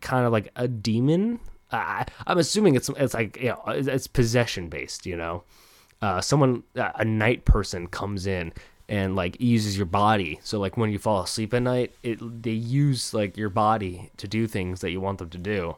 kind 0.00 0.24
of 0.24 0.32
like 0.32 0.48
a 0.54 0.68
demon. 0.68 1.40
Uh, 1.72 2.04
I'm 2.26 2.38
assuming 2.38 2.76
it's 2.76 2.88
it's 2.90 3.14
like 3.14 3.36
you 3.38 3.48
know 3.48 3.62
it's 3.66 4.06
possession 4.06 4.68
based. 4.68 5.04
You 5.04 5.16
know, 5.16 5.42
uh, 6.00 6.20
someone 6.20 6.62
a 6.76 7.04
night 7.04 7.44
person 7.44 7.88
comes 7.88 8.26
in 8.26 8.52
and 8.88 9.16
like 9.16 9.40
uses 9.40 9.76
your 9.76 9.86
body. 9.86 10.40
So 10.42 10.58
like 10.58 10.76
when 10.76 10.90
you 10.90 10.98
fall 10.98 11.22
asleep 11.22 11.54
at 11.54 11.62
night, 11.62 11.92
it 12.02 12.42
they 12.42 12.50
use 12.50 13.14
like 13.14 13.36
your 13.36 13.50
body 13.50 14.10
to 14.18 14.28
do 14.28 14.46
things 14.46 14.80
that 14.80 14.90
you 14.90 15.00
want 15.00 15.18
them 15.18 15.30
to 15.30 15.38
do. 15.38 15.76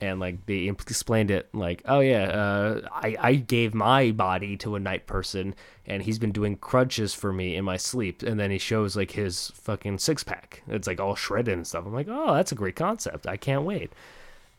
And 0.00 0.20
like 0.20 0.44
they 0.44 0.68
explained 0.68 1.30
it 1.30 1.48
like, 1.54 1.82
oh 1.86 2.00
yeah, 2.00 2.24
uh, 2.24 2.88
I 2.92 3.16
I 3.18 3.34
gave 3.34 3.72
my 3.72 4.10
body 4.10 4.56
to 4.58 4.74
a 4.74 4.80
night 4.80 5.06
person, 5.06 5.54
and 5.86 6.02
he's 6.02 6.18
been 6.18 6.32
doing 6.32 6.56
crunches 6.56 7.14
for 7.14 7.32
me 7.32 7.56
in 7.56 7.64
my 7.64 7.78
sleep. 7.78 8.22
And 8.22 8.38
then 8.38 8.50
he 8.50 8.58
shows 8.58 8.94
like 8.94 9.12
his 9.12 9.50
fucking 9.54 9.98
six 9.98 10.22
pack. 10.22 10.62
It's 10.68 10.86
like 10.86 11.00
all 11.00 11.14
shredded 11.14 11.54
and 11.54 11.66
stuff. 11.66 11.86
I'm 11.86 11.94
like, 11.94 12.08
oh, 12.10 12.34
that's 12.34 12.52
a 12.52 12.56
great 12.56 12.76
concept. 12.76 13.26
I 13.26 13.38
can't 13.38 13.62
wait. 13.62 13.92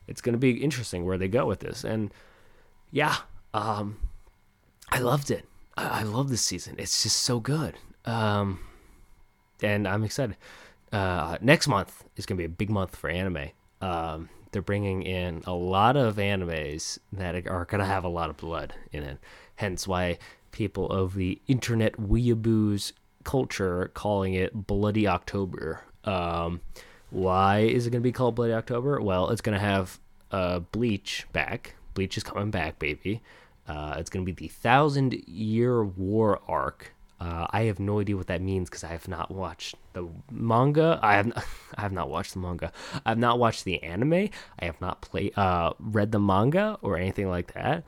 It's 0.08 0.20
gonna 0.20 0.38
be 0.38 0.62
interesting 0.62 1.04
where 1.04 1.18
they 1.18 1.28
go 1.28 1.46
with 1.46 1.60
this. 1.60 1.84
And 1.84 2.12
yeah, 2.90 3.16
um, 3.54 3.96
I 4.90 4.98
loved 4.98 5.30
it. 5.30 5.47
I, 5.78 6.00
I 6.00 6.02
love 6.02 6.28
this 6.28 6.44
season. 6.44 6.76
It's 6.78 7.02
just 7.02 7.16
so 7.16 7.40
good. 7.40 7.74
Um, 8.04 8.60
and 9.62 9.86
I'm 9.86 10.04
excited. 10.04 10.36
Uh, 10.92 11.38
next 11.40 11.68
month 11.68 12.04
is 12.16 12.26
gonna 12.26 12.38
be 12.38 12.44
a 12.44 12.48
big 12.48 12.70
month 12.70 12.96
for 12.96 13.10
anime. 13.10 13.50
Um, 13.80 14.28
they're 14.52 14.62
bringing 14.62 15.02
in 15.02 15.42
a 15.46 15.52
lot 15.52 15.96
of 15.96 16.16
animes 16.16 16.98
that 17.12 17.46
are 17.46 17.64
gonna 17.64 17.84
have 17.84 18.04
a 18.04 18.08
lot 18.08 18.30
of 18.30 18.36
blood 18.36 18.74
in 18.92 19.02
it. 19.02 19.18
Hence 19.56 19.86
why 19.86 20.18
people 20.52 20.90
of 20.90 21.14
the 21.14 21.40
internet 21.46 21.94
weeaboos 21.96 22.92
culture 23.24 23.90
calling 23.94 24.34
it 24.34 24.66
Bloody 24.66 25.06
October. 25.06 25.82
Um, 26.04 26.60
why 27.10 27.60
is 27.60 27.86
it 27.86 27.90
going 27.90 28.00
to 28.00 28.08
be 28.08 28.12
called 28.12 28.34
Bloody 28.34 28.52
October? 28.52 29.00
Well, 29.00 29.30
it's 29.30 29.40
going 29.40 29.58
to 29.58 29.64
have 29.64 29.98
uh, 30.30 30.60
Bleach 30.60 31.26
back. 31.32 31.74
Bleach 31.94 32.16
is 32.16 32.22
coming 32.22 32.50
back, 32.50 32.78
baby. 32.78 33.20
Uh, 33.68 33.96
it's 33.98 34.10
going 34.10 34.24
to 34.24 34.32
be 34.32 34.46
the 34.46 34.48
Thousand 34.48 35.14
Year 35.26 35.84
War 35.84 36.40
arc. 36.48 36.94
Uh, 37.20 37.46
I 37.50 37.62
have 37.62 37.80
no 37.80 38.00
idea 38.00 38.16
what 38.16 38.28
that 38.28 38.40
means 38.40 38.70
because 38.70 38.84
I 38.84 38.88
have 38.88 39.08
not 39.08 39.30
watched 39.30 39.74
the 39.92 40.08
manga. 40.30 41.00
I 41.02 41.16
have 41.16 41.26
not, 41.26 41.44
I 41.76 41.82
have 41.82 41.92
not 41.92 42.08
watched 42.08 42.34
the 42.34 42.40
manga. 42.40 42.72
I 43.04 43.10
have 43.10 43.18
not 43.18 43.38
watched 43.38 43.64
the 43.64 43.82
anime. 43.82 44.30
I 44.58 44.64
have 44.64 44.80
not 44.80 45.00
played 45.02 45.36
uh, 45.36 45.72
read 45.80 46.12
the 46.12 46.20
manga 46.20 46.78
or 46.80 46.96
anything 46.96 47.28
like 47.28 47.54
that. 47.54 47.84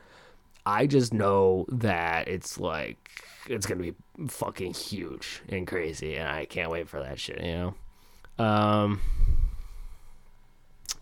I 0.65 0.85
just 0.85 1.13
know 1.13 1.65
that 1.69 2.27
it's 2.27 2.59
like 2.59 3.23
it's 3.47 3.65
gonna 3.65 3.81
be 3.81 3.95
fucking 4.27 4.73
huge 4.73 5.41
and 5.49 5.65
crazy, 5.65 6.17
and 6.17 6.27
I 6.27 6.45
can't 6.45 6.69
wait 6.69 6.87
for 6.87 7.01
that 7.01 7.19
shit. 7.19 7.41
You 7.41 7.73
know. 8.37 8.43
Um. 8.43 9.01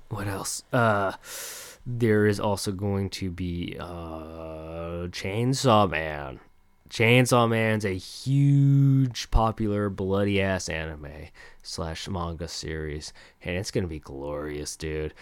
What 0.10 0.28
else? 0.28 0.64
Uh 0.72 1.14
there 1.98 2.28
is 2.28 2.40
also 2.40 2.72
going 2.72 3.10
to 3.10 3.32
be 3.32 3.76
uh, 3.80 5.08
Chainsaw 5.10 5.90
Man. 5.90 6.40
Chainsaw 6.90 7.50
Man's 7.50 7.86
a 7.86 7.96
huge, 7.96 9.30
popular, 9.32 9.90
bloody 9.90 10.42
ass 10.42 10.70
anime 10.70 11.28
slash 11.62 12.08
manga 12.08 12.48
series, 12.48 13.14
and 13.44 13.58
it's 13.58 13.72
gonna 13.72 13.88
be 13.88 14.00
glorious, 14.00 14.76
dude. 14.76 15.14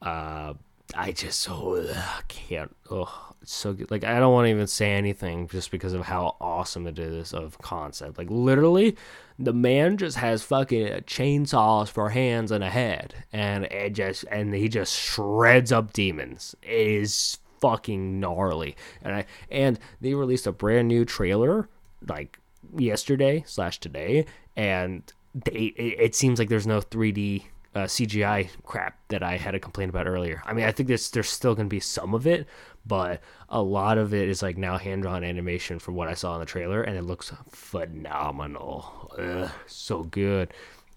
Uh, 0.00 0.54
I 0.94 1.12
just 1.12 1.48
oh, 1.50 2.22
can't. 2.28 2.74
Oh, 2.90 3.32
it's 3.42 3.54
so 3.54 3.72
good. 3.72 3.90
Like 3.90 4.04
I 4.04 4.18
don't 4.18 4.32
want 4.32 4.46
to 4.46 4.50
even 4.50 4.66
say 4.66 4.92
anything 4.92 5.48
just 5.48 5.70
because 5.70 5.92
of 5.92 6.02
how 6.02 6.36
awesome 6.40 6.86
it 6.86 6.98
is 6.98 7.32
of 7.32 7.58
concept. 7.58 8.18
Like 8.18 8.30
literally, 8.30 8.96
the 9.38 9.52
man 9.52 9.96
just 9.96 10.16
has 10.16 10.42
fucking 10.42 10.86
chainsaws 11.02 11.88
for 11.88 12.10
hands 12.10 12.50
and 12.50 12.64
a 12.64 12.70
head, 12.70 13.14
and 13.32 13.64
it 13.64 13.90
just 13.90 14.24
and 14.30 14.54
he 14.54 14.68
just 14.68 14.98
shreds 14.98 15.72
up 15.72 15.92
demons. 15.92 16.54
It 16.62 16.86
is 16.86 17.38
fucking 17.60 18.18
gnarly, 18.20 18.76
and 19.02 19.14
I 19.14 19.26
and 19.50 19.78
they 20.00 20.14
released 20.14 20.46
a 20.46 20.52
brand 20.52 20.88
new 20.88 21.04
trailer 21.04 21.68
like 22.08 22.38
yesterday 22.76 23.44
slash 23.46 23.78
today, 23.78 24.26
and 24.56 25.02
they 25.34 25.72
it, 25.76 26.00
it 26.00 26.14
seems 26.14 26.38
like 26.38 26.48
there's 26.48 26.66
no 26.66 26.80
3D 26.80 27.44
uh, 27.76 27.84
CGI 27.84 28.48
crap 28.64 28.98
that 29.08 29.22
I 29.22 29.36
had 29.36 29.50
to 29.50 29.60
complain 29.60 29.90
about 29.90 30.06
earlier. 30.06 30.42
I 30.46 30.54
mean, 30.54 30.64
I 30.64 30.72
think 30.72 30.86
there's 30.86 31.10
there's 31.10 31.28
still 31.28 31.54
gonna 31.54 31.68
be 31.68 31.78
some 31.78 32.14
of 32.14 32.26
it, 32.26 32.46
but 32.86 33.20
a 33.50 33.60
lot 33.60 33.98
of 33.98 34.14
it 34.14 34.30
is 34.30 34.42
like 34.42 34.56
now 34.56 34.78
hand 34.78 35.02
drawn 35.02 35.22
animation 35.22 35.78
from 35.78 35.94
what 35.94 36.08
I 36.08 36.14
saw 36.14 36.32
in 36.34 36.40
the 36.40 36.46
trailer, 36.46 36.82
and 36.82 36.96
it 36.96 37.02
looks 37.02 37.34
phenomenal. 37.50 39.12
Ugh, 39.18 39.50
so 39.66 40.04
good. 40.04 40.54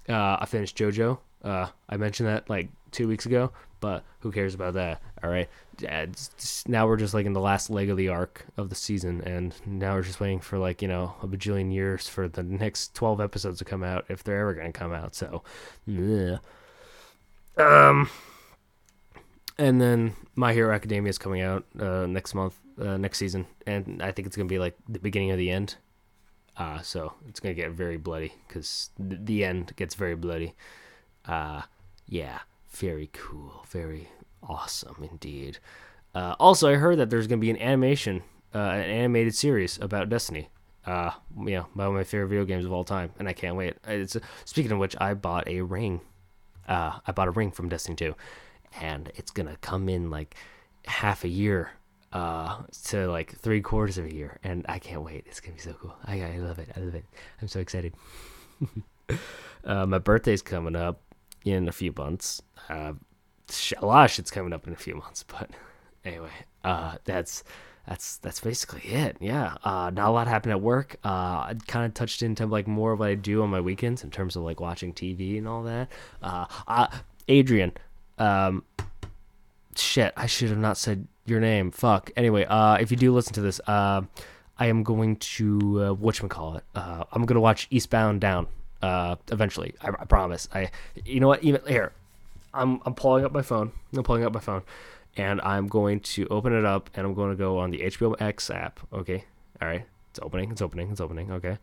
Uh, 0.08 0.38
I 0.40 0.46
finished 0.46 0.78
JoJo. 0.78 1.20
Uh, 1.44 1.68
I 1.90 1.98
mentioned 1.98 2.30
that 2.30 2.50
like 2.50 2.70
two 2.92 3.10
weeks 3.10 3.26
ago, 3.26 3.52
but 3.82 4.06
who 4.20 4.32
cares 4.32 4.54
about 4.54 4.74
that? 4.76 5.02
All 5.22 5.30
right. 5.30 5.50
now 6.66 6.88
we're 6.88 6.96
just 6.96 7.14
like 7.14 7.26
in 7.26 7.34
the 7.34 7.42
last 7.42 7.70
leg 7.70 7.90
of 7.90 7.98
the 7.98 8.08
arc 8.08 8.46
of 8.56 8.70
the 8.70 8.76
season, 8.76 9.22
and 9.26 9.54
now 9.66 9.96
we're 9.96 10.04
just 10.04 10.22
waiting 10.22 10.40
for 10.40 10.58
like 10.58 10.82
you 10.82 10.88
know 10.88 11.14
a 11.22 11.28
bajillion 11.28 11.74
years 11.74 12.08
for 12.08 12.30
the 12.30 12.44
next 12.44 12.96
twelve 12.96 13.20
episodes 13.20 13.60
to 13.60 13.66
come 13.66 13.84
out 13.84 14.06
if 14.08 14.24
they're 14.24 14.40
ever 14.40 14.54
gonna 14.54 14.72
come 14.72 14.94
out. 14.94 15.14
So, 15.14 15.44
yeah. 15.86 16.38
Um, 17.60 18.10
and 19.58 19.82
then 19.82 20.14
My 20.36 20.54
Hero 20.54 20.74
Academia 20.74 21.10
is 21.10 21.18
coming 21.18 21.42
out 21.42 21.66
uh, 21.78 22.06
next 22.06 22.34
month, 22.34 22.58
uh, 22.80 22.96
next 22.98 23.18
season, 23.18 23.46
and 23.68 24.02
I 24.02 24.12
think 24.12 24.26
it's 24.26 24.38
gonna 24.38 24.48
be 24.48 24.60
like 24.60 24.78
the 24.88 25.00
beginning 25.00 25.32
of 25.32 25.38
the 25.38 25.52
end. 25.52 25.76
Uh, 26.56 26.82
so 26.82 27.14
it's 27.28 27.40
gonna 27.40 27.54
get 27.54 27.72
very 27.72 27.98
bloody 27.98 28.34
because 28.48 28.92
th- 28.98 29.22
the 29.26 29.44
end 29.44 29.76
gets 29.76 29.96
very 29.96 30.16
bloody. 30.16 30.56
Uh, 31.26 31.64
yeah, 32.08 32.40
very 32.70 33.10
cool, 33.12 33.66
very 33.70 34.08
awesome 34.42 35.08
indeed. 35.12 35.60
Uh, 36.16 36.36
also, 36.40 36.70
I 36.72 36.76
heard 36.76 36.98
that 37.00 37.10
there's 37.10 37.28
gonna 37.28 37.42
be 37.42 37.50
an 37.50 37.62
animation, 37.62 38.24
uh, 38.56 38.60
an 38.60 38.90
animated 38.90 39.36
series 39.36 39.78
about 39.82 40.08
Destiny. 40.08 40.48
Uh, 40.86 41.12
you 41.38 41.52
know, 41.52 41.68
one 41.74 41.88
of 41.88 41.94
my 41.94 42.06
favorite 42.06 42.30
video 42.30 42.46
games 42.46 42.64
of 42.64 42.72
all 42.72 42.86
time, 42.86 43.12
and 43.20 43.28
I 43.28 43.34
can't 43.34 43.58
wait. 43.58 43.76
It's 43.86 44.16
speaking 44.46 44.72
of 44.72 44.80
which, 44.80 44.96
I 45.00 45.14
bought 45.14 45.48
a 45.48 45.62
ring 45.62 46.00
uh, 46.70 47.00
I 47.06 47.12
bought 47.12 47.28
a 47.28 47.32
ring 47.32 47.52
from 47.52 47.68
Destiny 47.68 47.96
2, 47.96 48.16
and 48.80 49.12
it's 49.16 49.32
gonna 49.32 49.58
come 49.60 49.90
in 49.90 50.10
like 50.10 50.36
half 50.86 51.24
a 51.26 51.28
year 51.28 51.72
uh, 52.14 52.62
to 52.86 53.08
like 53.08 53.36
three 53.36 53.62
quarters 53.62 53.98
of 53.98 54.06
a 54.06 54.14
year, 54.14 54.40
and 54.44 54.66
I 54.70 54.80
can't 54.80 55.04
wait. 55.04 55.26
It's 55.28 55.40
gonna 55.40 55.56
be 55.56 55.62
so 55.62 55.74
cool. 55.74 55.96
I, 56.06 56.22
I 56.22 56.38
love 56.38 56.60
it. 56.60 56.70
I 56.76 56.80
love 56.80 56.96
it. 56.96 57.06
I'm 57.42 57.48
so 57.48 57.60
excited. 57.60 57.94
uh, 59.66 59.86
my 59.86 60.00
birthday's 60.00 60.42
coming 60.42 60.76
up 60.76 61.02
in 61.44 61.68
a 61.68 61.72
few 61.72 61.94
months. 61.98 62.42
Uh, 62.70 62.94
a 63.78 63.86
lot 63.86 64.06
of 64.06 64.12
shit's 64.12 64.32
coming 64.32 64.54
up 64.54 64.68
in 64.68 64.74
a 64.74 64.78
few 64.78 64.96
months, 64.96 65.24
but 65.24 65.50
anyway, 66.06 66.30
uh, 66.64 66.98
that's 67.04 67.44
that's 67.90 68.18
that's 68.18 68.40
basically 68.40 68.82
it. 68.82 69.18
Yeah, 69.20 69.56
uh, 69.64 69.90
not 69.90 70.10
a 70.10 70.12
lot 70.12 70.28
happened 70.28 70.52
at 70.52 70.62
work. 70.62 70.98
Uh, 71.04 71.08
I 71.08 71.56
kind 71.66 71.88
of 71.88 71.96
touched 71.96 72.22
into 72.22 72.46
like 72.46 72.68
more 72.68 72.92
of 72.92 73.00
what 73.00 73.10
I 73.10 73.16
do 73.16 73.42
on 73.42 73.50
my 73.50 73.60
weekends 73.60 74.04
in 74.04 74.12
terms 74.12 74.36
of 74.36 74.44
like 74.44 74.60
watching 74.60 74.94
TV 74.94 75.40
and 75.40 75.48
all 75.48 75.64
that. 75.64 75.90
Uh, 76.22 76.46
uh, 76.68 76.88
Adrian, 77.28 77.72
um, 78.20 78.64
shit, 79.76 80.14
I 80.16 80.28
should 80.28 80.50
have 80.50 80.60
not 80.60 80.78
said 80.78 81.08
your 81.26 81.40
name. 81.40 81.72
Fuck. 81.72 82.12
Anyway, 82.16 82.46
uh, 82.46 82.76
if 82.76 82.92
you 82.92 82.98
do 82.98 83.12
listen 83.12 83.34
to 83.34 83.42
this, 83.42 83.60
uh, 83.66 84.04
I 84.60 84.68
am 84.68 84.84
going 84.84 85.16
to 85.16 85.84
uh, 85.84 85.94
what 85.94 86.22
call 86.30 86.58
it. 86.58 86.64
Uh, 86.76 87.06
I'm 87.12 87.26
gonna 87.26 87.42
watch 87.42 87.66
Eastbound 87.72 88.22
Down. 88.22 88.46
Uh, 88.84 89.16
eventually, 89.32 89.74
I, 89.82 89.90
I 89.90 90.06
promise. 90.06 90.48
I, 90.54 90.70
you 91.06 91.20
know 91.20 91.28
what? 91.28 91.44
Even 91.44 91.62
here, 91.68 91.92
I'm 92.54 92.82
I'm 92.86 92.94
pulling 92.94 93.26
up 93.26 93.32
my 93.32 93.42
phone. 93.42 93.72
I'm 93.96 94.04
pulling 94.04 94.24
up 94.26 94.32
my 94.32 94.40
phone 94.40 94.62
and 95.18 95.42
I'm 95.42 95.68
going 95.68 96.00
to 96.02 96.28
open 96.28 96.54
it 96.54 96.66
up 96.66 96.90
and 96.94 97.06
I'm 97.06 97.14
going 97.14 97.32
to 97.32 97.36
go 97.36 97.58
on 97.58 97.72
the 97.72 97.80
HBO 97.80 98.20
Max 98.20 98.50
app. 98.50 98.80
Okay. 98.94 99.26
All 99.62 99.68
right. 99.68 99.86
It's 100.12 100.20
opening. 100.22 100.52
It's 100.52 100.62
opening. 100.62 100.92
It's 100.92 101.02
opening. 101.02 101.32
Okay. 101.32 101.58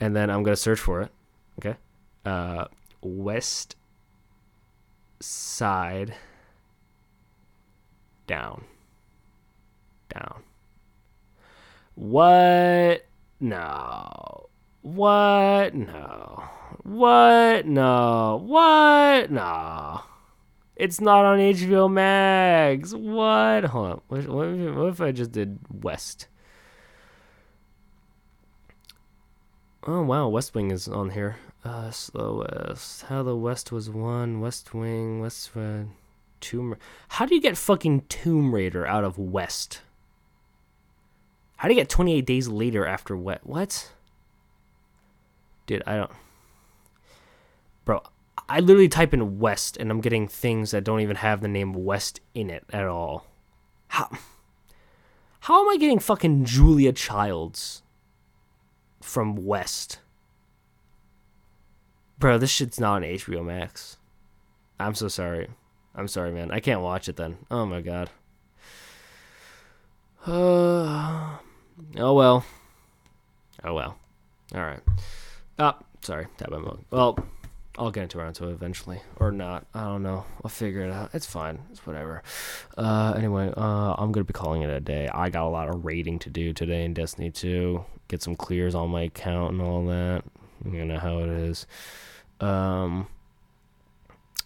And 0.00 0.14
then 0.16 0.30
I'm 0.30 0.42
going 0.42 0.54
to 0.54 0.60
search 0.60 0.80
for 0.80 1.02
it. 1.02 1.10
Okay. 1.58 1.76
Uh, 2.24 2.66
West 3.02 3.76
Side 5.20 6.14
Down. 8.26 8.64
Down. 10.08 10.42
What? 11.94 13.06
No. 13.40 14.48
What? 14.82 15.74
No. 15.74 16.44
What? 16.82 17.66
No. 17.66 18.42
What? 18.44 19.30
No. 19.30 20.00
It's 20.76 21.00
not 21.00 21.24
on 21.24 21.38
HBO 21.38 21.90
Max. 21.90 22.94
What? 22.94 23.64
Hold 23.64 23.86
on. 23.86 24.00
What, 24.08 24.28
what, 24.28 24.88
if, 24.88 25.00
I 25.00 25.12
just 25.12 25.32
did 25.32 25.58
West? 25.70 26.28
Oh 29.84 30.02
wow, 30.02 30.28
West 30.28 30.54
Wing 30.54 30.70
is 30.70 30.88
on 30.88 31.10
here. 31.10 31.36
Uh, 31.64 31.90
slow 31.90 32.44
West. 32.48 33.02
How 33.02 33.22
the 33.22 33.36
West 33.36 33.70
was 33.70 33.90
won. 33.90 34.40
West 34.40 34.72
Wing. 34.72 35.20
West 35.20 35.50
uh, 35.56 35.82
Tomb. 36.40 36.76
How 37.08 37.26
do 37.26 37.34
you 37.34 37.40
get 37.40 37.56
fucking 37.58 38.02
Tomb 38.08 38.54
Raider 38.54 38.86
out 38.86 39.04
of 39.04 39.18
West? 39.18 39.82
How 41.56 41.68
do 41.68 41.74
you 41.74 41.80
get 41.80 41.88
28 41.88 42.26
days 42.26 42.48
later 42.48 42.84
after 42.86 43.16
what? 43.16 43.46
What? 43.46 43.92
Dude, 45.66 45.82
I 45.86 45.96
don't. 45.96 46.10
Bro, 47.84 48.02
I 48.52 48.60
literally 48.60 48.90
type 48.90 49.14
in 49.14 49.38
West 49.38 49.78
and 49.78 49.90
I'm 49.90 50.02
getting 50.02 50.28
things 50.28 50.72
that 50.72 50.84
don't 50.84 51.00
even 51.00 51.16
have 51.16 51.40
the 51.40 51.48
name 51.48 51.72
West 51.72 52.20
in 52.34 52.50
it 52.50 52.64
at 52.70 52.84
all. 52.84 53.26
How 53.88 54.10
How 55.40 55.62
am 55.62 55.70
I 55.70 55.78
getting 55.78 55.98
fucking 55.98 56.44
Julia 56.44 56.92
Childs 56.92 57.82
from 59.00 59.36
West? 59.36 60.00
Bro, 62.18 62.38
this 62.38 62.50
shit's 62.50 62.78
not 62.78 62.96
on 62.96 63.02
HBO 63.04 63.42
Max. 63.42 63.96
I'm 64.78 64.94
so 64.94 65.08
sorry. 65.08 65.48
I'm 65.94 66.06
sorry, 66.06 66.30
man. 66.30 66.50
I 66.50 66.60
can't 66.60 66.82
watch 66.82 67.08
it 67.08 67.16
then. 67.16 67.38
Oh 67.50 67.64
my 67.64 67.80
god. 67.80 68.10
Uh, 70.26 71.38
oh 71.96 72.12
well. 72.12 72.44
Oh 73.64 73.72
well. 73.72 73.96
All 74.54 74.60
right. 74.60 74.82
Oh, 75.58 75.72
sorry. 76.02 76.26
Tap 76.36 76.50
my 76.50 76.58
mug. 76.58 76.84
Well. 76.90 77.16
I'll 77.78 77.90
get 77.90 78.04
into 78.04 78.18
Naruto 78.18 78.52
eventually, 78.52 79.00
or 79.16 79.32
not. 79.32 79.66
I 79.72 79.84
don't 79.84 80.02
know. 80.02 80.26
I'll 80.44 80.50
figure 80.50 80.82
it 80.82 80.92
out. 80.92 81.10
It's 81.14 81.26
fine. 81.26 81.60
It's 81.70 81.86
whatever. 81.86 82.22
Uh, 82.76 83.14
anyway, 83.16 83.52
uh, 83.56 83.94
I'm 83.96 84.12
gonna 84.12 84.24
be 84.24 84.34
calling 84.34 84.62
it 84.62 84.70
a 84.70 84.80
day. 84.80 85.08
I 85.08 85.30
got 85.30 85.46
a 85.46 85.48
lot 85.48 85.68
of 85.68 85.84
raiding 85.84 86.18
to 86.20 86.30
do 86.30 86.52
today 86.52 86.84
in 86.84 86.92
Destiny 86.92 87.30
2. 87.30 87.84
Get 88.08 88.22
some 88.22 88.36
clears 88.36 88.74
on 88.74 88.90
my 88.90 89.02
account 89.02 89.52
and 89.52 89.62
all 89.62 89.86
that. 89.86 90.22
You 90.70 90.84
know 90.84 90.98
how 90.98 91.18
it 91.20 91.30
is. 91.30 91.66
Um. 92.40 93.08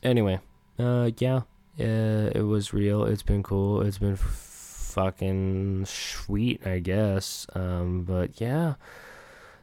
Anyway, 0.03 0.39
uh, 0.79 1.11
yeah, 1.19 1.43
uh, 1.81 2.31
it 2.33 2.47
was 2.47 2.73
real. 2.73 3.05
It's 3.05 3.23
been 3.23 3.43
cool. 3.43 3.83
It's 3.83 3.99
been 3.99 4.17
fucking 4.17 5.85
sweet, 5.87 6.65
I 6.67 6.79
guess. 6.79 7.47
Um, 7.55 8.05
but 8.05 8.41
yeah 8.41 8.75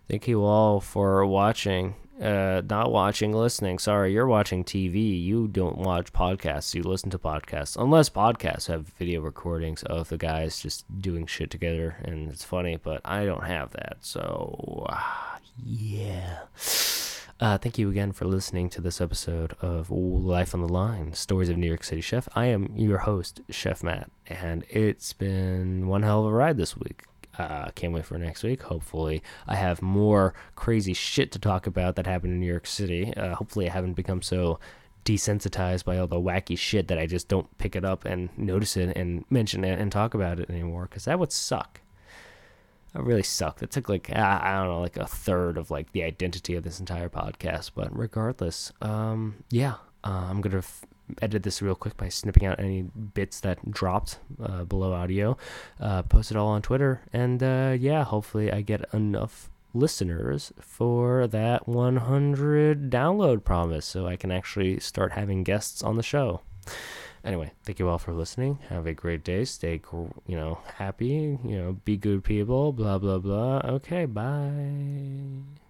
Thank 0.10 0.28
you 0.28 0.44
all 0.44 0.82
for 0.82 1.26
watching. 1.26 1.96
Uh, 2.22 2.62
not 2.70 2.92
watching, 2.92 3.34
listening. 3.34 3.80
Sorry, 3.80 4.14
you're 4.14 4.28
watching 4.28 4.64
TV. 4.64 5.22
You 5.22 5.48
don't 5.48 5.78
watch 5.78 6.14
podcasts. 6.14 6.74
You 6.74 6.84
listen 6.84 7.10
to 7.10 7.20
podcasts. 7.20 7.76
Unless 7.76 8.12
podcasts 8.12 8.68
have 8.68 8.88
video 9.00 9.22
recordings 9.22 9.84
of 9.84 10.10
the 10.10 10.18
guys 10.18 10.62
just 10.62 10.86
doing 11.02 11.26
shit 11.26 11.50
together 11.50 11.98
and 12.04 12.30
it's 12.30 12.44
funny, 12.44 12.78
but 12.78 13.02
I 13.04 13.26
don't 13.26 13.46
have 13.46 13.72
that. 13.72 13.98
So, 14.02 14.86
uh, 14.90 15.38
yeah. 15.64 16.40
Uh, 17.40 17.58
thank 17.58 17.78
you 17.78 17.90
again 17.90 18.12
for 18.12 18.26
listening 18.26 18.70
to 18.70 18.80
this 18.80 19.02
episode 19.02 19.54
of 19.60 19.90
Life 19.90 20.54
on 20.54 20.62
the 20.62 20.68
Line 20.68 21.14
Stories 21.14 21.50
of 21.50 21.58
New 21.58 21.68
York 21.68 21.84
City 21.84 22.00
Chef. 22.00 22.30
I 22.36 22.46
am 22.46 22.72
your 22.76 23.00
host, 23.00 23.42
Chef 23.50 23.84
Matt, 23.84 24.10
and 24.28 24.64
it's 24.70 25.14
been 25.14 25.88
one 25.88 26.04
hell 26.04 26.22
of 26.22 26.32
a 26.32 26.34
ride 26.34 26.58
this 26.58 26.78
week. 26.78 27.04
Uh, 27.38 27.70
can't 27.72 27.94
wait 27.94 28.06
for 28.06 28.18
next 28.18 28.44
week. 28.44 28.64
Hopefully, 28.64 29.24
I 29.48 29.56
have 29.56 29.82
more 29.82 30.34
crazy 30.56 30.94
shit 30.94 31.32
to 31.32 31.40
talk 31.40 31.66
about 31.66 31.96
that 31.96 32.06
happened 32.06 32.34
in 32.34 32.40
New 32.40 32.48
York 32.48 32.68
City. 32.68 33.14
Uh, 33.16 33.36
hopefully, 33.36 33.70
I 33.70 33.74
haven't 33.74 33.94
become 33.94 34.22
so 34.22 34.60
desensitized 35.06 35.84
by 35.84 35.98
all 35.98 36.08
the 36.08 36.16
wacky 36.16 36.58
shit 36.58 36.88
that 36.88 36.98
I 36.98 37.06
just 37.06 37.28
don't 37.28 37.58
pick 37.58 37.76
it 37.76 37.84
up 37.84 38.06
and 38.06 38.30
notice 38.38 38.78
it 38.78 38.96
and 38.96 39.26
mention 39.30 39.64
it 39.64 39.80
and 39.80 39.92
talk 39.92 40.14
about 40.14 40.40
it 40.40 40.50
anymore 40.50 40.84
because 40.84 41.06
that 41.06 41.20
would 41.20 41.32
suck. 41.32 41.82
That 42.94 43.04
really 43.04 43.24
sucked. 43.24 43.60
That 43.60 43.72
took 43.72 43.90
like 43.90 44.16
I 44.16 44.54
don't 44.56 44.68
know, 44.68 44.82
like 44.82 44.98
a 44.98 45.08
third 45.08 45.58
of 45.58 45.72
like 45.72 45.92
the 45.92 46.04
identity 46.04 46.56
of 46.56 46.64
this 46.64 46.80
entire 46.80 47.10
podcast. 47.10 47.72
But 47.74 47.98
regardless, 47.98 48.72
um, 48.82 49.44
yeah, 49.50 49.76
uh, 50.04 50.28
I'm 50.30 50.42
gonna 50.42 50.60
f- 50.60 50.86
edit 51.22 51.44
this 51.44 51.62
real 51.62 51.76
quick 51.76 51.98
by 51.98 52.10
snipping 52.10 52.46
out 52.46 52.60
any 52.60 52.84
bits 52.84 53.40
that 53.42 53.72
dropped 53.72 54.20
uh, 54.42 54.64
below 54.64 54.94
audio, 54.94 55.38
uh, 55.80 56.04
post 56.04 56.32
it 56.32 56.38
all 56.38 56.48
on 56.48 56.62
Twitter, 56.62 57.02
and 57.12 57.42
uh, 57.44 57.76
yeah, 57.78 58.04
hopefully 58.04 58.52
I 58.52 58.62
get 58.62 58.86
enough 58.94 59.50
listeners 59.74 60.54
for 60.60 61.28
that 61.28 61.68
100 61.68 62.90
download 62.92 63.44
promise 63.44 63.86
so 63.86 64.08
I 64.08 64.16
can 64.16 64.32
actually 64.32 64.80
start 64.80 65.14
having 65.14 65.44
guests 65.44 65.82
on 65.82 65.98
the 65.98 66.04
show. 66.04 66.42
Anyway, 67.26 67.52
thank 67.64 67.80
you 67.80 67.88
all 67.88 67.98
for 67.98 68.14
listening. 68.14 68.60
Have 68.68 68.86
a 68.86 68.94
great 68.94 69.24
day. 69.24 69.46
Stay, 69.46 69.82
you 69.94 70.36
know, 70.36 70.60
happy. 70.76 71.40
You 71.44 71.58
know, 71.58 71.74
be 71.86 71.96
good 71.96 72.24
people. 72.24 72.74
Blah 72.74 72.98
blah 72.98 73.20
blah. 73.20 73.62
Okay, 73.64 74.06
bye. 74.06 75.63